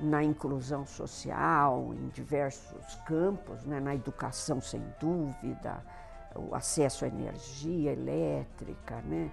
na 0.00 0.24
inclusão 0.24 0.86
social 0.86 1.92
em 1.92 2.08
diversos 2.08 2.94
campos, 3.06 3.62
né? 3.64 3.78
na 3.78 3.94
educação, 3.94 4.58
sem 4.60 4.82
dúvida, 4.98 5.82
o 6.34 6.54
acesso 6.54 7.04
à 7.04 7.08
energia 7.08 7.92
elétrica, 7.92 9.02
né? 9.02 9.30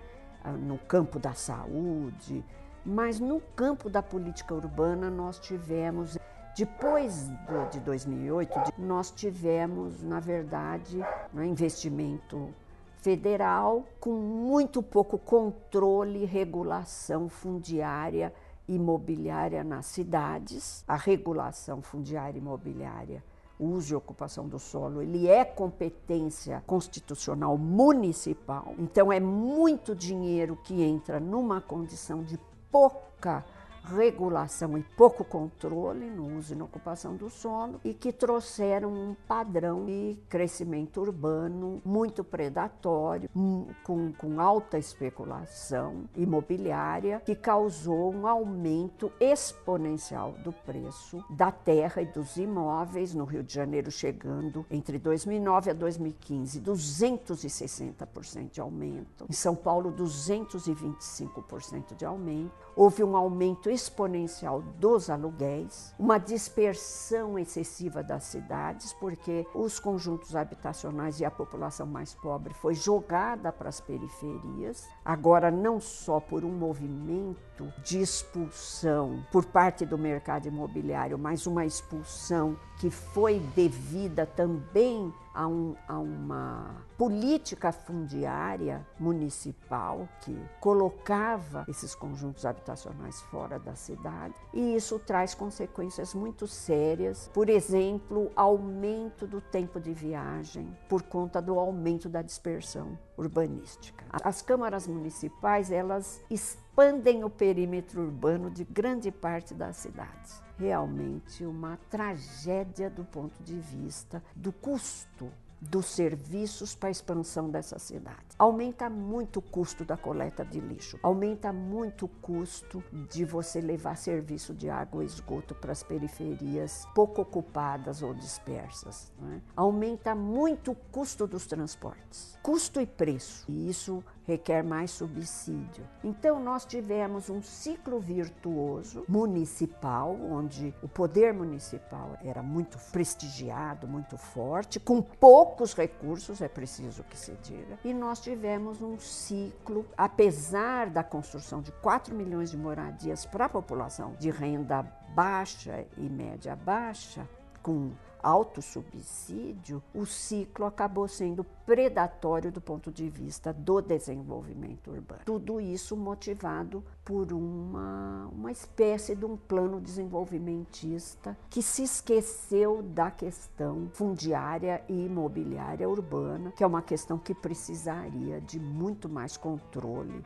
No 0.51 0.77
campo 0.77 1.19
da 1.19 1.33
saúde, 1.33 2.43
mas 2.85 3.19
no 3.19 3.39
campo 3.55 3.89
da 3.89 4.01
política 4.01 4.53
urbana 4.53 5.09
nós 5.09 5.39
tivemos, 5.39 6.17
depois 6.55 7.29
de 7.71 7.79
2008, 7.79 8.73
nós 8.77 9.09
tivemos, 9.11 10.03
na 10.03 10.19
verdade, 10.19 10.99
um 11.33 11.43
investimento 11.43 12.53
federal 12.97 13.85
com 13.99 14.11
muito 14.11 14.81
pouco 14.81 15.17
controle 15.17 16.23
e 16.23 16.25
regulação 16.25 17.27
fundiária 17.27 18.33
imobiliária 18.67 19.63
nas 19.63 19.87
cidades. 19.87 20.83
A 20.87 20.95
regulação 20.95 21.81
fundiária 21.81 22.37
imobiliária 22.37 23.23
uso 23.63 23.93
e 23.93 23.95
ocupação 23.95 24.47
do 24.47 24.59
solo, 24.59 25.01
ele 25.01 25.27
é 25.27 25.45
competência 25.45 26.63
constitucional 26.67 27.57
municipal. 27.57 28.73
Então 28.77 29.11
é 29.11 29.19
muito 29.19 29.95
dinheiro 29.95 30.57
que 30.63 30.81
entra 30.81 31.19
numa 31.19 31.61
condição 31.61 32.23
de 32.23 32.39
pouca 32.71 33.45
regulação 33.83 34.77
e 34.77 34.83
pouco 34.83 35.23
controle 35.23 36.09
no 36.09 36.37
uso 36.37 36.53
e 36.53 36.55
na 36.55 36.65
ocupação 36.65 37.15
do 37.15 37.29
solo 37.29 37.79
e 37.83 37.93
que 37.93 38.13
trouxeram 38.13 38.93
um 38.93 39.15
padrão 39.27 39.85
de 39.85 40.17
crescimento 40.29 41.01
urbano 41.01 41.81
muito 41.83 42.23
predatório, 42.23 43.29
hum, 43.35 43.67
com, 43.83 44.13
com 44.13 44.39
alta 44.39 44.77
especulação 44.77 46.05
imobiliária, 46.15 47.21
que 47.25 47.35
causou 47.35 48.13
um 48.13 48.25
aumento 48.25 49.11
exponencial 49.19 50.33
do 50.43 50.51
preço 50.51 51.23
da 51.29 51.51
terra 51.51 52.01
e 52.01 52.05
dos 52.05 52.37
imóveis 52.37 53.13
no 53.13 53.25
Rio 53.25 53.43
de 53.43 53.53
Janeiro, 53.53 53.91
chegando 53.91 54.65
entre 54.71 54.97
2009 54.97 55.71
a 55.71 55.73
2015, 55.73 56.61
260% 56.61 58.51
de 58.51 58.61
aumento. 58.61 59.25
Em 59.29 59.33
São 59.33 59.55
Paulo, 59.55 59.91
225% 59.91 61.95
de 61.95 62.05
aumento. 62.05 62.51
Houve 62.75 63.03
um 63.03 63.15
aumento 63.15 63.69
exponencial 63.69 64.61
dos 64.79 65.09
aluguéis, 65.09 65.93
uma 65.99 66.17
dispersão 66.17 67.37
excessiva 67.37 68.01
das 68.03 68.23
cidades, 68.23 68.93
porque 68.93 69.45
os 69.53 69.79
conjuntos 69.79 70.35
habitacionais 70.35 71.19
e 71.19 71.25
a 71.25 71.31
população 71.31 71.85
mais 71.85 72.15
pobre 72.15 72.53
foi 72.53 72.73
jogada 72.73 73.51
para 73.51 73.69
as 73.69 73.79
periferias, 73.79 74.87
agora 75.05 75.51
não 75.51 75.79
só 75.79 76.19
por 76.19 76.43
um 76.43 76.51
movimento 76.51 77.71
de 77.83 78.01
expulsão 78.01 79.23
por 79.31 79.45
parte 79.45 79.85
do 79.85 79.97
mercado 79.97 80.47
imobiliário, 80.47 81.17
mas 81.17 81.45
uma 81.45 81.65
expulsão 81.65 82.57
que 82.79 82.89
foi 82.89 83.39
devida 83.55 84.25
também 84.25 85.13
a, 85.33 85.47
um, 85.47 85.75
a, 85.87 85.97
uma 85.97 86.75
política 86.97 87.71
fundiária 87.71 88.85
municipal 88.99 90.07
que 90.21 90.37
colocava 90.59 91.65
esses 91.67 91.95
conjuntos 91.95 92.45
habitacionais 92.45 93.21
fora 93.23 93.59
da 93.59 93.75
cidade. 93.75 94.35
E 94.53 94.75
isso 94.75 94.99
traz 94.99 95.33
consequências 95.33 96.13
muito 96.13 96.47
sérias, 96.47 97.29
por 97.33 97.49
exemplo, 97.49 98.31
aumento 98.35 99.25
do 99.25 99.41
tempo 99.41 99.79
de 99.79 99.93
viagem 99.93 100.75
por 100.87 101.01
conta 101.03 101.41
do 101.41 101.59
aumento 101.59 102.07
da 102.07 102.21
dispersão 102.21 102.97
urbanística. 103.17 104.05
As 104.23 104.41
câmaras 104.41 104.87
municipais, 104.87 105.71
elas 105.71 106.21
expandem 106.29 107.23
o 107.23 107.29
perímetro 107.29 108.01
urbano 108.01 108.49
de 108.49 108.63
grande 108.63 109.11
parte 109.11 109.53
das 109.53 109.77
cidades 109.77 110.41
realmente 110.57 111.45
uma 111.45 111.77
tragédia 111.89 112.89
do 112.89 113.03
ponto 113.03 113.41
de 113.43 113.55
vista 113.59 114.23
do 114.35 114.51
custo 114.51 115.31
dos 115.69 115.85
serviços 115.85 116.75
para 116.75 116.89
a 116.89 116.91
expansão 116.91 117.49
dessa 117.49 117.79
cidade. 117.79 118.17
Aumenta 118.37 118.89
muito 118.89 119.37
o 119.37 119.41
custo 119.41 119.85
da 119.85 119.95
coleta 119.95 120.43
de 120.43 120.59
lixo, 120.59 120.99
aumenta 121.01 121.53
muito 121.53 122.05
o 122.05 122.07
custo 122.07 122.83
de 123.09 123.23
você 123.23 123.61
levar 123.61 123.95
serviço 123.95 124.53
de 124.53 124.69
água 124.69 125.03
e 125.03 125.05
esgoto 125.05 125.55
para 125.55 125.71
as 125.71 125.83
periferias 125.83 126.85
pouco 126.93 127.21
ocupadas 127.21 128.01
ou 128.01 128.13
dispersas. 128.13 129.11
É? 129.31 129.39
Aumenta 129.55 130.13
muito 130.13 130.71
o 130.71 130.75
custo 130.75 131.25
dos 131.25 131.47
transportes, 131.47 132.37
custo 132.43 132.81
e 132.81 132.85
preço, 132.85 133.45
e 133.49 133.69
isso 133.69 134.03
requer 134.25 134.63
mais 134.63 134.91
subsídio. 134.91 135.85
Então, 136.03 136.39
nós 136.39 136.65
tivemos 136.65 137.29
um 137.29 137.41
ciclo 137.41 137.99
virtuoso 137.99 139.03
municipal, 139.07 140.17
onde 140.21 140.73
o 140.81 140.87
poder 140.87 141.33
municipal 141.33 142.17
era 142.23 142.41
muito 142.41 142.77
prestigiado, 142.91 143.87
muito 143.87 144.17
forte, 144.17 144.79
com 144.79 145.01
poucos 145.01 145.73
recursos, 145.73 146.41
é 146.41 146.47
preciso 146.47 147.03
que 147.03 147.17
se 147.17 147.33
diga, 147.43 147.77
e 147.83 147.93
nós 147.93 148.19
tivemos 148.19 148.81
um 148.81 148.97
ciclo, 148.99 149.85
apesar 149.97 150.89
da 150.89 151.03
construção 151.03 151.61
de 151.61 151.71
4 151.73 152.15
milhões 152.15 152.51
de 152.51 152.57
moradias 152.57 153.25
para 153.25 153.45
a 153.45 153.49
população 153.49 154.13
de 154.19 154.29
renda 154.29 154.83
baixa 155.13 155.85
e 155.97 156.09
média 156.09 156.55
baixa, 156.55 157.27
com 157.61 157.91
alto 158.23 158.61
subsídio, 158.61 159.83
o 159.93 160.05
ciclo 160.05 160.65
acabou 160.65 161.07
sendo 161.09 161.43
predatório 161.65 162.51
do 162.51 162.61
ponto 162.61 162.89
de 162.91 163.09
vista 163.09 163.51
do 163.51 163.81
desenvolvimento 163.81 164.91
urbano. 164.91 165.21
Tudo 165.25 165.59
isso 165.59 165.97
motivado 165.97 166.83
por 167.03 167.33
uma, 167.33 168.29
uma 168.31 168.51
espécie 168.51 169.13
de 169.15 169.25
um 169.25 169.35
plano 169.35 169.81
desenvolvimentista 169.81 171.37
que 171.49 171.61
se 171.61 171.83
esqueceu 171.83 172.81
da 172.81 173.11
questão 173.11 173.89
fundiária 173.93 174.81
e 174.87 175.05
imobiliária 175.05 175.87
urbana, 175.87 176.51
que 176.51 176.63
é 176.63 176.67
uma 176.67 176.81
questão 176.81 177.17
que 177.17 177.35
precisaria 177.35 178.39
de 178.39 178.59
muito 178.59 179.09
mais 179.09 179.35
controle 179.35 180.23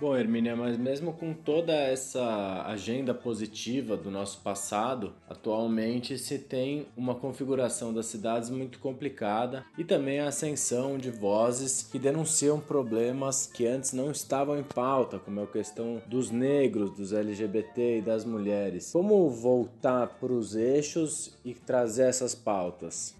Bom, 0.00 0.16
Hermínia, 0.16 0.56
mas 0.56 0.76
mesmo 0.76 1.12
com 1.12 1.32
toda 1.32 1.72
essa 1.72 2.64
agenda 2.66 3.14
positiva 3.14 3.96
do 3.96 4.10
nosso 4.10 4.40
passado, 4.40 5.14
atualmente 5.28 6.18
se 6.18 6.36
tem 6.36 6.88
uma 6.96 7.14
configuração 7.14 7.94
das 7.94 8.06
cidades 8.06 8.50
muito 8.50 8.80
complicada 8.80 9.64
e 9.78 9.84
também 9.84 10.18
a 10.18 10.26
ascensão 10.26 10.98
de 10.98 11.12
vozes 11.12 11.84
que 11.84 11.96
denunciam 11.96 12.58
problemas 12.58 13.46
que 13.46 13.68
antes 13.68 13.92
não 13.92 14.10
estavam 14.10 14.58
em 14.58 14.64
pauta, 14.64 15.20
como 15.20 15.38
é 15.38 15.44
a 15.44 15.46
questão 15.46 16.02
dos 16.08 16.28
negros, 16.28 16.90
dos 16.90 17.12
LGBT 17.12 17.98
e 17.98 18.02
das 18.02 18.24
mulheres. 18.24 18.90
Como 18.90 19.30
voltar 19.30 20.08
para 20.18 20.32
os 20.32 20.56
eixos 20.56 21.38
e 21.44 21.54
trazer 21.54 22.08
essas 22.08 22.34
pautas? 22.34 23.14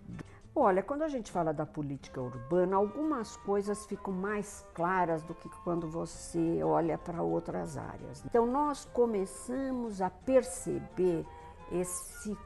Olha, 0.56 0.84
quando 0.84 1.02
a 1.02 1.08
gente 1.08 1.32
fala 1.32 1.52
da 1.52 1.66
política 1.66 2.20
urbana, 2.20 2.76
algumas 2.76 3.36
coisas 3.38 3.84
ficam 3.86 4.14
mais 4.14 4.64
claras 4.72 5.20
do 5.24 5.34
que 5.34 5.48
quando 5.64 5.88
você 5.88 6.62
olha 6.62 6.96
para 6.96 7.22
outras 7.22 7.76
áreas. 7.76 8.24
Então, 8.24 8.46
nós 8.46 8.84
começamos 8.92 10.00
a 10.00 10.08
perceber 10.08 11.26
esse 11.72 12.38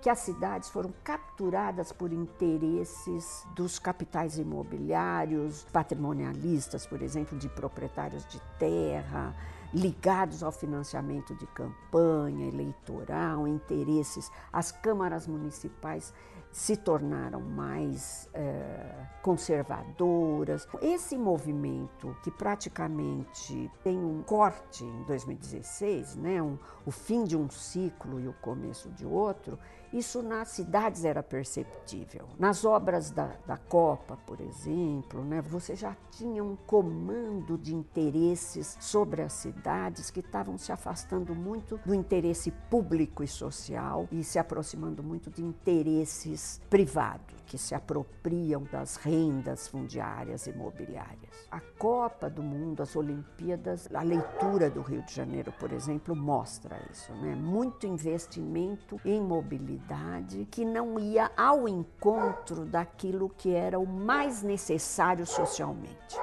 que 0.00 0.08
as 0.08 0.20
cidades 0.20 0.70
foram 0.70 0.92
capturadas 1.04 1.92
por 1.92 2.12
interesses 2.12 3.46
dos 3.54 3.78
capitais 3.78 4.38
imobiliários, 4.38 5.64
patrimonialistas, 5.70 6.86
por 6.86 7.02
exemplo, 7.02 7.38
de 7.38 7.48
proprietários 7.48 8.26
de 8.26 8.40
terra, 8.58 9.32
ligados 9.72 10.42
ao 10.42 10.50
financiamento 10.50 11.34
de 11.36 11.46
campanha 11.46 12.48
eleitoral, 12.48 13.46
interesses. 13.46 14.30
As 14.52 14.72
câmaras 14.72 15.28
municipais 15.28 16.12
se 16.52 16.76
tornaram 16.76 17.40
mais 17.40 18.28
é, 18.34 19.06
conservadoras. 19.22 20.68
Esse 20.82 21.16
movimento, 21.16 22.14
que 22.22 22.30
praticamente 22.30 23.70
tem 23.82 23.98
um 23.98 24.22
corte 24.22 24.84
em 24.84 25.02
2016, 25.04 26.16
né, 26.16 26.42
um, 26.42 26.58
o 26.84 26.90
fim 26.90 27.24
de 27.24 27.36
um 27.36 27.48
ciclo 27.48 28.20
e 28.20 28.28
o 28.28 28.34
começo 28.34 28.90
de 28.90 29.06
outro, 29.06 29.58
isso 29.92 30.22
nas 30.22 30.48
cidades 30.48 31.04
era 31.04 31.22
perceptível. 31.22 32.26
Nas 32.38 32.64
obras 32.64 33.10
da, 33.10 33.30
da 33.46 33.56
Copa, 33.56 34.16
por 34.26 34.40
exemplo, 34.40 35.22
né, 35.22 35.42
você 35.42 35.74
já 35.74 35.96
tinha 36.10 36.42
um 36.42 36.56
comando 36.66 37.58
de 37.58 37.74
interesses 37.74 38.76
sobre 38.80 39.22
as 39.22 39.32
cidades 39.34 40.10
que 40.10 40.20
estavam 40.20 40.56
se 40.56 40.72
afastando 40.72 41.34
muito 41.34 41.78
do 41.84 41.94
interesse 41.94 42.50
público 42.70 43.22
e 43.22 43.28
social 43.28 44.08
e 44.10 44.24
se 44.24 44.38
aproximando 44.38 45.02
muito 45.02 45.30
de 45.30 45.42
interesses 45.42 46.60
privados, 46.70 47.41
que 47.52 47.58
se 47.58 47.74
apropriam 47.74 48.62
das 48.72 48.96
rendas 48.96 49.68
fundiárias 49.68 50.46
imobiliárias. 50.46 51.46
A 51.50 51.60
Copa 51.60 52.30
do 52.30 52.42
Mundo, 52.42 52.82
as 52.82 52.96
Olimpíadas, 52.96 53.94
a 53.94 54.00
leitura 54.00 54.70
do 54.70 54.80
Rio 54.80 55.02
de 55.02 55.14
Janeiro, 55.14 55.52
por 55.60 55.70
exemplo, 55.70 56.16
mostra 56.16 56.80
isso. 56.90 57.12
Né? 57.16 57.34
Muito 57.34 57.86
investimento 57.86 58.98
em 59.04 59.20
mobilidade 59.20 60.48
que 60.50 60.64
não 60.64 60.98
ia 60.98 61.30
ao 61.36 61.68
encontro 61.68 62.64
daquilo 62.64 63.28
que 63.28 63.52
era 63.52 63.78
o 63.78 63.86
mais 63.86 64.42
necessário 64.42 65.26
socialmente. 65.26 66.18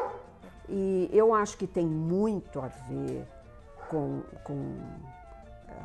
E 0.67 1.11
eu 1.13 1.31
acho 1.31 1.59
que 1.59 1.67
tem 1.67 1.85
muito 1.85 2.59
a 2.59 2.69
ver 2.69 3.27
com, 3.87 4.23
com 4.43 4.79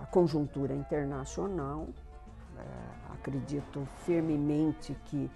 a 0.01 0.07
conjuntura 0.07 0.72
internacional. 0.72 1.86
É, 2.57 3.04
acredito 3.25 3.89
firmemente 4.05 4.95
que 5.07 5.31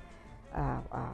a, 0.52 0.82
a 0.90 1.12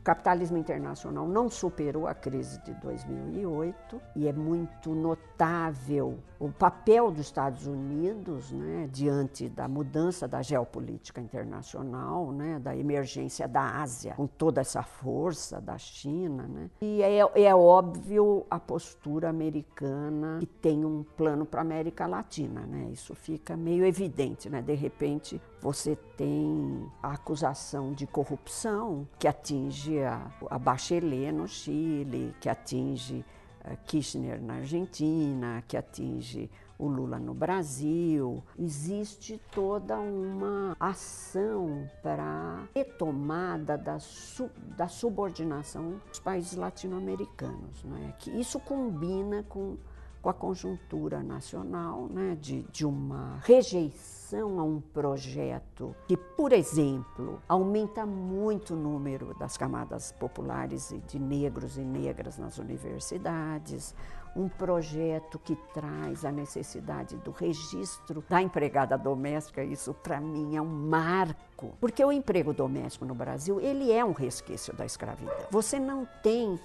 o 0.00 0.02
capitalismo 0.02 0.56
internacional 0.56 1.28
não 1.28 1.50
superou 1.50 2.06
a 2.06 2.14
crise 2.14 2.58
de 2.62 2.72
2008 2.74 4.00
e 4.16 4.26
é 4.26 4.32
muito 4.32 4.94
notável 4.94 6.18
o 6.38 6.50
papel 6.50 7.10
dos 7.10 7.26
Estados 7.26 7.66
Unidos 7.66 8.50
né, 8.50 8.88
diante 8.90 9.46
da 9.46 9.68
mudança 9.68 10.26
da 10.26 10.40
geopolítica 10.40 11.20
internacional, 11.20 12.32
né, 12.32 12.58
da 12.58 12.74
emergência 12.74 13.46
da 13.46 13.82
Ásia, 13.82 14.14
com 14.14 14.26
toda 14.26 14.62
essa 14.62 14.82
força 14.82 15.60
da 15.60 15.76
China. 15.76 16.44
Né. 16.44 16.70
E 16.80 17.02
é, 17.02 17.18
é 17.18 17.54
óbvio 17.54 18.46
a 18.50 18.58
postura 18.58 19.28
americana 19.28 20.38
que 20.40 20.46
tem 20.46 20.82
um 20.82 21.04
plano 21.14 21.44
para 21.44 21.60
a 21.60 21.62
América 21.62 22.06
Latina. 22.06 22.62
Né. 22.62 22.88
Isso 22.90 23.14
fica 23.14 23.54
meio 23.54 23.84
evidente. 23.84 24.48
Né. 24.48 24.62
De 24.62 24.74
repente, 24.74 25.38
você 25.60 25.94
tem 26.16 26.90
a 27.02 27.12
acusação 27.12 27.92
de 27.92 28.06
corrupção 28.06 29.06
que 29.18 29.28
atinge 29.28 29.89
a, 29.98 30.30
a 30.48 30.58
Bachelet 30.58 31.32
no 31.32 31.48
Chile, 31.48 32.34
que 32.40 32.48
atinge 32.48 33.24
eh, 33.64 33.76
Kirchner 33.86 34.40
na 34.40 34.54
Argentina, 34.54 35.62
que 35.66 35.76
atinge 35.76 36.50
o 36.78 36.86
Lula 36.86 37.18
no 37.18 37.34
Brasil. 37.34 38.42
Existe 38.58 39.40
toda 39.52 39.98
uma 39.98 40.76
ação 40.80 41.88
para 42.02 42.68
retomada 42.74 43.76
da, 43.76 43.98
sub, 43.98 44.50
da 44.76 44.88
subordinação 44.88 46.00
dos 46.08 46.20
países 46.20 46.54
latino-americanos. 46.54 47.84
Né? 47.84 48.14
Que 48.18 48.30
isso 48.30 48.58
combina 48.60 49.42
com 49.42 49.76
com 50.22 50.28
a 50.28 50.34
conjuntura 50.34 51.22
nacional, 51.22 52.06
né, 52.10 52.36
de, 52.40 52.62
de 52.64 52.84
uma 52.84 53.38
rejeição 53.42 54.19
a 54.38 54.62
um 54.62 54.80
projeto 54.80 55.94
que, 56.06 56.16
por 56.16 56.52
exemplo, 56.52 57.42
aumenta 57.48 58.06
muito 58.06 58.74
o 58.74 58.76
número 58.76 59.34
das 59.38 59.56
camadas 59.56 60.12
populares 60.12 60.94
de 61.06 61.18
negros 61.18 61.76
e 61.76 61.80
negras 61.80 62.38
nas 62.38 62.58
universidades, 62.58 63.94
um 64.36 64.48
projeto 64.48 65.38
que 65.38 65.56
traz 65.74 66.24
a 66.24 66.30
necessidade 66.30 67.16
do 67.16 67.30
registro 67.30 68.24
da 68.28 68.40
empregada 68.40 68.96
doméstica, 68.96 69.64
isso 69.64 69.92
para 69.92 70.20
mim 70.20 70.56
é 70.56 70.62
um 70.62 70.66
marco, 70.66 71.76
porque 71.80 72.04
o 72.04 72.12
emprego 72.12 72.52
doméstico 72.52 73.04
no 73.04 73.14
Brasil, 73.14 73.60
ele 73.60 73.90
é 73.90 74.04
um 74.04 74.12
resquício 74.12 74.74
da 74.74 74.86
escravidão. 74.86 75.34
Você 75.50 75.78
não 75.80 76.06
tem 76.22 76.58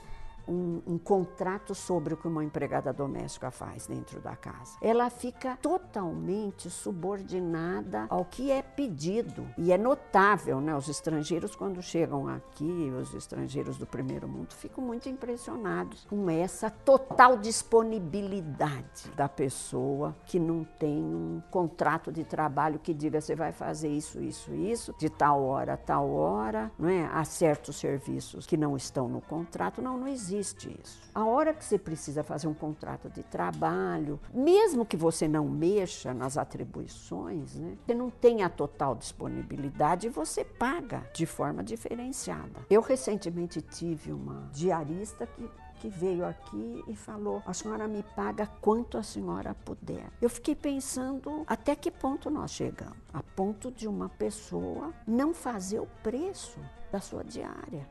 um, 0.47 0.81
um, 0.85 0.97
contrato 0.97 1.73
sobre 1.75 2.13
o 2.13 2.17
que 2.17 2.27
uma 2.27 2.43
empregada 2.43 2.93
doméstica 2.93 3.51
faz 3.51 3.87
dentro 3.87 4.19
da 4.19 4.35
casa. 4.35 4.77
Ela 4.81 5.09
fica 5.09 5.57
totalmente 5.61 6.69
subordinada 6.69 8.05
ao 8.09 8.25
que 8.25 8.51
é 8.51 8.61
pedido. 8.61 9.47
E 9.57 9.71
é 9.71 9.77
notável, 9.77 10.61
né? 10.61 10.75
Os 10.75 10.87
estrangeiros, 10.87 11.55
quando 11.55 11.81
chegam 11.81 12.27
aqui, 12.27 12.91
os 12.99 13.13
estrangeiros 13.13 13.77
do 13.77 13.85
primeiro 13.85 14.27
mundo, 14.27 14.53
ficam 14.53 14.83
muito 14.83 15.09
impressionados 15.09 16.05
com 16.09 16.29
essa 16.29 16.69
total 16.69 17.37
disponibilidade 17.37 19.09
da 19.15 19.27
pessoa 19.27 20.15
que 20.25 20.39
não 20.39 20.63
tem 20.63 20.97
um 21.03 21.41
contrato 21.49 22.11
de 22.11 22.23
trabalho 22.23 22.79
que 22.79 22.93
diga 22.93 23.21
você 23.21 23.35
vai 23.35 23.51
fazer 23.51 23.89
isso, 23.89 24.21
isso, 24.21 24.53
isso, 24.53 24.95
de 24.97 25.09
tal 25.09 25.43
hora 25.43 25.73
a 25.73 25.77
tal 25.77 26.11
hora, 26.11 26.71
não 26.77 26.89
é? 26.89 27.09
Há 27.11 27.23
certos 27.23 27.77
serviços 27.77 28.45
que 28.45 28.57
não 28.57 28.75
estão 28.75 29.07
no 29.07 29.21
contrato. 29.21 29.81
Não, 29.81 29.97
não 29.97 30.07
existe 30.07 30.34
existe 30.35 30.77
isso. 30.83 31.01
A 31.13 31.25
hora 31.25 31.53
que 31.53 31.63
você 31.63 31.77
precisa 31.77 32.23
fazer 32.23 32.47
um 32.47 32.53
contrato 32.53 33.09
de 33.09 33.23
trabalho, 33.23 34.19
mesmo 34.33 34.85
que 34.85 34.97
você 34.97 35.27
não 35.27 35.47
mexa 35.47 36.13
nas 36.13 36.37
atribuições, 36.37 37.55
né, 37.55 37.77
você 37.85 37.93
não 37.93 38.09
tem 38.09 38.43
a 38.43 38.49
total 38.49 38.95
disponibilidade 38.95 40.07
e 40.07 40.09
você 40.09 40.43
paga 40.43 41.09
de 41.13 41.25
forma 41.25 41.63
diferenciada. 41.63 42.65
Eu 42.69 42.81
recentemente 42.81 43.61
tive 43.61 44.11
uma 44.11 44.49
diarista 44.53 45.25
que 45.25 45.49
que 45.81 45.89
veio 45.89 46.25
aqui 46.25 46.83
e 46.87 46.95
falou: 46.95 47.43
a 47.45 47.53
senhora 47.53 47.87
me 47.87 48.01
paga 48.15 48.47
quanto 48.61 48.97
a 48.97 49.03
senhora 49.03 49.53
puder. 49.53 50.09
Eu 50.21 50.29
fiquei 50.29 50.55
pensando 50.55 51.43
até 51.45 51.75
que 51.75 51.91
ponto 51.91 52.29
nós 52.29 52.51
chegamos 52.51 52.97
a 53.13 53.21
ponto 53.21 53.69
de 53.69 53.87
uma 53.87 54.09
pessoa 54.09 54.93
não 55.05 55.33
fazer 55.33 55.79
o 55.79 55.87
preço 56.01 56.59
da 56.91 56.99
sua 56.99 57.23
diária. 57.23 57.87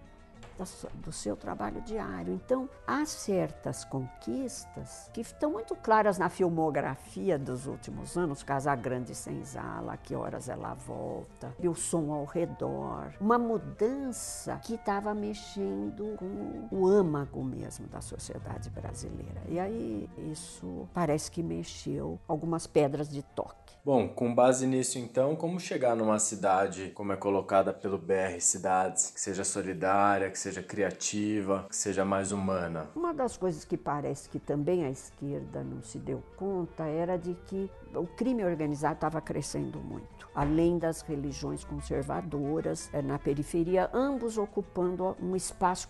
Do 0.95 1.13
seu 1.13 1.37
trabalho 1.37 1.81
diário. 1.83 2.33
Então, 2.33 2.69
há 2.87 3.05
certas 3.05 3.85
conquistas 3.85 5.11
que 5.13 5.21
estão 5.21 5.53
muito 5.53 5.75
claras 5.75 6.19
na 6.19 6.29
filmografia 6.29 7.39
dos 7.39 7.67
últimos 7.67 8.17
anos, 8.17 8.43
Casa 8.43 8.75
Grande 8.75 9.15
Senzala, 9.15 9.97
Que 9.97 10.15
Horas 10.15 10.49
Ela 10.49 10.75
Volta, 10.75 11.55
e 11.59 11.69
o 11.69 11.75
som 11.75 12.13
ao 12.13 12.25
redor. 12.25 13.13
Uma 13.21 13.39
mudança 13.39 14.57
que 14.63 14.75
estava 14.75 15.15
mexendo 15.15 16.17
com 16.17 16.69
o 16.71 16.87
âmago 16.87 17.43
mesmo 17.43 17.87
da 17.89 18.01
sociedade 18.01 18.71
brasileira. 18.71 19.43
E 19.49 19.59
aí 19.59 20.09
isso 20.31 20.89
parece 20.93 21.31
que 21.31 21.43
mexeu 21.43 22.19
algumas 22.27 22.67
pedras 22.67 23.09
de 23.09 23.23
toque. 23.23 23.75
Bom, 23.85 24.09
com 24.09 24.35
base 24.35 24.67
nisso 24.67 24.99
então, 24.99 25.37
como 25.37 25.61
chegar 25.61 25.95
numa 25.95 26.19
cidade 26.19 26.91
como 26.95 27.13
é 27.13 27.17
colocada 27.17 27.71
pelo 27.71 27.99
BR 27.99 28.41
Cidades, 28.41 29.11
que 29.11 29.21
seja 29.21 29.45
solidária, 29.45 30.31
que 30.31 30.39
seja 30.45 30.63
criativa, 30.63 31.67
que 31.71 31.77
seja 31.77 32.05
mais 32.05 32.31
humana? 32.31 32.87
Uma 32.95 33.15
das 33.15 33.35
coisas 33.37 33.65
que 33.65 33.79
parece 33.79 34.29
que 34.29 34.39
também 34.39 34.85
a 34.85 34.91
esquerda 34.91 35.65
não 35.65 35.83
se 35.83 35.99
deu 35.99 36.23
conta 36.37 36.85
era 36.85 37.17
de 37.17 37.35
que 37.47 37.71
o 38.01 38.07
crime 38.07 38.45
organizado 38.45 38.95
estava 38.95 39.21
crescendo 39.21 39.79
muito, 39.81 40.29
além 40.35 40.79
das 40.79 41.03
religiões 41.03 41.65
conservadoras 41.65 42.91
eh, 42.93 43.03
na 43.03 43.19
periferia, 43.19 43.91
ambos 43.93 44.39
ocupando 44.39 45.17
um 45.21 45.35
espaço 45.35 45.89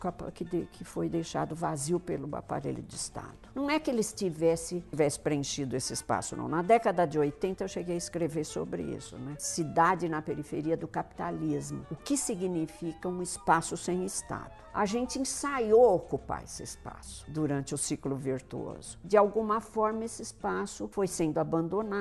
que 0.73 0.85
foi 0.85 1.09
deixado 1.09 1.55
vazio 1.55 1.99
pelo 1.99 2.35
aparelho 2.37 2.83
de 2.83 2.95
Estado. 2.95 3.35
Não 3.55 3.71
é 3.71 3.79
que 3.79 3.91
eles 3.91 4.13
tivessem 4.13 4.81
tivesse 4.91 5.19
preenchido 5.19 5.77
esse 5.77 5.93
espaço, 5.93 6.37
não. 6.37 6.49
Na 6.49 6.63
década 6.63 7.07
de 7.07 7.19
80 7.19 7.65
eu 7.65 7.69
cheguei 7.69 7.95
a 7.95 7.99
escrever 7.99 8.45
sobre 8.45 8.83
isso, 8.83 9.17
né? 9.17 9.37
Cidade 9.39 10.09
na 10.09 10.23
periferia 10.23 10.77
do 10.77 10.89
capitalismo. 10.89 11.87
O 11.91 11.97
que 11.97 12.17
significa 12.17 13.09
um 13.09 13.23
espaço 13.23 13.77
sem 13.77 14.05
Estado? 14.05 14.65
A 14.73 14.87
gente 14.87 15.21
ensaiou 15.21 15.95
ocupar 15.95 16.43
esse 16.43 16.65
espaço 16.65 17.25
durante 17.29 17.75
o 17.75 17.79
ciclo 17.79 18.17
virtuoso. 18.17 18.99
De 19.05 19.17
alguma 19.17 19.61
forma, 19.61 20.05
esse 20.05 20.21
espaço 20.21 20.89
foi 20.89 21.07
sendo 21.07 21.39
abandonado 21.39 21.94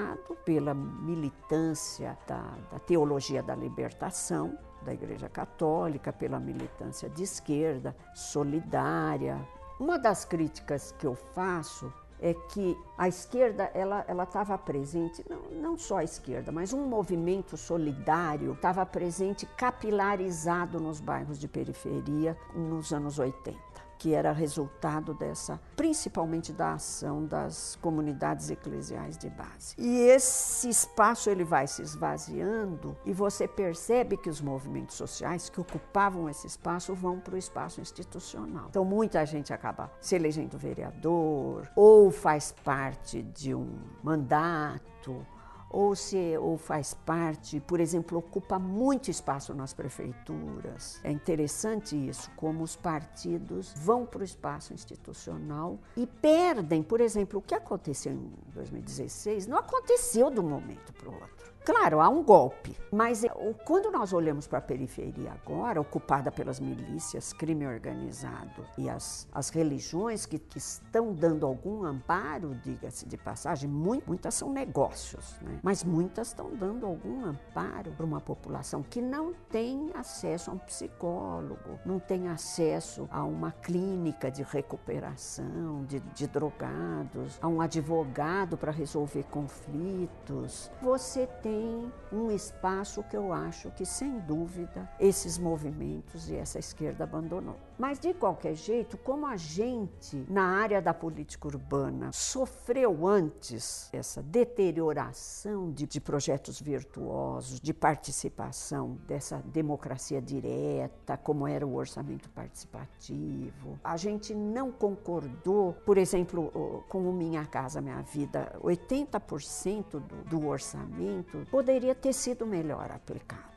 pela 0.46 0.74
militância 0.74 2.18
da, 2.28 2.42
da 2.72 2.80
teologia 2.80 3.42
da 3.42 3.56
libertação, 3.56 4.58
da 4.84 4.94
Igreja 4.94 5.30
Católica, 5.30 6.12
pela 6.12 6.40
militância 6.40 7.10
de 7.10 7.24
esquerda, 7.24 7.96
solidária. 8.14 9.40
Uma 9.80 9.98
das 9.98 10.26
críticas 10.26 10.94
que 10.98 11.08
eu 11.08 11.16
faço 11.16 11.92
é 12.24 12.34
que 12.34 12.78
a 12.98 13.08
esquerda 13.08 13.70
ela 13.74 14.06
ela 14.08 14.24
estava 14.24 14.58
presente 14.58 15.26
não, 15.30 15.42
não 15.62 15.78
só 15.78 15.98
a 15.98 16.04
esquerda 16.06 16.54
mas 16.54 16.72
um 16.72 16.88
movimento 16.88 17.58
solidário 17.58 18.54
estava 18.54 18.86
presente 18.86 19.46
capilarizado 19.58 20.80
nos 20.80 21.02
bairros 21.02 21.38
de 21.38 21.50
periferia 21.50 22.38
nos 22.56 22.94
anos 22.94 23.20
80 23.20 23.73
que 23.98 24.14
era 24.14 24.32
resultado 24.32 25.14
dessa, 25.14 25.60
principalmente 25.76 26.52
da 26.52 26.74
ação 26.74 27.26
das 27.26 27.78
comunidades 27.82 28.50
eclesiais 28.50 29.18
de 29.18 29.30
base. 29.30 29.76
E 29.78 30.00
esse 30.02 30.70
espaço 30.70 31.30
ele 31.30 31.44
vai 31.44 31.68
se 31.68 31.82
esvaziando 31.82 32.98
e 33.06 33.14
você 33.14 33.48
percebe 33.48 34.18
que 34.18 34.30
os 34.30 34.42
movimentos 34.42 34.96
sociais 34.96 35.50
que 35.50 35.60
ocupavam 35.60 36.30
esse 36.30 36.48
espaço 36.48 36.94
vão 36.94 37.20
para 37.20 37.36
o 37.36 37.38
espaço 37.38 37.82
institucional. 37.82 38.68
Então 38.70 38.86
muita 38.86 39.26
gente 39.26 39.54
acaba 39.54 39.92
se 40.00 40.16
elegendo 40.16 40.58
vereador 40.58 41.70
ou 41.76 42.12
faz 42.12 42.54
parte 42.64 43.22
de 43.22 43.54
um 43.54 43.80
mandato 44.02 45.26
ou 45.74 45.96
se 45.96 46.38
ou 46.38 46.56
faz 46.56 46.94
parte, 46.94 47.60
por 47.60 47.80
exemplo, 47.80 48.20
ocupa 48.20 48.60
muito 48.60 49.10
espaço 49.10 49.56
nas 49.56 49.74
prefeituras. 49.74 51.00
É 51.04 51.12
interessante 51.12 51.96
isso, 51.96 52.30
como 52.36 52.64
os 52.64 52.76
partidos 52.76 53.74
vão 53.76 54.06
para 54.06 54.22
o 54.22 54.24
espaço 54.24 54.72
institucional 54.72 55.80
e 55.98 56.06
perdem, 56.06 56.84
por 56.84 57.02
exemplo, 57.02 57.40
o 57.40 57.42
que 57.42 57.56
aconteceu 57.56 58.14
em 58.14 58.32
2016 58.54 59.48
não 59.48 59.58
aconteceu 59.58 60.30
de 60.30 60.40
um 60.40 60.48
momento 60.48 60.94
para 60.94 61.10
o 61.10 61.14
outro. 61.14 61.53
Claro, 61.66 62.02
há 62.02 62.10
um 62.10 62.22
golpe, 62.22 62.78
mas 62.92 63.24
é, 63.24 63.30
quando 63.64 63.90
nós 63.90 64.12
olhamos 64.12 64.46
para 64.46 64.60
a 64.60 64.62
periferia 64.62 65.32
agora, 65.32 65.80
ocupada 65.80 66.30
pelas 66.30 66.60
milícias, 66.60 67.32
crime 67.32 67.66
organizado 67.66 68.66
e 68.78 68.90
as, 68.90 69.30
as 69.32 69.48
religiões 69.48 70.26
que, 70.26 70.38
que 70.38 70.58
estão 70.58 71.14
dando 71.14 71.46
algum 71.46 71.86
amparo, 71.86 72.54
diga-se 72.56 73.08
de 73.08 73.16
passagem, 73.16 73.70
muito, 73.70 74.06
muitas 74.08 74.34
são 74.34 74.52
negócios, 74.52 75.38
né? 75.42 75.58
mas 75.64 75.86
muitas 75.86 76.28
estão 76.28 76.54
dando 76.54 76.86
algum 76.86 77.24
amparo 77.24 77.92
para 77.92 78.06
uma 78.06 78.20
população 78.20 78.84
que 78.84 79.02
não 79.02 79.34
tem 79.50 79.90
acesso 79.94 80.52
a 80.52 80.56
um 80.56 80.58
psicólogo, 80.58 81.80
não 81.86 81.98
tem 81.98 82.28
acesso 82.28 83.08
a 83.10 83.24
uma 83.24 83.54
clínica 83.54 84.30
de 84.30 84.44
recuperação 84.44 85.86
de, 85.86 86.02
de 86.02 86.28
drogados, 86.28 87.40
a 87.42 87.48
um 87.48 87.62
advogado 87.62 88.58
para 88.58 88.72
resolver 88.72 89.24
conflitos. 89.32 90.70
Você 90.82 91.26
tem 91.42 91.53
tem 91.54 91.92
um 92.12 92.32
espaço 92.32 93.04
que 93.04 93.16
eu 93.16 93.32
acho 93.32 93.70
que, 93.72 93.86
sem 93.86 94.20
dúvida, 94.22 94.90
esses 95.00 95.38
movimentos 95.38 96.28
e 96.30 96.36
essa 96.36 96.58
esquerda 96.58 97.04
abandonou. 97.04 97.58
Mas, 97.78 98.00
de 98.00 98.14
qualquer 98.14 98.56
jeito, 98.56 98.98
como 98.98 99.26
a 99.26 99.36
gente, 99.36 100.26
na 100.30 100.44
área 100.44 100.82
da 100.82 100.94
política 100.94 101.48
urbana, 101.48 102.12
sofreu 102.12 103.08
antes 103.08 103.90
essa 103.92 104.22
deterioração 104.22 105.72
de, 105.72 105.86
de 105.86 106.00
projetos 106.00 106.62
virtuosos, 106.62 107.60
de 107.60 107.74
participação, 107.74 108.98
dessa 109.08 109.38
democracia 109.46 110.22
direta, 110.22 111.18
como 111.18 111.48
era 111.48 111.66
o 111.66 111.76
orçamento 111.76 112.30
participativo, 112.30 113.80
a 113.84 113.98
gente 113.98 114.34
não 114.34 114.72
concordou, 114.72 115.74
por 115.86 115.98
exemplo, 115.98 116.84
com 116.90 117.10
o 117.10 117.14
Minha 117.14 117.46
Casa 117.46 117.82
Minha 117.82 118.02
Vida, 118.02 118.58
80% 118.62 120.00
do, 120.00 120.00
do 120.30 120.48
orçamento 120.48 121.46
poderia 121.50 121.96
ter 121.96 122.14
sido 122.14 122.46
melhor 122.46 122.92
aplicado 122.92 123.53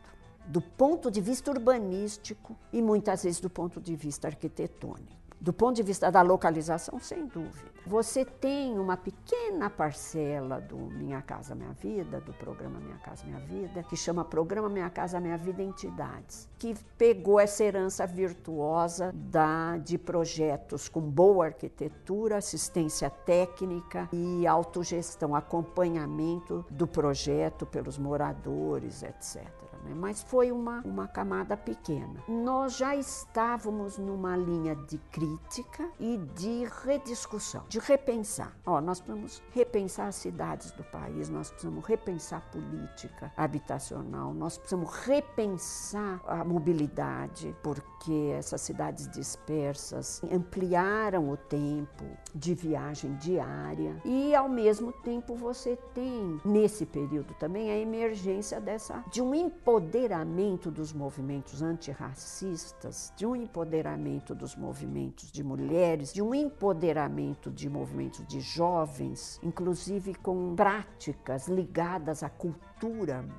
do 0.46 0.60
ponto 0.60 1.10
de 1.10 1.20
vista 1.20 1.50
urbanístico 1.50 2.56
e 2.72 2.80
muitas 2.80 3.24
vezes 3.24 3.40
do 3.40 3.50
ponto 3.50 3.80
de 3.80 3.96
vista 3.96 4.28
arquitetônico. 4.28 5.16
Do 5.40 5.52
ponto 5.52 5.76
de 5.76 5.82
vista 5.82 6.10
da 6.10 6.22
localização, 6.22 6.98
sem 6.98 7.26
dúvida. 7.26 7.76
Você 7.86 8.24
tem 8.24 8.78
uma 8.80 8.96
pequena 8.96 9.70
parcela 9.70 10.60
do 10.60 10.76
Minha 10.76 11.22
Casa 11.22 11.54
Minha 11.54 11.72
Vida, 11.72 12.20
do 12.20 12.32
programa 12.32 12.80
Minha 12.80 12.96
Casa 12.98 13.24
Minha 13.24 13.38
Vida, 13.38 13.82
que 13.84 13.96
chama 13.96 14.24
Programa 14.24 14.68
Minha 14.68 14.90
Casa 14.90 15.20
Minha 15.20 15.36
Vida 15.36 15.62
Entidades, 15.62 16.48
que 16.58 16.74
pegou 16.98 17.38
essa 17.38 17.62
herança 17.62 18.04
virtuosa 18.06 19.12
da, 19.14 19.76
de 19.76 19.98
projetos 19.98 20.88
com 20.88 21.00
boa 21.00 21.46
arquitetura, 21.46 22.38
assistência 22.38 23.08
técnica 23.08 24.08
e 24.12 24.46
autogestão, 24.46 25.36
acompanhamento 25.36 26.64
do 26.68 26.88
projeto 26.88 27.64
pelos 27.66 27.98
moradores, 27.98 29.04
etc. 29.04 29.65
Né? 29.86 29.94
Mas 29.94 30.22
foi 30.22 30.52
uma, 30.52 30.80
uma 30.84 31.08
camada 31.08 31.56
pequena. 31.56 32.22
Nós 32.28 32.76
já 32.76 32.94
estávamos 32.94 33.98
numa 33.98 34.36
linha 34.36 34.74
de 34.74 34.98
crítica 35.10 35.88
e 35.98 36.18
de 36.34 36.64
rediscussão, 36.84 37.64
de 37.68 37.78
repensar. 37.78 38.56
Ó, 38.64 38.80
nós 38.80 39.00
precisamos 39.00 39.42
repensar 39.52 40.08
as 40.08 40.16
cidades 40.16 40.70
do 40.72 40.84
país, 40.84 41.28
nós 41.28 41.50
precisamos 41.50 41.84
repensar 41.84 42.38
a 42.38 42.52
política 42.52 43.32
habitacional, 43.36 44.34
nós 44.34 44.58
precisamos 44.58 44.90
repensar 44.90 46.20
a 46.26 46.44
mobilidade, 46.44 47.54
porque 47.62 48.32
essas 48.36 48.60
cidades 48.60 49.08
dispersas 49.08 50.20
ampliaram 50.30 51.30
o 51.30 51.36
tempo 51.36 52.04
de 52.34 52.54
viagem 52.54 53.14
diária 53.16 53.96
e 54.04 54.34
ao 54.34 54.48
mesmo 54.48 54.92
tempo 54.92 55.34
você 55.34 55.76
tem 55.94 56.40
nesse 56.44 56.84
período 56.84 57.34
também 57.34 57.70
a 57.70 57.78
emergência 57.78 58.60
dessa 58.60 59.04
de 59.10 59.22
um 59.22 59.34
empoderamento 59.76 60.70
dos 60.70 60.90
movimentos 60.90 61.60
antirracistas, 61.62 63.12
de 63.14 63.26
um 63.26 63.36
empoderamento 63.36 64.34
dos 64.34 64.56
movimentos 64.56 65.30
de 65.30 65.44
mulheres, 65.44 66.14
de 66.14 66.22
um 66.22 66.34
empoderamento 66.34 67.50
de 67.50 67.68
movimentos 67.68 68.26
de 68.26 68.40
jovens, 68.40 69.38
inclusive 69.42 70.14
com 70.14 70.54
práticas 70.56 71.46
ligadas 71.46 72.22
à 72.22 72.30
cultura, 72.30 72.65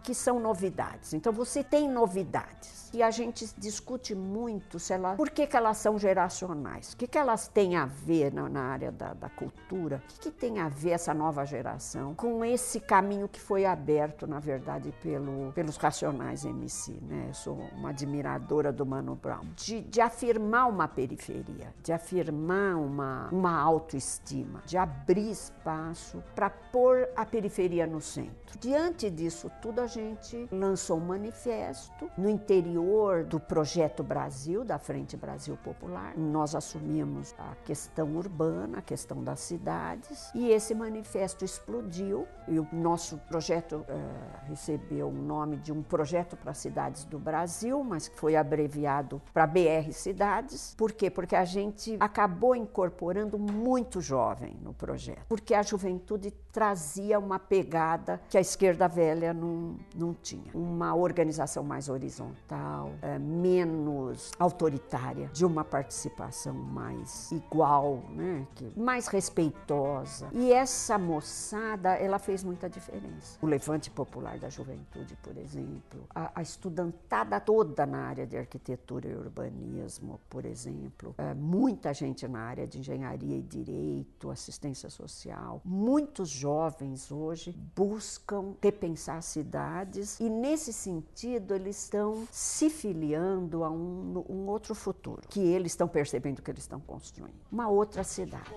que 0.04 0.14
são 0.14 0.40
novidades. 0.40 1.14
Então 1.14 1.32
você 1.32 1.64
tem 1.64 1.90
novidades. 1.90 2.90
E 2.94 3.04
a 3.04 3.12
gente 3.12 3.46
discute 3.58 4.16
muito 4.16 4.80
se 4.80 4.94
ela, 4.94 5.16
por 5.16 5.30
que, 5.30 5.46
que 5.46 5.58
elas 5.58 5.78
são 5.78 6.00
geracionais, 6.00 6.94
o 6.94 6.98
que, 6.98 7.06
que 7.06 7.18
elas 7.18 7.48
têm 7.48 7.76
a 7.76 7.86
ver 7.86 8.34
na, 8.34 8.48
na 8.48 8.62
área 8.62 8.92
da, 8.92 9.14
da 9.14 9.30
cultura, 9.30 10.02
o 10.04 10.08
que, 10.08 10.20
que 10.20 10.32
tem 10.32 10.60
a 10.60 10.70
ver 10.70 10.92
essa 10.92 11.14
nova 11.14 11.46
geração 11.46 12.16
com 12.16 12.46
esse 12.46 12.80
caminho 12.80 13.28
que 13.28 13.42
foi 13.42 13.66
aberto, 13.66 14.26
na 14.26 14.40
verdade, 14.40 14.94
pelo, 15.04 15.52
pelos 15.52 15.76
Racionais 15.76 16.46
MC. 16.46 16.94
Né? 17.02 17.26
Eu 17.28 17.34
sou 17.34 17.56
uma 17.76 17.90
admiradora 17.90 18.72
do 18.72 18.86
Mano 18.86 19.16
Brown, 19.16 19.46
de, 19.56 19.82
de 19.82 20.00
afirmar 20.00 20.70
uma 20.70 20.88
periferia 20.88 21.74
de 21.84 21.92
afirmar 21.92 22.76
uma, 22.76 23.30
uma 23.32 23.60
autoestima, 23.60 24.62
de 24.66 24.78
abrir 24.78 25.32
espaço 25.32 26.24
para 26.36 26.50
pôr 26.50 27.08
a 27.16 27.26
periferia 27.26 27.88
no 27.88 28.02
centro. 28.02 28.58
Diante 28.60 29.10
disso 29.28 29.52
tudo, 29.62 29.82
a 29.82 29.88
gente 29.88 30.48
lançou 30.50 30.98
um 30.98 31.06
manifesto 31.06 32.10
no 32.18 32.30
interior 32.30 33.26
do 33.26 33.40
Projeto 33.40 34.02
Brasil, 34.02 34.64
da 34.64 34.80
Frente 34.80 35.18
Brasil 35.18 35.58
Popular. 35.58 36.18
Nós 36.18 36.56
assumimos 36.56 37.36
a 37.38 37.54
questão 37.66 38.16
urbana, 38.16 38.78
a 38.78 38.82
questão 38.82 39.22
das 39.22 39.42
cidades, 39.42 40.32
e 40.34 40.50
esse 40.50 40.74
manifesto 40.74 41.44
explodiu 41.44 42.26
e 42.48 42.58
o 42.58 42.66
nosso 42.72 43.18
projeto 43.28 43.86
é, 43.90 44.48
recebeu 44.48 45.10
o 45.10 45.12
nome 45.12 45.58
de 45.58 45.74
um 45.74 45.84
projeto 45.84 46.38
para 46.38 46.54
cidades 46.54 47.04
do 47.04 47.20
Brasil, 47.20 47.84
mas 47.84 48.10
foi 48.16 48.38
abreviado 48.38 49.22
para 49.34 49.46
BR 49.46 49.92
Cidades. 49.92 50.74
Por 50.78 50.94
quê? 50.94 51.10
Porque 51.10 51.36
a 51.36 51.44
gente 51.44 51.98
acabou 52.00 52.56
incorporando 52.56 53.38
muito 53.38 54.00
jovem 54.00 54.58
no 54.62 54.74
projeto, 54.74 55.26
porque 55.28 55.54
a 55.54 55.62
juventude 55.62 56.32
trazia 56.58 57.20
uma 57.20 57.38
pegada 57.38 58.22
que 58.30 58.38
a 58.38 58.42
esquerda 58.42 58.88
velha 58.88 59.17
não, 59.34 59.76
não 59.96 60.14
tinha. 60.14 60.52
Uma 60.54 60.96
organização 60.96 61.64
mais 61.64 61.90
horizontal, 61.90 62.92
é, 63.02 63.18
menos 63.20 64.32
autoritária, 64.40 65.30
de 65.34 65.46
uma 65.46 65.64
participação 65.64 66.54
mais 66.54 67.32
igual, 67.32 68.04
né? 68.10 68.48
mais 68.76 69.08
respeitosa. 69.08 70.28
E 70.32 70.52
essa 70.52 70.98
moçada, 70.98 71.94
ela 71.96 72.20
fez 72.20 72.44
muita 72.44 72.70
diferença. 72.70 73.38
O 73.42 73.46
Levante 73.46 73.90
Popular 73.90 74.38
da 74.38 74.50
Juventude, 74.50 75.18
por 75.22 75.38
exemplo, 75.38 76.02
a, 76.14 76.32
a 76.36 76.42
estudantada 76.42 77.40
toda 77.40 77.86
na 77.86 78.00
área 78.00 78.26
de 78.26 78.38
arquitetura 78.38 79.08
e 79.08 79.16
urbanismo, 79.16 80.20
por 80.30 80.46
exemplo, 80.46 81.16
é, 81.18 81.34
muita 81.34 81.94
gente 81.94 82.28
na 82.28 82.40
área 82.40 82.68
de 82.68 82.80
engenharia 82.80 83.38
e 83.38 83.42
direito, 83.42 84.30
assistência 84.30 84.90
social, 84.90 85.62
muitos 85.64 86.30
jovens 86.30 87.12
hoje 87.12 87.52
buscam 87.76 88.56
repensar 88.62 89.07
cidades 89.22 90.20
e 90.20 90.30
nesse 90.30 90.72
sentido 90.72 91.56
eles 91.56 91.84
estão 91.84 92.28
se 92.32 92.70
filiando 92.70 93.64
a 93.64 93.70
um, 93.70 94.24
um 94.30 94.48
outro 94.48 94.76
futuro 94.76 95.22
que 95.30 95.40
eles 95.40 95.72
estão 95.72 95.88
percebendo 95.88 96.42
que 96.42 96.52
eles 96.52 96.64
estão 96.64 96.80
construindo, 96.80 97.36
uma 97.52 97.70
outra 97.70 98.04
cidade. 98.04 98.52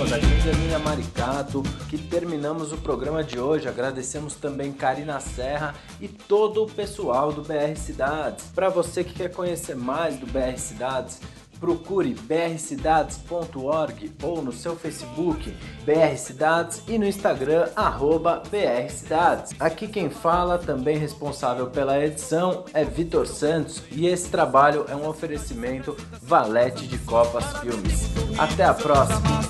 aula 0.00 0.06
da 0.06 0.18
grande 0.18 0.40
Maricato 0.84 1.62
que 1.88 1.98
terminamos 1.98 2.72
o 2.72 2.76
programa 2.78 3.22
de 3.22 3.38
hoje. 3.38 3.68
Agradecemos 3.68 4.34
também 4.34 4.72
Karina 4.72 5.20
Serra 5.20 5.74
e 6.00 6.08
todo 6.08 6.64
o 6.64 6.70
pessoal 6.70 7.32
do 7.32 7.42
BR 7.42 7.76
Cidades. 7.76 8.46
Para 8.54 8.68
você 8.68 9.04
que 9.04 9.14
quer 9.14 9.30
conhecer 9.30 9.76
mais 9.76 10.16
do 10.16 10.26
BR 10.26 10.56
Cidades, 10.56 11.20
procure 11.60 12.14
brcidades.org 12.14 14.12
ou 14.22 14.42
no 14.42 14.52
seu 14.52 14.74
Facebook 14.74 15.54
BR 15.84 16.16
Cidades 16.16 16.82
e 16.88 16.98
no 16.98 17.06
Instagram 17.06 17.68
arroba 17.76 18.42
BR 18.50 18.90
Cidades. 18.90 19.52
Aqui 19.60 19.86
quem 19.86 20.08
fala, 20.08 20.58
também 20.58 20.96
responsável 20.96 21.66
pela 21.66 22.02
edição, 22.02 22.64
é 22.72 22.84
Vitor 22.84 23.26
Santos 23.26 23.82
e 23.92 24.06
esse 24.06 24.30
trabalho 24.30 24.86
é 24.88 24.96
um 24.96 25.06
oferecimento 25.06 25.96
Valete 26.22 26.86
de 26.86 26.98
Copas 26.98 27.44
Filmes. 27.58 28.10
Até 28.38 28.64
a 28.64 28.72
próxima! 28.74 29.40